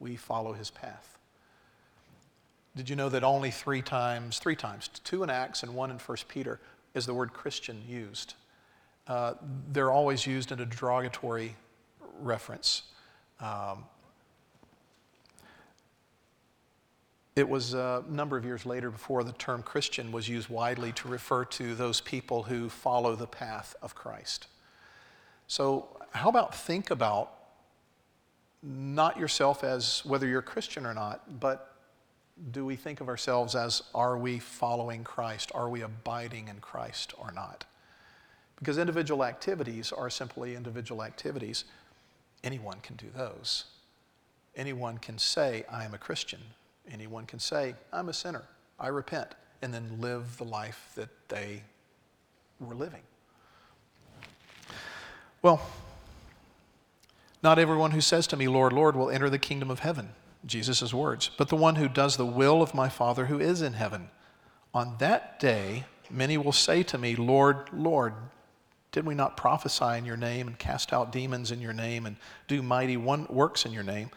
We 0.01 0.17
follow 0.17 0.53
his 0.53 0.71
path. 0.71 1.19
Did 2.75 2.91
you 2.91 2.97
know 2.97 3.09
that 3.09 3.25
only 3.25 3.51
three 3.51 3.83
times, 3.83 4.39
three 4.39 4.57
times, 4.57 4.89
two 4.89 5.23
in 5.23 5.31
Acts 5.31 5.63
and 5.63 5.75
one 5.75 5.91
in 5.91 5.99
1 5.99 6.19
Peter, 6.29 6.61
is 6.95 7.07
the 7.07 7.15
word 7.15 7.33
Christian 7.33 7.83
used? 7.89 8.35
Uh, 9.07 9.35
they're 9.73 9.93
always 9.93 10.27
used 10.27 10.53
in 10.53 10.61
a 10.61 10.67
derogatory 10.67 11.55
reference. 12.21 12.83
Um, 13.41 13.85
It 17.37 17.47
was 17.47 17.75
a 17.75 18.03
number 18.09 18.39
of 18.39 18.47
years 18.47 18.65
later 18.65 18.91
before 18.91 19.23
the 19.23 19.33
term 19.33 19.63
Christian 19.63 20.11
was 20.11 20.27
used 20.27 20.49
widely 20.49 20.93
to 20.93 21.09
refer 21.09 21.45
to 21.45 21.75
those 21.75 22.01
people 22.01 22.45
who 22.45 22.71
follow 22.71 23.15
the 23.15 23.27
path 23.27 23.77
of 23.83 23.95
Christ. 23.95 24.47
So, 25.47 26.01
how 26.13 26.31
about 26.31 26.55
think 26.55 26.91
about 26.91 27.35
not 28.63 29.19
yourself 29.19 29.63
as 29.63 30.03
whether 30.07 30.27
you're 30.27 30.41
Christian 30.41 30.87
or 30.87 30.95
not, 30.95 31.39
but 31.39 31.75
do 32.53 32.65
we 32.65 32.75
think 32.75 33.03
of 33.03 33.09
ourselves 33.09 33.55
as 33.55 33.83
are 33.95 34.17
we 34.17 34.39
following 34.39 35.05
Christ? 35.05 35.53
Are 35.55 35.69
we 35.69 35.83
abiding 35.83 36.49
in 36.49 36.61
Christ 36.61 37.13
or 37.19 37.33
not? 37.33 37.67
Because 38.59 38.79
individual 38.79 39.23
activities 39.23 39.93
are 39.93 40.09
simply 40.09 40.57
individual 40.57 41.03
activities. 41.03 41.65
Anyone 42.43 42.81
can 42.81 42.97
do 42.97 43.07
those. 43.15 43.65
Anyone 44.55 44.97
can 44.97 45.19
say, 45.19 45.67
I 45.71 45.85
am 45.85 45.93
a 45.93 45.99
Christian. 45.99 46.41
Anyone 46.91 47.27
can 47.27 47.39
say, 47.39 47.75
I'm 47.93 48.09
a 48.09 48.13
sinner, 48.13 48.45
I 48.79 48.89
repent, 48.89 49.35
and 49.63 49.73
then 49.73 50.01
live 50.01 50.37
the 50.39 50.45
life 50.45 50.93
that 50.95 51.09
they 51.29 51.63
were 52.61 52.75
living. 52.75 53.03
Well, 55.43 55.61
not 57.43 57.59
everyone 57.59 57.93
who 57.93 58.01
says 58.01 58.27
to 58.29 58.37
me, 58.37 58.49
Lord, 58.49 58.73
Lord, 58.73 58.97
will 58.97 59.11
enter 59.11 59.31
the 59.31 59.39
kingdom 59.39 59.71
of 59.71 59.81
heaven, 59.81 60.11
Jesus' 60.45 60.93
words, 60.93 61.31
but 61.37 61.49
the 61.49 61.57
one 61.57 61.77
who 61.77 61.89
does 61.89 62.17
the 62.17 62.27
will 62.27 62.63
of 62.63 62.75
my 62.75 62.89
Father 62.89 63.27
who 63.27 63.39
is 63.39 63.63
in 63.63 63.75
heaven. 63.75 64.09
On 64.75 64.97
that 64.99 65.39
day, 65.39 65.85
many 66.11 66.39
will 66.39 66.53
say 66.53 66.83
to 66.85 66.99
me, 66.99 67.17
Lord, 67.17 67.69
Lord, 67.73 68.15
did 68.93 69.07
we 69.07 69.15
not 69.15 69.37
prophesy 69.37 69.99
in 69.99 70.05
your 70.05 70.17
name 70.17 70.49
and 70.49 70.59
cast 70.59 70.93
out 70.93 71.13
demons 71.13 71.51
in 71.51 71.61
your 71.61 71.73
name 71.73 72.07
and 72.07 72.17
do 72.49 72.63
mighty 72.63 72.97
one 72.97 73.27
works 73.29 73.67
in 73.67 73.73
your 73.73 73.83
name? 73.83 74.11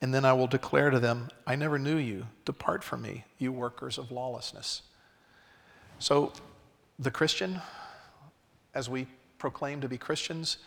And 0.00 0.14
then 0.14 0.24
I 0.24 0.32
will 0.32 0.46
declare 0.46 0.90
to 0.90 1.00
them, 1.00 1.28
I 1.46 1.56
never 1.56 1.78
knew 1.78 1.96
you. 1.96 2.26
Depart 2.44 2.84
from 2.84 3.02
me, 3.02 3.24
you 3.38 3.52
workers 3.52 3.98
of 3.98 4.12
lawlessness. 4.12 4.82
So, 5.98 6.32
the 6.98 7.10
Christian, 7.10 7.60
as 8.74 8.88
we 8.88 9.06
proclaim 9.38 9.80
to 9.80 9.88
be 9.88 9.98
Christians, 9.98 10.58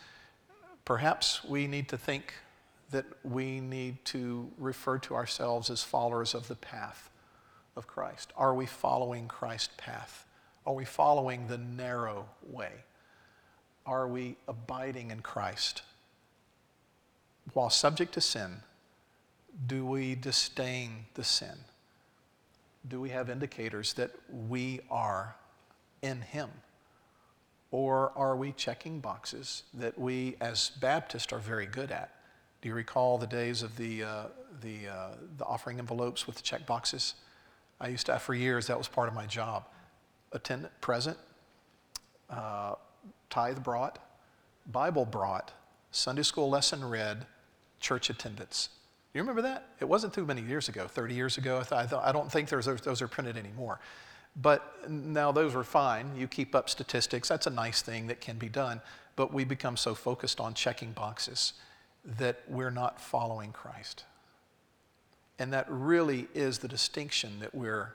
perhaps 0.83 1.43
we 1.43 1.67
need 1.67 1.87
to 1.89 1.97
think 1.97 2.33
that 2.91 3.05
we 3.23 3.61
need 3.61 4.03
to 4.05 4.49
refer 4.57 4.97
to 4.99 5.15
ourselves 5.15 5.69
as 5.69 5.81
followers 5.81 6.33
of 6.33 6.47
the 6.47 6.55
path 6.55 7.09
of 7.75 7.87
Christ. 7.87 8.33
Are 8.35 8.53
we 8.53 8.65
following 8.65 9.27
Christ's 9.27 9.73
path? 9.77 10.25
Are 10.65 10.73
we 10.73 10.85
following 10.85 11.47
the 11.47 11.57
narrow 11.57 12.27
way? 12.45 12.71
Are 13.85 14.07
we 14.07 14.35
abiding 14.47 15.11
in 15.11 15.21
Christ? 15.21 15.83
While 17.53 17.69
subject 17.69 18.13
to 18.13 18.21
sin, 18.21 18.57
do 19.67 19.85
we 19.85 20.15
disdain 20.15 21.05
the 21.13 21.23
sin? 21.23 21.55
Do 22.87 22.99
we 22.99 23.09
have 23.09 23.29
indicators 23.29 23.93
that 23.93 24.11
we 24.47 24.81
are 24.89 25.35
in 26.01 26.21
Him? 26.21 26.49
Or 27.71 28.11
are 28.15 28.35
we 28.35 28.51
checking 28.51 28.99
boxes 28.99 29.63
that 29.73 29.97
we, 29.97 30.35
as 30.41 30.71
Baptists, 30.81 31.31
are 31.31 31.39
very 31.39 31.65
good 31.65 31.91
at? 31.91 32.11
Do 32.61 32.69
you 32.69 32.75
recall 32.75 33.17
the 33.17 33.27
days 33.27 33.63
of 33.63 33.75
the, 33.77 34.03
uh, 34.03 34.23
the, 34.61 34.87
uh, 34.87 35.07
the 35.37 35.45
offering 35.45 35.79
envelopes 35.79 36.27
with 36.27 36.35
the 36.35 36.41
check 36.41 36.65
boxes? 36.65 37.15
I 37.79 37.87
used 37.87 38.05
to, 38.07 38.13
have 38.13 38.21
for 38.21 38.33
years, 38.33 38.67
that 38.67 38.77
was 38.77 38.87
part 38.87 39.07
of 39.07 39.15
my 39.15 39.25
job. 39.25 39.65
Attendant, 40.33 40.71
present, 40.81 41.17
uh, 42.29 42.75
tithe 43.29 43.63
brought, 43.63 43.99
Bible 44.71 45.05
brought, 45.05 45.51
Sunday 45.91 46.23
school 46.23 46.49
lesson 46.49 46.83
read, 46.85 47.25
church 47.79 48.09
attendance. 48.09 48.69
You 49.13 49.21
remember 49.21 49.41
that? 49.41 49.67
It 49.79 49.85
wasn't 49.85 50.13
too 50.13 50.25
many 50.25 50.41
years 50.41 50.69
ago, 50.69 50.87
30 50.87 51.13
years 51.13 51.37
ago. 51.37 51.59
I, 51.71 51.85
thought, 51.85 52.03
I 52.03 52.11
don't 52.11 52.31
think 52.31 52.47
those 52.49 52.65
those 52.65 53.01
are 53.01 53.07
printed 53.07 53.37
anymore. 53.37 53.79
But 54.35 54.89
now 54.89 55.31
those 55.31 55.53
are 55.55 55.63
fine. 55.63 56.15
You 56.15 56.27
keep 56.27 56.55
up 56.55 56.69
statistics. 56.69 57.27
That's 57.27 57.47
a 57.47 57.51
nice 57.51 57.81
thing 57.81 58.07
that 58.07 58.21
can 58.21 58.37
be 58.37 58.47
done. 58.47 58.81
But 59.17 59.33
we 59.33 59.43
become 59.43 59.75
so 59.75 59.93
focused 59.93 60.39
on 60.39 60.53
checking 60.53 60.93
boxes 60.93 61.53
that 62.17 62.41
we're 62.47 62.71
not 62.71 63.01
following 63.01 63.51
Christ. 63.51 64.05
And 65.37 65.51
that 65.51 65.65
really 65.69 66.27
is 66.33 66.59
the 66.59 66.67
distinction 66.67 67.39
that 67.39 67.53
we're 67.53 67.93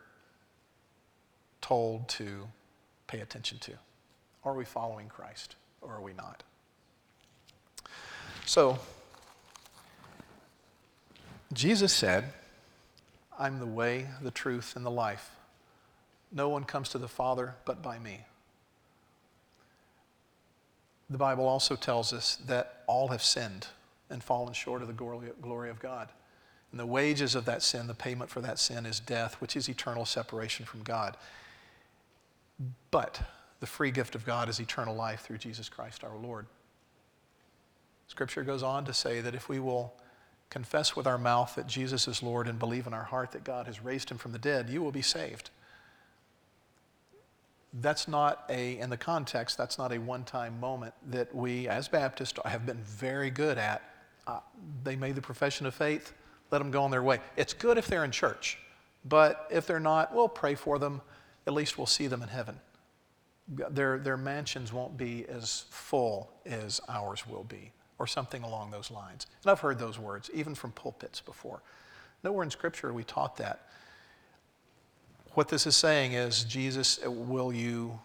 told 1.60 2.08
to 2.10 2.48
pay 3.06 3.20
attention 3.20 3.58
to. 3.60 3.72
Are 4.44 4.54
we 4.54 4.64
following 4.64 5.08
Christ 5.08 5.56
or 5.80 5.94
are 5.94 6.02
we 6.02 6.12
not? 6.12 6.42
So, 8.44 8.78
Jesus 11.56 11.90
said, 11.90 12.34
I'm 13.38 13.58
the 13.58 13.66
way, 13.66 14.08
the 14.20 14.30
truth, 14.30 14.76
and 14.76 14.84
the 14.84 14.90
life. 14.90 15.30
No 16.30 16.50
one 16.50 16.64
comes 16.64 16.90
to 16.90 16.98
the 16.98 17.08
Father 17.08 17.54
but 17.64 17.82
by 17.82 17.98
me. 17.98 18.20
The 21.08 21.16
Bible 21.16 21.46
also 21.48 21.74
tells 21.74 22.12
us 22.12 22.36
that 22.46 22.82
all 22.86 23.08
have 23.08 23.22
sinned 23.22 23.68
and 24.10 24.22
fallen 24.22 24.52
short 24.52 24.82
of 24.82 24.88
the 24.88 24.92
glory 24.92 25.70
of 25.70 25.80
God. 25.80 26.10
And 26.72 26.78
the 26.78 26.86
wages 26.86 27.34
of 27.34 27.46
that 27.46 27.62
sin, 27.62 27.86
the 27.86 27.94
payment 27.94 28.28
for 28.28 28.42
that 28.42 28.58
sin, 28.58 28.84
is 28.84 29.00
death, 29.00 29.40
which 29.40 29.56
is 29.56 29.68
eternal 29.68 30.04
separation 30.04 30.66
from 30.66 30.82
God. 30.82 31.16
But 32.90 33.22
the 33.60 33.66
free 33.66 33.90
gift 33.90 34.14
of 34.14 34.26
God 34.26 34.50
is 34.50 34.60
eternal 34.60 34.94
life 34.94 35.22
through 35.22 35.38
Jesus 35.38 35.70
Christ 35.70 36.04
our 36.04 36.16
Lord. 36.16 36.44
Scripture 38.08 38.42
goes 38.42 38.62
on 38.62 38.84
to 38.84 38.92
say 38.92 39.22
that 39.22 39.34
if 39.34 39.48
we 39.48 39.58
will 39.58 39.94
confess 40.50 40.94
with 40.94 41.06
our 41.06 41.18
mouth 41.18 41.54
that 41.56 41.66
Jesus 41.66 42.06
is 42.08 42.22
Lord 42.22 42.48
and 42.48 42.58
believe 42.58 42.86
in 42.86 42.94
our 42.94 43.04
heart 43.04 43.32
that 43.32 43.44
God 43.44 43.66
has 43.66 43.82
raised 43.82 44.10
him 44.10 44.18
from 44.18 44.32
the 44.32 44.38
dead, 44.38 44.70
you 44.70 44.82
will 44.82 44.92
be 44.92 45.02
saved. 45.02 45.50
That's 47.74 48.08
not 48.08 48.44
a, 48.48 48.78
in 48.78 48.88
the 48.88 48.96
context, 48.96 49.58
that's 49.58 49.76
not 49.76 49.92
a 49.92 49.98
one 49.98 50.24
time 50.24 50.58
moment 50.60 50.94
that 51.10 51.34
we 51.34 51.68
as 51.68 51.88
Baptists 51.88 52.38
have 52.44 52.64
been 52.64 52.82
very 52.82 53.30
good 53.30 53.58
at. 53.58 53.82
Uh, 54.26 54.40
they 54.82 54.96
made 54.96 55.14
the 55.14 55.22
profession 55.22 55.66
of 55.66 55.74
faith, 55.74 56.12
let 56.50 56.58
them 56.58 56.70
go 56.70 56.82
on 56.82 56.90
their 56.90 57.02
way. 57.02 57.20
It's 57.36 57.52
good 57.52 57.76
if 57.76 57.86
they're 57.86 58.04
in 58.04 58.10
church, 58.10 58.58
but 59.04 59.46
if 59.50 59.66
they're 59.66 59.78
not, 59.78 60.14
we'll 60.14 60.28
pray 60.28 60.54
for 60.54 60.78
them. 60.78 61.02
At 61.46 61.52
least 61.52 61.76
we'll 61.76 61.86
see 61.86 62.06
them 62.06 62.22
in 62.22 62.28
heaven. 62.28 62.58
Their, 63.48 63.98
their 63.98 64.16
mansions 64.16 64.72
won't 64.72 64.96
be 64.96 65.26
as 65.28 65.66
full 65.70 66.32
as 66.44 66.80
ours 66.88 67.26
will 67.26 67.44
be 67.44 67.72
or 67.98 68.06
something 68.06 68.42
along 68.42 68.70
those 68.70 68.90
lines. 68.90 69.26
And 69.42 69.50
I've 69.50 69.60
heard 69.60 69.78
those 69.78 69.98
words, 69.98 70.30
even 70.34 70.54
from 70.54 70.72
pulpits 70.72 71.20
before. 71.20 71.62
Nowhere 72.22 72.44
in 72.44 72.50
Scripture 72.50 72.88
are 72.88 72.92
we 72.92 73.04
taught 73.04 73.36
that. 73.38 73.68
What 75.34 75.48
this 75.48 75.66
is 75.66 75.76
saying 75.76 76.12
is, 76.12 76.44
Jesus, 76.44 76.98
will 77.04 77.52
you 77.52 77.98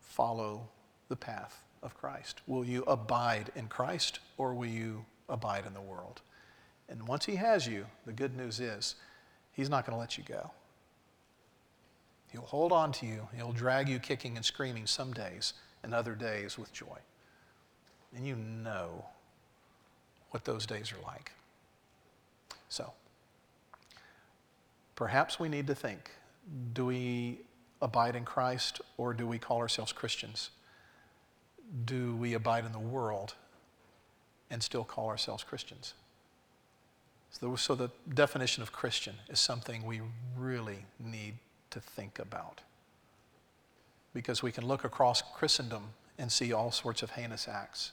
follow 0.00 0.68
the 1.08 1.16
path 1.16 1.62
of 1.82 1.96
Christ? 1.96 2.40
Will 2.46 2.64
you 2.64 2.82
abide 2.84 3.50
in 3.56 3.66
Christ 3.68 4.20
or 4.36 4.54
will 4.54 4.66
you 4.66 5.04
abide 5.28 5.64
in 5.66 5.74
the 5.74 5.80
world? 5.80 6.20
And 6.88 7.06
once 7.06 7.24
He 7.24 7.36
has 7.36 7.66
you, 7.66 7.86
the 8.04 8.12
good 8.12 8.36
news 8.36 8.60
is, 8.60 8.96
He's 9.52 9.70
not 9.70 9.86
going 9.86 9.94
to 9.94 10.00
let 10.00 10.18
you 10.18 10.24
go. 10.24 10.50
He'll 12.32 12.42
hold 12.42 12.72
on 12.72 12.92
to 12.92 13.06
you, 13.06 13.28
He'll 13.34 13.52
drag 13.52 13.88
you 13.88 13.98
kicking 13.98 14.36
and 14.36 14.44
screaming 14.44 14.86
some 14.86 15.12
days, 15.12 15.54
and 15.82 15.94
other 15.94 16.14
days 16.14 16.58
with 16.58 16.72
joy. 16.72 16.98
And 18.14 18.26
you 18.26 18.36
know 18.36 19.04
what 20.30 20.44
those 20.44 20.66
days 20.66 20.92
are 20.92 21.02
like. 21.06 21.32
So, 22.68 22.92
perhaps 24.94 25.38
we 25.38 25.48
need 25.48 25.66
to 25.66 25.74
think 25.74 26.10
do 26.72 26.86
we 26.86 27.38
abide 27.82 28.16
in 28.16 28.24
Christ 28.24 28.80
or 28.96 29.14
do 29.14 29.26
we 29.26 29.38
call 29.38 29.58
ourselves 29.58 29.92
Christians? 29.92 30.50
Do 31.84 32.16
we 32.16 32.34
abide 32.34 32.64
in 32.64 32.72
the 32.72 32.78
world 32.78 33.34
and 34.50 34.62
still 34.62 34.84
call 34.84 35.08
ourselves 35.08 35.44
Christians? 35.44 35.94
So, 37.30 37.54
so 37.54 37.74
the 37.74 37.90
definition 38.12 38.62
of 38.62 38.72
Christian 38.72 39.14
is 39.28 39.38
something 39.38 39.84
we 39.84 40.00
really 40.36 40.84
need 40.98 41.34
to 41.70 41.80
think 41.80 42.18
about. 42.18 42.60
Because 44.12 44.42
we 44.42 44.50
can 44.50 44.66
look 44.66 44.82
across 44.82 45.22
Christendom 45.22 45.84
and 46.18 46.32
see 46.32 46.52
all 46.52 46.72
sorts 46.72 47.02
of 47.02 47.12
heinous 47.12 47.46
acts 47.46 47.92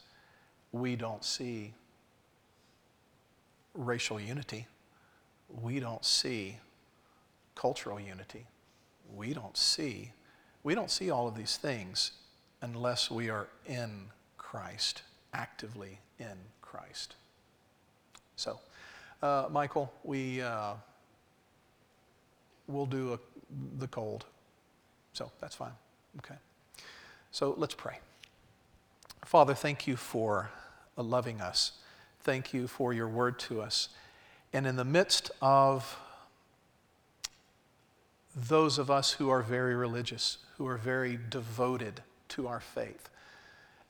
we 0.72 0.96
don't 0.96 1.24
see 1.24 1.74
racial 3.74 4.20
unity. 4.20 4.66
We 5.62 5.80
don't 5.80 6.04
see 6.04 6.58
cultural 7.54 7.98
unity. 7.98 8.46
We 9.14 9.32
don't 9.32 9.56
see 9.56 10.12
we 10.62 10.74
don't 10.74 10.90
see 10.90 11.10
all 11.10 11.26
of 11.26 11.34
these 11.34 11.56
things 11.56 12.12
unless 12.60 13.10
we 13.10 13.30
are 13.30 13.48
in 13.66 14.10
Christ, 14.36 15.02
actively 15.32 16.00
in 16.18 16.36
Christ. 16.60 17.14
So, 18.36 18.58
uh, 19.22 19.46
Michael, 19.50 19.92
we 20.04 20.42
uh, 20.42 20.74
will 22.66 22.86
do 22.86 23.14
a, 23.14 23.18
the 23.78 23.88
cold. 23.88 24.26
So 25.12 25.30
that's 25.40 25.54
fine. 25.54 25.72
Okay. 26.18 26.36
So 27.30 27.54
let's 27.56 27.74
pray. 27.74 27.98
Father, 29.24 29.54
thank 29.54 29.86
you 29.86 29.96
for 29.96 30.50
loving 30.96 31.40
us. 31.40 31.72
Thank 32.20 32.52
you 32.52 32.66
for 32.66 32.92
your 32.92 33.08
word 33.08 33.38
to 33.40 33.60
us. 33.60 33.88
And 34.52 34.66
in 34.66 34.76
the 34.76 34.84
midst 34.84 35.30
of 35.40 35.98
those 38.34 38.78
of 38.78 38.90
us 38.90 39.12
who 39.12 39.30
are 39.30 39.42
very 39.42 39.74
religious, 39.74 40.38
who 40.56 40.66
are 40.66 40.76
very 40.76 41.18
devoted 41.28 42.02
to 42.28 42.46
our 42.46 42.60
faith, 42.60 43.08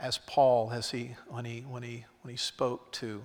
as 0.00 0.18
Paul, 0.18 0.70
as 0.72 0.90
he, 0.90 1.16
when, 1.28 1.44
he, 1.44 1.60
when, 1.60 1.82
he, 1.82 2.04
when 2.22 2.30
he 2.30 2.36
spoke 2.36 2.92
to, 2.92 3.24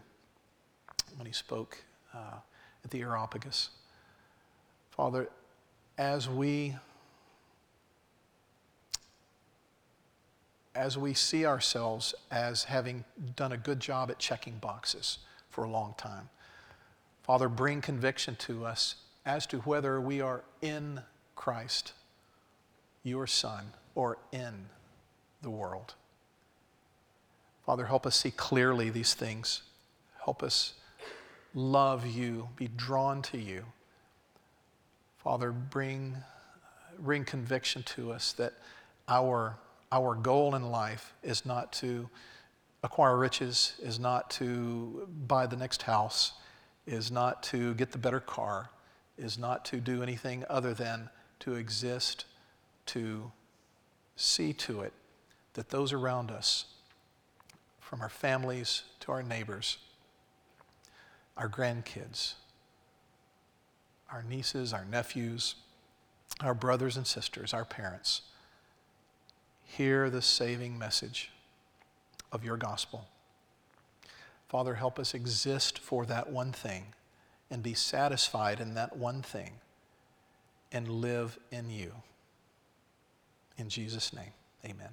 when 1.17 1.25
he 1.27 1.33
spoke 1.33 1.83
uh, 2.13 2.37
at 2.83 2.91
the 2.91 3.01
Areopagus. 3.01 3.69
Father, 4.91 5.29
as 5.97 6.27
we 6.27 6.75
as 10.75 10.97
we 10.97 11.13
see 11.13 11.45
ourselves 11.45 12.15
as 12.31 12.65
having 12.65 13.03
done 13.35 13.51
a 13.51 13.57
good 13.57 13.79
job 13.79 14.09
at 14.09 14.19
checking 14.19 14.57
boxes 14.57 15.19
for 15.49 15.63
a 15.63 15.69
long 15.69 15.93
time. 15.97 16.29
Father, 17.21 17.47
bring 17.47 17.81
conviction 17.81 18.35
to 18.35 18.65
us 18.65 18.95
as 19.25 19.45
to 19.47 19.59
whether 19.59 20.01
we 20.01 20.19
are 20.19 20.43
in 20.61 21.01
Christ, 21.35 21.93
your 23.03 23.27
Son, 23.27 23.71
or 23.95 24.17
in 24.31 24.65
the 25.41 25.49
world. 25.49 25.93
Father, 27.65 27.85
help 27.85 28.05
us 28.05 28.15
see 28.15 28.31
clearly 28.31 28.89
these 28.89 29.13
things. 29.13 29.61
Help 30.25 30.43
us 30.43 30.73
love 31.53 32.05
you, 32.05 32.49
be 32.55 32.67
drawn 32.67 33.21
to 33.21 33.37
you. 33.37 33.63
Father, 35.17 35.51
bring, 35.51 36.17
bring 36.99 37.23
conviction 37.23 37.83
to 37.83 38.11
us 38.11 38.33
that 38.33 38.53
our 39.07 39.55
our 39.93 40.15
goal 40.15 40.55
in 40.55 40.71
life 40.71 41.13
is 41.21 41.45
not 41.45 41.71
to 41.71 42.09
acquire 42.81 43.15
riches, 43.15 43.73
is 43.79 43.99
not 43.99 44.31
to 44.31 45.07
buy 45.27 45.45
the 45.45 45.55
next 45.55 45.83
house, 45.83 46.33
is 46.87 47.11
not 47.11 47.43
to 47.43 47.75
get 47.75 47.91
the 47.91 47.99
better 47.99 48.19
car, 48.19 48.71
is 49.19 49.37
not 49.37 49.63
to 49.65 49.77
do 49.77 50.01
anything 50.01 50.43
other 50.49 50.73
than 50.73 51.09
to 51.39 51.53
exist, 51.53 52.25
to 52.87 53.31
see 54.15 54.51
to 54.51 54.81
it 54.81 54.93
that 55.53 55.69
those 55.69 55.93
around 55.93 56.31
us, 56.31 56.65
from 57.79 58.01
our 58.01 58.09
families 58.09 58.81
to 58.99 59.11
our 59.11 59.21
neighbors, 59.21 59.77
our 61.37 61.47
grandkids, 61.47 62.33
our 64.11 64.23
nieces, 64.23 64.73
our 64.73 64.85
nephews, 64.85 65.53
our 66.41 66.55
brothers 66.55 66.97
and 66.97 67.05
sisters, 67.05 67.53
our 67.53 67.65
parents, 67.65 68.23
hear 69.77 70.09
the 70.09 70.21
saving 70.21 70.77
message 70.77 71.31
of 72.31 72.43
your 72.43 72.57
gospel. 72.57 73.07
Father, 74.47 74.75
help 74.75 74.99
us 74.99 75.13
exist 75.13 75.79
for 75.79 76.05
that 76.05 76.29
one 76.29 76.51
thing 76.51 76.93
and 77.49 77.63
be 77.63 77.73
satisfied 77.73 78.59
in 78.59 78.75
that 78.75 78.95
one 78.95 79.21
thing 79.21 79.53
and 80.71 80.87
live 80.87 81.39
in 81.51 81.69
you. 81.69 81.91
In 83.57 83.69
Jesus' 83.69 84.13
name, 84.13 84.33
amen. 84.63 84.89